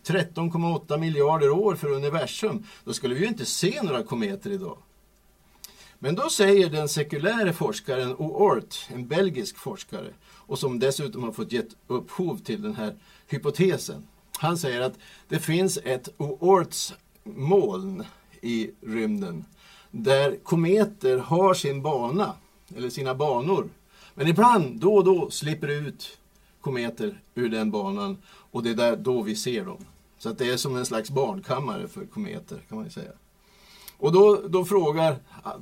13,8 0.08 0.98
miljarder 0.98 1.50
år 1.50 1.74
för 1.74 1.88
universum. 1.88 2.64
Då 2.84 2.92
skulle 2.92 3.14
vi 3.14 3.20
ju 3.20 3.26
inte 3.26 3.46
se 3.46 3.82
några 3.82 4.02
kometer 4.02 4.50
idag. 4.50 4.78
Men 5.98 6.14
då 6.14 6.30
säger 6.30 6.70
den 6.70 6.88
sekuläre 6.88 7.52
forskaren 7.52 8.16
Oort, 8.16 8.88
en 8.88 9.08
belgisk 9.08 9.58
forskare, 9.58 10.12
och 10.28 10.58
som 10.58 10.78
dessutom 10.78 11.22
har 11.22 11.32
fått 11.32 11.52
gett 11.52 11.76
upphov 11.86 12.38
till 12.38 12.62
den 12.62 12.74
här 12.74 12.94
hypotesen. 13.26 14.06
Han 14.38 14.58
säger 14.58 14.80
att 14.80 14.98
det 15.28 15.38
finns 15.38 15.78
ett 15.84 16.08
Oorts-moln 16.18 18.04
i 18.40 18.70
rymden 18.80 19.44
där 19.90 20.36
kometer 20.36 21.18
har 21.18 21.54
sin 21.54 21.82
bana, 21.82 22.34
eller 22.76 22.90
sina 22.90 23.14
banor. 23.14 23.68
Men 24.14 24.26
ibland, 24.26 24.80
då 24.80 24.94
och 24.94 25.04
då, 25.04 25.30
slipper 25.30 25.66
det 25.66 25.74
ut 25.74 26.18
kometer 26.60 27.20
ur 27.34 27.48
den 27.48 27.70
banan 27.70 28.16
och 28.50 28.62
det 28.62 28.70
är 28.70 28.74
där 28.74 28.96
då 28.96 29.22
vi 29.22 29.36
ser 29.36 29.64
dem. 29.64 29.84
Så 30.18 30.28
att 30.28 30.38
det 30.38 30.50
är 30.50 30.56
som 30.56 30.76
en 30.76 30.86
slags 30.86 31.10
barnkammare 31.10 31.88
för 31.88 32.06
kometer 32.06 32.60
kan 32.68 32.78
man 32.78 32.84
ju 32.84 32.90
säga. 32.90 33.12
Och 33.96 34.12
då, 34.12 34.42
då 34.48 34.64
frågar 34.64 35.16
ah, 35.42 35.52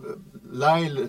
Lyle, 0.53 1.09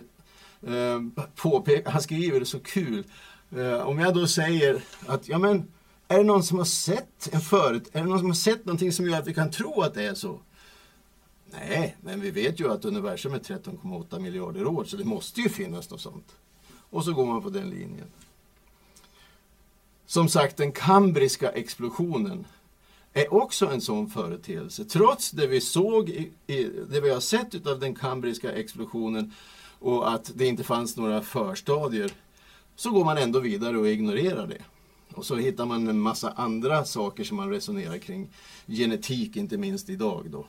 eh, 0.62 1.26
påpekar, 1.36 1.91
han 1.91 2.02
skriver 2.02 2.39
det 2.39 2.45
så 2.45 2.60
kul, 2.60 3.04
eh, 3.52 3.88
om 3.88 4.00
jag 4.00 4.14
då 4.14 4.28
säger 4.28 4.84
att 5.08 5.28
ja 5.28 5.38
men 5.38 5.68
är 6.08 6.18
det 6.18 6.24
någon 6.24 6.43
som 6.43 6.58
har 6.58 6.66
sett 6.66 7.30
en 7.32 7.41
förut, 7.41 7.89
är 7.91 8.00
det 8.00 8.10
någon 8.10 8.20
som 8.20 8.28
har 8.28 8.36
sett 8.36 8.66
någonting 8.66 8.91
som 8.91 9.10
gör 9.10 9.20
att 9.20 9.28
vi 9.28 9.34
kan 9.34 9.52
tro 9.52 9.82
att 9.82 9.93
det 9.93 10.04
är 10.04 10.14
så? 10.14 10.39
Nej, 11.52 11.98
men 12.02 12.22
vi 12.22 12.32
vet 12.32 12.60
ju 12.60 12.72
att 12.72 12.86
universum 12.86 13.34
är 13.34 13.39
13,8 13.39 14.20
miljarder 14.20 14.68
år 14.68 14.84
så 14.84 14.98
det 14.98 15.06
måste 15.06 15.41
ju 15.41 15.50
finnas 15.50 15.89
något 15.89 16.02
sånt. 16.02 16.36
Och 16.89 17.04
så 17.04 17.14
går 17.14 17.26
man 17.26 17.41
på 17.41 17.50
den 17.50 17.70
linjen. 17.70 18.08
Som 20.06 20.30
sagt, 20.30 20.58
den 20.58 20.72
kambriska 20.72 21.50
explosionen 21.50 22.45
är 23.22 23.34
också 23.34 23.68
en 23.68 23.82
sån 23.82 24.09
företeelse. 24.09 24.86
Trots 24.86 25.32
det 25.32 25.47
vi 25.47 25.61
såg, 25.61 26.09
i, 26.09 26.32
i, 26.47 26.63
det 26.63 27.01
vi 27.01 27.09
har 27.09 27.20
sett 27.20 27.68
av 27.68 27.80
den 27.80 27.95
kambriska 27.95 28.51
explosionen 28.51 29.34
och 29.80 30.13
att 30.13 30.32
det 30.36 30.45
inte 30.45 30.63
fanns 30.63 30.97
några 30.97 31.22
förstadier, 31.22 32.11
så 32.76 32.91
går 32.91 33.05
man 33.05 33.18
ändå 33.18 33.39
vidare 33.39 33.78
och 33.78 33.89
ignorerar 33.89 34.47
det. 34.47 34.61
Och 35.13 35.26
så 35.26 35.36
hittar 35.36 35.65
man 35.65 35.88
en 35.88 35.99
massa 35.99 36.32
andra 36.32 36.86
saker 36.86 37.24
som 37.24 37.38
man 37.38 37.49
resonerar 37.49 37.97
kring. 37.97 38.30
Genetik 38.68 39.36
inte 39.36 39.57
minst 39.57 39.89
idag 39.89 40.26
då. 40.30 40.45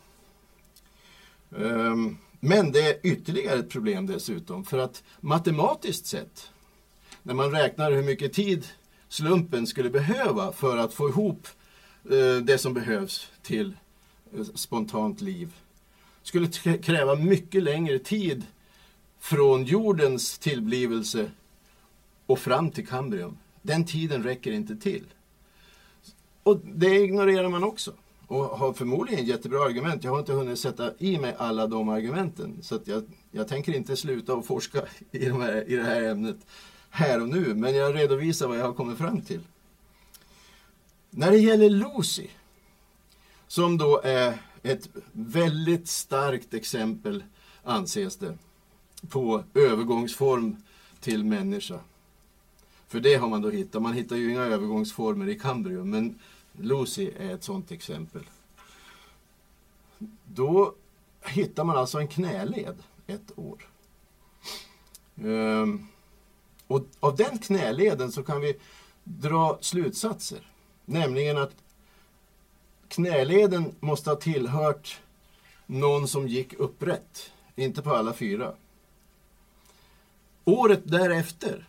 Um, 1.51 2.19
Men 2.41 2.73
det 2.73 2.81
är 2.81 3.07
ytterligare 3.07 3.59
ett 3.59 3.71
problem 3.71 4.07
dessutom. 4.07 4.65
För 4.65 4.79
att 4.79 5.03
matematiskt 5.21 6.07
sett, 6.07 6.51
när 7.23 7.35
man 7.35 7.51
räknar 7.51 7.93
hur 7.93 8.03
mycket 8.03 8.33
tid 8.33 8.67
slumpen 9.09 9.67
skulle 9.67 9.91
behöva 9.91 10.53
för 10.53 10.77
att 10.77 10.95
få 10.95 11.09
ihop 11.09 11.49
Eh, 12.05 12.37
det 12.43 12.59
som 12.59 12.75
behövs 12.75 13.31
till 13.43 13.77
eh, 14.35 14.45
spontant 14.55 15.21
liv, 15.21 15.55
skulle 16.23 16.49
kräva 16.79 17.15
mycket 17.15 17.63
längre 17.63 17.99
tid 17.99 18.47
från 19.19 19.65
jordens 19.65 20.39
tillblivelse 20.39 21.31
och 22.27 22.39
fram 22.39 22.71
till 22.71 22.87
kambrium. 22.87 23.39
Den 23.63 23.85
tiden 23.85 24.23
räcker 24.23 24.53
inte 24.53 24.77
till. 24.77 25.05
Och 26.43 26.61
det 26.65 26.97
ignorerar 26.97 27.49
man 27.49 27.65
också. 27.65 27.93
Och 28.27 28.45
har 28.45 28.73
förmodligen 28.73 29.25
jättebra 29.25 29.65
argument. 29.65 30.05
Jag 30.05 30.11
har 30.11 30.19
inte 30.19 30.33
hunnit 30.33 30.59
sätta 30.59 30.91
i 30.99 31.19
mig 31.19 31.35
alla 31.39 31.67
de 31.67 31.89
argumenten. 31.89 32.59
Så 32.63 32.75
att 32.75 32.87
jag, 32.87 33.03
jag 33.31 33.49
tänker 33.49 33.73
inte 33.73 33.97
sluta 33.97 34.33
att 34.33 34.47
forska 34.47 34.83
i, 35.11 35.29
de 35.29 35.41
här, 35.41 35.71
i 35.71 35.77
det 35.77 35.83
här 35.83 36.03
ämnet 36.03 36.37
här 36.91 37.23
och 37.23 37.29
nu. 37.29 37.55
Men 37.55 37.75
jag 37.75 37.95
redovisar 37.95 38.49
vad 38.49 38.59
jag 38.59 38.65
har 38.65 38.73
kommit 38.73 38.99
fram 38.99 39.21
till. 39.21 39.41
När 41.11 41.31
det 41.31 41.39
gäller 41.39 41.71
Lucy, 41.71 42.27
som 43.47 43.79
då 43.79 44.01
är 44.05 44.39
ett 44.63 44.89
väldigt 45.13 45.89
starkt 45.89 46.55
exempel, 46.55 47.25
anses 47.63 48.17
det, 48.17 48.39
på 49.09 49.45
övergångsform 49.55 50.57
till 51.01 51.25
människa. 51.25 51.81
För 52.89 53.01
det 53.01 53.15
har 53.15 53.29
man 53.29 53.43
då 53.43 53.51
hittat. 53.51 53.83
Man 53.83 53.93
hittar 53.93 54.17
ju 54.17 54.31
inga 54.31 54.43
övergångsformer 54.43 55.29
i 55.29 55.39
kambrium, 55.39 55.91
men 55.91 56.19
Lucy 56.53 57.11
är 57.19 57.35
ett 57.35 57.45
sådant 57.45 57.71
exempel. 57.71 58.23
Då 60.25 60.75
hittar 61.23 61.65
man 61.65 61.77
alltså 61.77 61.99
en 61.99 62.09
knäled 62.09 62.83
ett 63.07 63.39
år. 63.39 63.69
Ehm, 65.25 65.87
och 66.67 66.87
av 67.01 67.17
den 67.17 67.39
knäleden 67.39 68.13
så 68.13 68.23
kan 68.23 68.41
vi 68.41 68.57
dra 69.05 69.59
slutsatser. 69.61 70.51
Nämligen 70.91 71.39
att 71.39 71.55
knäleden 72.89 73.75
måste 73.81 74.11
ha 74.11 74.17
tillhört 74.17 75.01
någon 75.67 76.09
som 76.09 76.29
gick 76.29 76.55
upprätt. 76.55 77.33
Inte 77.57 77.83
på 77.83 77.95
alla 77.95 78.13
fyra. 78.13 78.55
Året 80.45 80.81
därefter, 80.85 81.69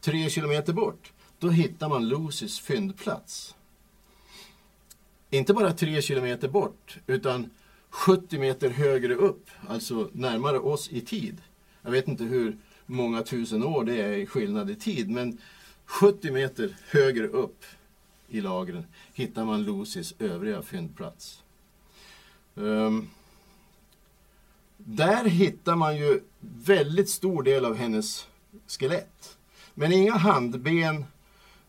tre 0.00 0.30
kilometer 0.30 0.72
bort, 0.72 1.12
då 1.38 1.48
hittar 1.48 1.88
man 1.88 2.08
Lucys 2.08 2.60
fyndplats. 2.60 3.54
Inte 5.30 5.54
bara 5.54 5.72
tre 5.72 6.02
kilometer 6.02 6.48
bort, 6.48 6.98
utan 7.06 7.50
70 7.90 8.38
meter 8.38 8.70
högre 8.70 9.14
upp, 9.14 9.50
alltså 9.68 10.10
närmare 10.12 10.58
oss 10.58 10.88
i 10.90 11.00
tid. 11.00 11.42
Jag 11.82 11.90
vet 11.90 12.08
inte 12.08 12.24
hur 12.24 12.56
många 12.86 13.22
tusen 13.22 13.64
år 13.64 13.84
det 13.84 14.00
är 14.02 14.12
i 14.12 14.26
skillnad 14.26 14.70
i 14.70 14.74
tid, 14.74 15.10
men 15.10 15.38
70 15.84 16.30
meter 16.30 16.76
högre 16.90 17.26
upp 17.26 17.64
i 18.32 18.40
lagren 18.40 18.84
hittar 19.14 19.44
man 19.44 19.62
Lucys 19.62 20.14
övriga 20.18 20.62
fyndplats. 20.62 21.42
Um, 22.54 23.10
där 24.76 25.24
hittar 25.24 25.76
man 25.76 25.96
ju 25.96 26.20
väldigt 26.40 27.10
stor 27.10 27.42
del 27.42 27.64
av 27.64 27.74
hennes 27.74 28.26
skelett. 28.68 29.38
Men 29.74 29.92
inga 29.92 30.16
handben, 30.16 31.04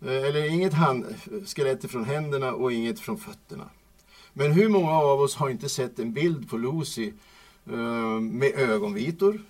eh, 0.01 0.07
eller 0.07 0.51
inget 0.51 0.73
hand, 0.73 1.05
skelett 1.45 1.91
från 1.91 2.05
händerna 2.05 2.53
och 2.53 2.73
inget 2.73 2.99
från 2.99 3.17
fötterna. 3.17 3.69
Men 4.33 4.51
hur 4.51 4.69
många 4.69 4.91
av 4.91 5.21
oss 5.21 5.35
har 5.35 5.49
inte 5.49 5.69
sett 5.69 5.99
en 5.99 6.13
bild 6.13 6.49
på 6.49 6.57
Lucy 6.57 7.11
eh, 7.65 8.19
med 8.19 8.51
ögonvitor 8.55 9.41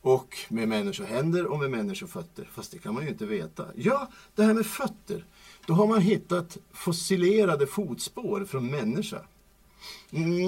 och 0.00 0.36
med 0.48 0.68
människohänder 0.68 1.46
och 1.46 1.58
med 1.58 1.70
människofötter? 1.70 2.48
Fast 2.52 2.72
det 2.72 2.78
kan 2.78 2.94
man 2.94 3.02
ju 3.02 3.08
inte 3.08 3.26
veta. 3.26 3.66
Ja, 3.74 4.08
det 4.34 4.42
här 4.42 4.54
med 4.54 4.66
fötter. 4.66 5.24
Då 5.68 5.74
har 5.74 5.86
man 5.86 6.00
hittat 6.00 6.58
fossilerade 6.72 7.66
fotspår 7.66 8.44
från 8.44 8.70
människa. 8.70 9.22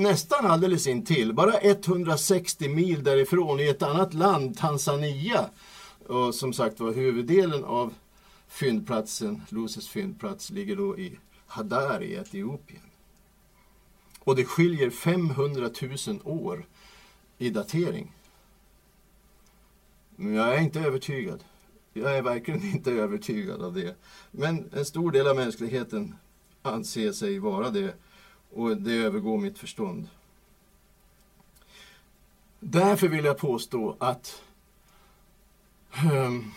Nästan 0.03 0.47
alldeles 0.47 0.87
intill, 0.87 1.33
bara 1.33 1.59
160 1.59 2.69
mil 2.69 3.05
därifrån 3.05 3.61
i 3.61 3.69
ett 3.69 3.83
annat 3.83 4.15
land, 4.15 4.59
Tanzania. 4.59 5.51
Och 6.07 6.35
som 6.35 6.53
sagt 6.53 6.81
var, 6.81 6.93
huvuddelen 6.93 7.65
av 7.65 7.95
fyndplatsen, 8.49 9.43
Lucys 9.49 9.89
fyndplats, 9.89 10.51
ligger 10.51 10.77
då 10.77 10.99
i 10.99 11.19
Hadar 11.47 12.03
i 12.03 12.15
Etiopien. 12.15 12.83
Och 14.19 14.37
det 14.37 14.45
skiljer 14.45 14.91
500 14.91 15.71
000 16.07 16.21
år 16.25 16.67
i 17.39 17.51
datering. 17.51 18.13
Men 20.17 20.35
jag 20.35 20.55
är 20.55 20.61
inte 20.61 20.81
övertygad. 20.81 21.45
Jag 22.01 22.17
är 22.17 22.23
verkligen 22.23 22.63
inte 22.65 22.93
övertygad 22.93 23.63
av 23.63 23.75
det. 23.75 23.97
Men 24.31 24.71
en 24.73 24.85
stor 24.85 25.13
del 25.13 25.27
av 25.27 25.37
mänskligheten 25.37 26.15
anser 26.63 27.13
sig 27.13 27.39
vara 27.39 27.71
det 27.71 27.95
och 28.51 28.77
det 28.77 28.95
övergår 28.95 29.39
mitt 29.39 29.59
förstånd. 29.59 30.09
Därför 32.61 33.09
vill 33.09 33.25
jag 33.25 33.39
påstå 33.39 33.97
att 33.99 34.43
um, 36.13 36.53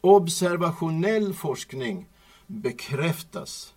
observationell 0.00 1.34
forskning 1.34 2.06
bekräftas, 2.46 3.74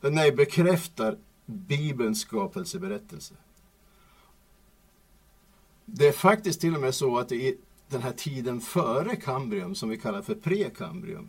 nej, 0.00 0.32
bekräftar 0.32 1.18
Bibelns 1.46 2.20
skapelseberättelse. 2.20 3.34
Det 5.84 6.08
är 6.08 6.12
faktiskt 6.12 6.60
till 6.60 6.74
och 6.74 6.80
med 6.80 6.94
så 6.94 7.18
att 7.18 7.28
det 7.28 7.56
den 7.92 8.02
här 8.02 8.12
tiden 8.12 8.60
före 8.60 9.16
kambrium, 9.16 9.74
som 9.74 9.88
vi 9.88 9.98
kallar 9.98 10.22
för 10.22 10.34
prekambrium, 10.34 11.28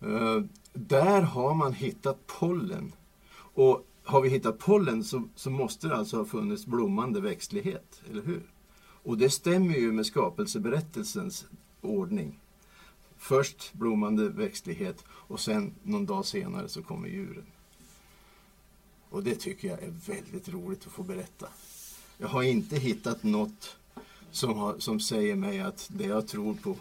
eh, 0.00 0.40
där 0.72 1.22
har 1.22 1.54
man 1.54 1.72
hittat 1.72 2.26
pollen. 2.26 2.92
Och 3.32 3.86
har 4.04 4.20
vi 4.20 4.28
hittat 4.28 4.58
pollen 4.58 5.04
så, 5.04 5.28
så 5.34 5.50
måste 5.50 5.88
det 5.88 5.96
alltså 5.96 6.16
ha 6.16 6.24
funnits 6.24 6.66
blommande 6.66 7.20
växtlighet, 7.20 8.02
eller 8.10 8.22
hur? 8.22 8.42
Och 9.02 9.18
det 9.18 9.30
stämmer 9.30 9.74
ju 9.74 9.92
med 9.92 10.06
skapelseberättelsens 10.06 11.46
ordning. 11.80 12.38
Först 13.18 13.72
blommande 13.72 14.28
växtlighet 14.28 15.04
och 15.08 15.40
sen 15.40 15.74
någon 15.82 16.06
dag 16.06 16.26
senare 16.26 16.68
så 16.68 16.82
kommer 16.82 17.08
djuren. 17.08 17.46
Och 19.10 19.22
det 19.22 19.34
tycker 19.34 19.68
jag 19.68 19.82
är 19.82 19.92
väldigt 20.06 20.48
roligt 20.48 20.86
att 20.86 20.92
få 20.92 21.02
berätta. 21.02 21.46
Jag 22.18 22.28
har 22.28 22.42
inte 22.42 22.76
hittat 22.76 23.22
något 23.22 23.76
som, 24.32 24.58
har, 24.58 24.78
som 24.78 25.00
säger 25.00 25.36
mig 25.36 25.60
att 25.60 25.88
det 25.92 26.04
jag 26.04 26.28
tror 26.28 26.54
på 26.54 26.76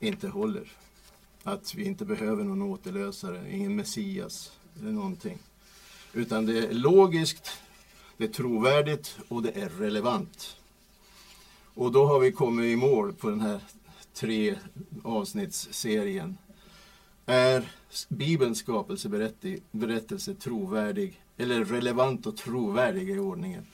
inte 0.00 0.28
håller. 0.28 0.72
Att 1.42 1.74
vi 1.74 1.84
inte 1.84 2.04
behöver 2.04 2.44
någon 2.44 2.62
återlösare, 2.62 3.52
ingen 3.52 3.76
Messias 3.76 4.52
eller 4.80 4.92
någonting. 4.92 5.38
Utan 6.12 6.46
det 6.46 6.58
är 6.58 6.72
logiskt, 6.72 7.50
det 8.16 8.24
är 8.24 8.28
trovärdigt 8.28 9.16
och 9.28 9.42
det 9.42 9.50
är 9.50 9.68
relevant. 9.68 10.56
Och 11.74 11.92
då 11.92 12.06
har 12.06 12.20
vi 12.20 12.32
kommit 12.32 12.64
i 12.64 12.76
mål 12.76 13.12
på 13.12 13.30
den 13.30 13.40
här 13.40 13.60
tre 14.14 14.58
avsnittsserien. 15.04 16.38
är 17.26 17.72
Bibelns 18.08 18.58
skapelseberättelse 18.58 20.34
trovärdig, 20.34 21.20
eller 21.36 21.64
relevant 21.64 22.26
och 22.26 22.36
trovärdig 22.36 23.10
i 23.10 23.18
ordningen? 23.18 23.66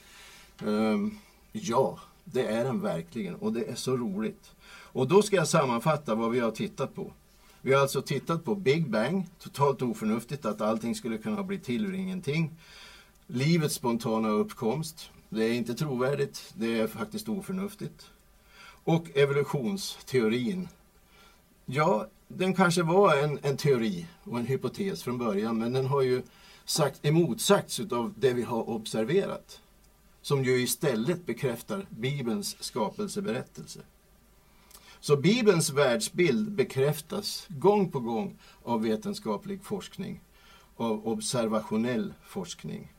Um, 0.63 1.19
ja, 1.51 1.99
det 2.31 2.45
är 2.45 2.63
den 2.63 2.81
verkligen 2.81 3.35
och 3.35 3.53
det 3.53 3.63
är 3.63 3.75
så 3.75 3.97
roligt. 3.97 4.51
Och 4.91 5.07
då 5.07 5.21
ska 5.21 5.35
jag 5.35 5.47
sammanfatta 5.47 6.15
vad 6.15 6.31
vi 6.31 6.39
har 6.39 6.51
tittat 6.51 6.95
på. 6.95 7.13
Vi 7.61 7.73
har 7.73 7.81
alltså 7.81 8.01
tittat 8.01 8.45
på 8.45 8.55
Big 8.55 8.89
Bang, 8.89 9.27
totalt 9.39 9.81
oförnuftigt 9.81 10.45
att 10.45 10.61
allting 10.61 10.95
skulle 10.95 11.17
kunna 11.17 11.43
bli 11.43 11.59
till 11.59 11.85
ur 11.85 11.93
ingenting. 11.93 12.51
Livets 13.27 13.75
spontana 13.75 14.29
uppkomst, 14.29 15.11
det 15.29 15.43
är 15.43 15.53
inte 15.53 15.73
trovärdigt, 15.73 16.53
det 16.57 16.79
är 16.79 16.87
faktiskt 16.87 17.29
oförnuftigt. 17.29 18.09
Och 18.83 19.17
evolutionsteorin. 19.17 20.67
Ja, 21.65 22.07
den 22.27 22.53
kanske 22.53 22.83
var 22.83 23.17
en, 23.17 23.39
en 23.41 23.57
teori 23.57 24.05
och 24.23 24.39
en 24.39 24.45
hypotes 24.45 25.03
från 25.03 25.17
början, 25.17 25.57
men 25.57 25.73
den 25.73 25.85
har 25.85 26.01
ju 26.01 26.21
sagt, 26.65 27.05
emotsagts 27.05 27.79
av 27.79 28.13
det 28.17 28.33
vi 28.33 28.41
har 28.41 28.69
observerat. 28.69 29.61
Som 30.21 30.43
ju 30.43 30.61
istället 30.61 31.25
bekräftar 31.25 31.85
Bibelns 31.89 32.63
skapelseberättelse. 32.63 33.79
Så 34.99 35.17
Bibelns 35.17 35.69
världsbild 35.69 36.51
bekräftas 36.51 37.45
gång 37.49 37.91
på 37.91 37.99
gång 37.99 38.37
av 38.63 38.81
vetenskaplig 38.81 39.63
forskning, 39.63 40.21
av 40.75 41.07
observationell 41.07 42.13
forskning. 42.23 42.93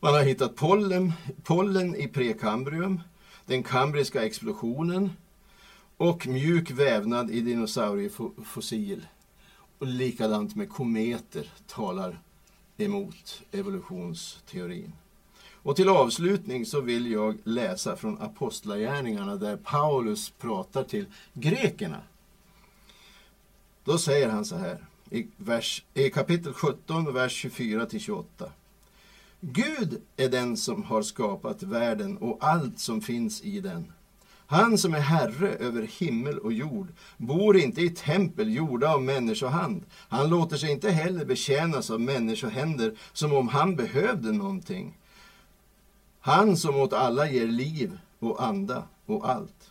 Man 0.00 0.14
har 0.14 0.22
hittat 0.22 0.56
pollen, 0.56 1.12
pollen 1.42 1.96
i 1.96 2.08
prekambrium, 2.08 3.00
den 3.46 3.62
kambriska 3.62 4.24
explosionen 4.24 5.10
och 5.96 6.26
mjuk 6.26 6.70
vävnad 6.70 7.30
i 7.30 7.40
dinosauriefossil. 7.40 9.06
Och 9.78 9.86
likadant 9.86 10.56
med 10.56 10.70
kometer 10.70 11.52
talar 11.66 12.20
emot 12.76 13.42
evolutionsteorin. 13.52 14.92
Och 15.52 15.76
till 15.76 15.88
avslutning 15.88 16.66
så 16.66 16.80
vill 16.80 17.12
jag 17.12 17.38
läsa 17.44 17.96
från 17.96 18.22
Apostlagärningarna 18.22 19.36
där 19.36 19.56
Paulus 19.56 20.30
pratar 20.30 20.84
till 20.84 21.06
grekerna. 21.32 22.00
Då 23.84 23.98
säger 23.98 24.28
han 24.28 24.44
så 24.44 24.56
här 24.56 24.86
i, 25.10 25.26
vers, 25.36 25.84
i 25.94 26.10
kapitel 26.10 26.52
17, 26.52 27.14
vers 27.14 27.44
24-28. 27.44 28.24
Gud 29.40 30.02
är 30.16 30.28
den 30.28 30.56
som 30.56 30.82
har 30.82 31.02
skapat 31.02 31.62
världen 31.62 32.18
och 32.18 32.38
allt 32.40 32.78
som 32.78 33.00
finns 33.00 33.42
i 33.42 33.60
den. 33.60 33.92
Han 34.54 34.78
som 34.78 34.94
är 34.94 35.00
herre 35.00 35.48
över 35.48 35.82
himmel 35.82 36.38
och 36.38 36.52
jord 36.52 36.88
bor 37.16 37.56
inte 37.56 37.80
i 37.80 37.90
tempel 37.90 38.54
gjorda 38.54 38.94
av 38.94 39.02
människohand. 39.02 39.84
Han 40.08 40.28
låter 40.28 40.56
sig 40.56 40.70
inte 40.70 40.90
heller 40.90 41.24
betjänas 41.24 41.90
av 41.90 42.00
människohänder 42.00 42.94
som 43.12 43.32
om 43.32 43.48
han 43.48 43.76
behövde 43.76 44.32
någonting. 44.32 44.98
Han 46.20 46.56
som 46.56 46.76
åt 46.76 46.92
alla 46.92 47.28
ger 47.28 47.46
liv 47.46 47.98
och 48.18 48.42
anda 48.42 48.82
och 49.06 49.30
allt. 49.30 49.70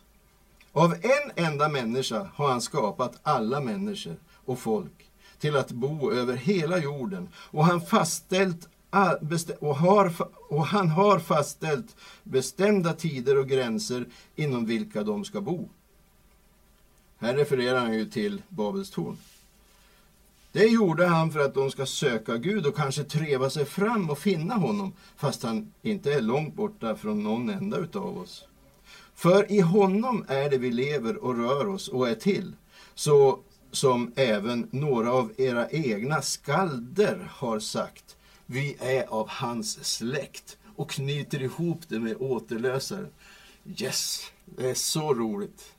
Av 0.72 0.94
en 0.94 1.44
enda 1.44 1.68
människa 1.68 2.28
har 2.34 2.50
han 2.50 2.60
skapat 2.60 3.20
alla 3.22 3.60
människor 3.60 4.16
och 4.44 4.58
folk 4.58 5.10
till 5.38 5.56
att 5.56 5.70
bo 5.70 6.12
över 6.12 6.36
hela 6.36 6.78
jorden 6.78 7.28
och 7.36 7.64
han 7.64 7.80
fastställt 7.80 8.68
och, 9.58 9.76
har, 9.76 10.12
och 10.48 10.66
han 10.66 10.88
har 10.88 11.18
fastställt 11.18 11.96
bestämda 12.22 12.92
tider 12.92 13.38
och 13.38 13.48
gränser 13.48 14.06
inom 14.36 14.66
vilka 14.66 15.02
de 15.02 15.24
ska 15.24 15.40
bo. 15.40 15.68
Här 17.18 17.34
refererar 17.34 17.80
han 17.80 17.94
ju 17.94 18.06
till 18.10 18.42
Babels 18.48 18.90
torn. 18.90 19.16
Det 20.52 20.64
gjorde 20.64 21.06
han 21.06 21.32
för 21.32 21.40
att 21.40 21.54
de 21.54 21.70
ska 21.70 21.86
söka 21.86 22.36
Gud 22.36 22.66
och 22.66 22.76
kanske 22.76 23.04
treva 23.04 23.50
sig 23.50 23.64
fram 23.64 24.10
och 24.10 24.18
finna 24.18 24.54
honom, 24.54 24.92
fast 25.16 25.42
han 25.42 25.72
inte 25.82 26.12
är 26.12 26.20
långt 26.20 26.54
borta 26.54 26.96
från 26.96 27.22
någon 27.22 27.50
enda 27.50 27.76
utav 27.76 28.18
oss. 28.18 28.44
För 29.14 29.52
i 29.52 29.60
honom 29.60 30.24
är 30.28 30.50
det 30.50 30.58
vi 30.58 30.70
lever 30.70 31.24
och 31.24 31.38
rör 31.38 31.68
oss 31.68 31.88
och 31.88 32.08
är 32.08 32.14
till, 32.14 32.52
så 32.94 33.38
som 33.70 34.12
även 34.16 34.68
några 34.70 35.12
av 35.12 35.32
era 35.36 35.68
egna 35.68 36.22
skalder 36.22 37.28
har 37.30 37.58
sagt. 37.58 38.16
Vi 38.46 38.76
är 38.80 39.06
av 39.06 39.28
hans 39.28 39.84
släkt 39.84 40.58
och 40.76 40.90
knyter 40.90 41.42
ihop 41.42 41.80
det 41.88 42.00
med 42.00 42.16
återlösaren. 42.16 43.08
Yes, 43.76 44.32
det 44.44 44.70
är 44.70 44.74
så 44.74 45.14
roligt. 45.14 45.74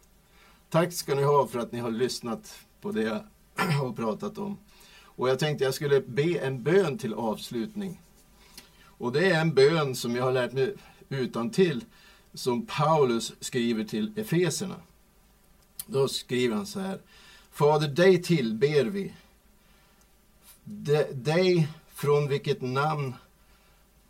Tack 0.70 0.93
ska 0.93 1.16
ni 1.16 1.24
ha 1.24 1.47
för 1.47 1.59
att 1.59 1.72
ni 1.72 1.80
har 1.80 1.91
lyssnat 1.91 2.55
på 2.82 2.91
det 2.91 3.01
jag 3.01 3.24
har 3.55 3.93
pratat 3.93 4.38
om. 4.38 4.57
Och 5.01 5.30
jag 5.30 5.39
tänkte 5.39 5.63
jag 5.63 5.74
skulle 5.74 6.01
be 6.01 6.39
en 6.39 6.63
bön 6.63 6.97
till 6.97 7.13
avslutning. 7.13 8.01
Och 8.84 9.11
det 9.11 9.32
är 9.32 9.41
en 9.41 9.53
bön 9.53 9.95
som 9.95 10.16
jag 10.16 10.24
har 10.24 10.32
lärt 10.32 10.53
mig 10.53 10.76
utan 11.09 11.49
till 11.49 11.86
som 12.34 12.66
Paulus 12.66 13.34
skriver 13.39 13.84
till 13.84 14.20
Efeserna. 14.20 14.76
Då 15.86 16.07
skriver 16.07 16.55
han 16.55 16.66
så 16.66 16.80
här. 16.80 16.99
Fader, 17.51 17.88
dig 17.88 18.24
tillber 18.24 18.86
vi. 18.86 19.13
dig 21.13 21.68
från 22.05 22.27
vilket 22.27 22.61
namn 22.61 23.13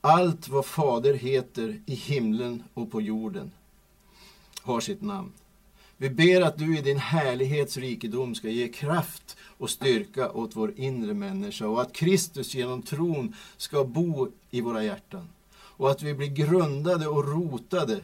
allt 0.02 0.50
vad 0.50 0.66
Fader 0.66 1.14
heter 1.14 1.82
i 1.86 1.96
himlen 1.96 2.64
och 2.74 2.92
på 2.92 3.02
jorden 3.02 3.52
har 4.62 4.80
sitt 4.80 5.02
namn. 5.02 5.32
Vi 5.98 6.10
ber 6.10 6.42
att 6.42 6.58
du 6.58 6.78
i 6.78 6.82
din 6.82 6.98
härlighets 6.98 7.78
rikedom 7.78 8.36
ska 8.36 8.50
ge 8.50 8.68
kraft 8.68 9.38
och 9.58 9.70
styrka 9.70 10.32
åt 10.32 10.56
vår 10.56 10.74
inre 10.80 11.14
människa 11.14 11.68
och 11.68 11.82
att 11.82 11.94
Kristus 11.94 12.56
genom 12.56 12.82
tron 12.82 13.36
ska 13.58 13.84
bo 13.84 14.32
i 14.52 14.62
våra 14.62 14.84
hjärtan. 14.84 15.30
Och 15.54 15.92
att 15.92 16.04
vi 16.04 16.14
blir 16.14 16.28
grundade 16.28 17.08
och 17.08 17.28
rotade 17.28 18.00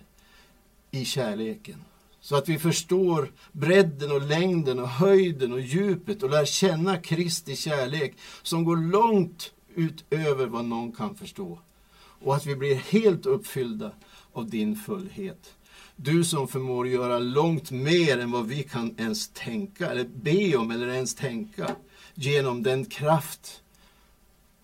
i 0.91 1.05
kärleken. 1.05 1.83
Så 2.21 2.35
att 2.35 2.49
vi 2.49 2.59
förstår 2.59 3.31
bredden 3.51 4.11
och 4.11 4.21
längden 4.21 4.79
och 4.79 4.89
höjden 4.89 5.53
och 5.53 5.61
djupet 5.61 6.23
och 6.23 6.29
lär 6.29 6.45
känna 6.45 6.97
Kristi 6.97 7.55
kärlek 7.55 8.13
som 8.43 8.63
går 8.63 8.77
långt 8.77 9.51
utöver 9.76 10.45
vad 10.45 10.65
någon 10.65 10.91
kan 10.91 11.15
förstå. 11.15 11.59
Och 11.97 12.36
att 12.36 12.45
vi 12.45 12.55
blir 12.55 12.76
helt 12.76 13.26
uppfyllda 13.26 13.91
av 14.34 14.49
din 14.49 14.76
fullhet. 14.76 15.55
Du 15.95 16.24
som 16.24 16.47
förmår 16.47 16.88
göra 16.88 17.19
långt 17.19 17.72
mer 17.72 18.17
än 18.17 18.32
vad 18.32 18.47
vi 18.47 18.63
kan 18.63 18.95
ens 18.97 19.28
tänka, 19.28 19.91
eller 19.91 20.03
be 20.03 20.57
om, 20.57 20.72
eller 20.72 20.88
ens 20.88 21.15
tänka. 21.15 21.76
Genom 22.13 22.63
den 22.63 22.86
kraft 22.86 23.61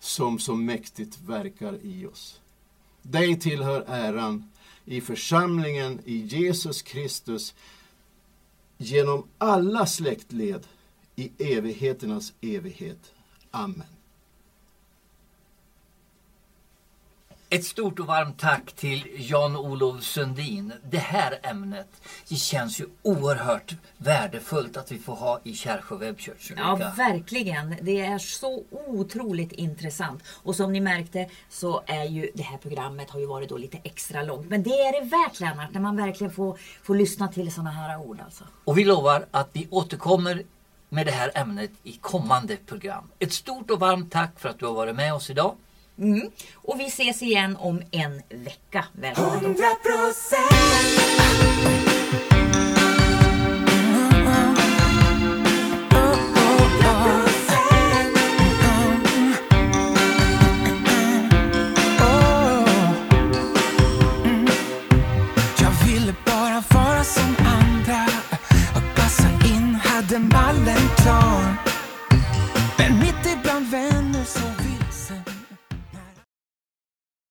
som 0.00 0.38
så 0.38 0.54
mäktigt 0.54 1.20
verkar 1.20 1.78
i 1.82 2.06
oss. 2.06 2.40
Dig 3.02 3.40
tillhör 3.40 3.84
äran 3.88 4.50
i 4.84 5.00
församlingen 5.00 6.00
i 6.04 6.16
Jesus 6.16 6.82
Kristus 6.82 7.54
genom 8.78 9.28
alla 9.38 9.86
släktled 9.86 10.66
i 11.16 11.54
evigheternas 11.54 12.32
evighet. 12.40 13.12
Amen. 13.50 13.97
Ett 17.50 17.64
stort 17.64 17.98
och 17.98 18.06
varmt 18.06 18.38
tack 18.38 18.72
till 18.72 19.06
Jan-Olof 19.16 20.02
Sundin. 20.02 20.72
Det 20.90 20.98
här 20.98 21.38
ämnet 21.42 21.88
det 22.28 22.34
känns 22.34 22.80
ju 22.80 22.86
oerhört 23.02 23.74
värdefullt 23.96 24.76
att 24.76 24.92
vi 24.92 24.98
får 24.98 25.14
ha 25.14 25.40
i 25.44 25.54
Kärsjö 25.54 25.96
webbkyrka. 25.96 26.54
Ja, 26.56 26.92
verkligen. 26.96 27.76
Det 27.82 28.00
är 28.00 28.18
så 28.18 28.64
otroligt 28.70 29.52
intressant. 29.52 30.22
Och 30.42 30.56
som 30.56 30.72
ni 30.72 30.80
märkte 30.80 31.30
så 31.50 31.82
är 31.86 32.04
ju 32.04 32.30
det 32.34 32.42
här 32.42 32.58
programmet 32.58 33.10
har 33.10 33.20
ju 33.20 33.26
varit 33.26 33.48
då 33.48 33.56
lite 33.56 33.78
extra 33.82 34.22
långt. 34.22 34.48
Men 34.48 34.62
det 34.62 34.70
är 34.70 35.00
det 35.00 35.08
värt 35.08 35.40
Lennart, 35.40 35.72
när 35.72 35.80
man 35.80 35.96
verkligen 35.96 36.32
får, 36.32 36.58
får 36.82 36.94
lyssna 36.94 37.28
till 37.28 37.52
sådana 37.52 37.70
här 37.70 37.98
ord. 38.00 38.20
Alltså. 38.24 38.44
Och 38.64 38.78
vi 38.78 38.84
lovar 38.84 39.26
att 39.30 39.48
vi 39.52 39.68
återkommer 39.70 40.42
med 40.88 41.06
det 41.06 41.12
här 41.12 41.30
ämnet 41.34 41.70
i 41.82 41.92
kommande 41.92 42.56
program. 42.56 43.10
Ett 43.18 43.32
stort 43.32 43.70
och 43.70 43.80
varmt 43.80 44.12
tack 44.12 44.40
för 44.40 44.48
att 44.48 44.58
du 44.58 44.66
har 44.66 44.74
varit 44.74 44.96
med 44.96 45.14
oss 45.14 45.30
idag. 45.30 45.54
Mm. 45.98 46.30
Och 46.54 46.80
vi 46.80 46.86
ses 46.86 47.22
igen 47.22 47.56
om 47.56 47.82
en 47.90 48.22
vecka. 48.28 48.84
Välkommen! 48.92 49.56
100% 49.56 51.87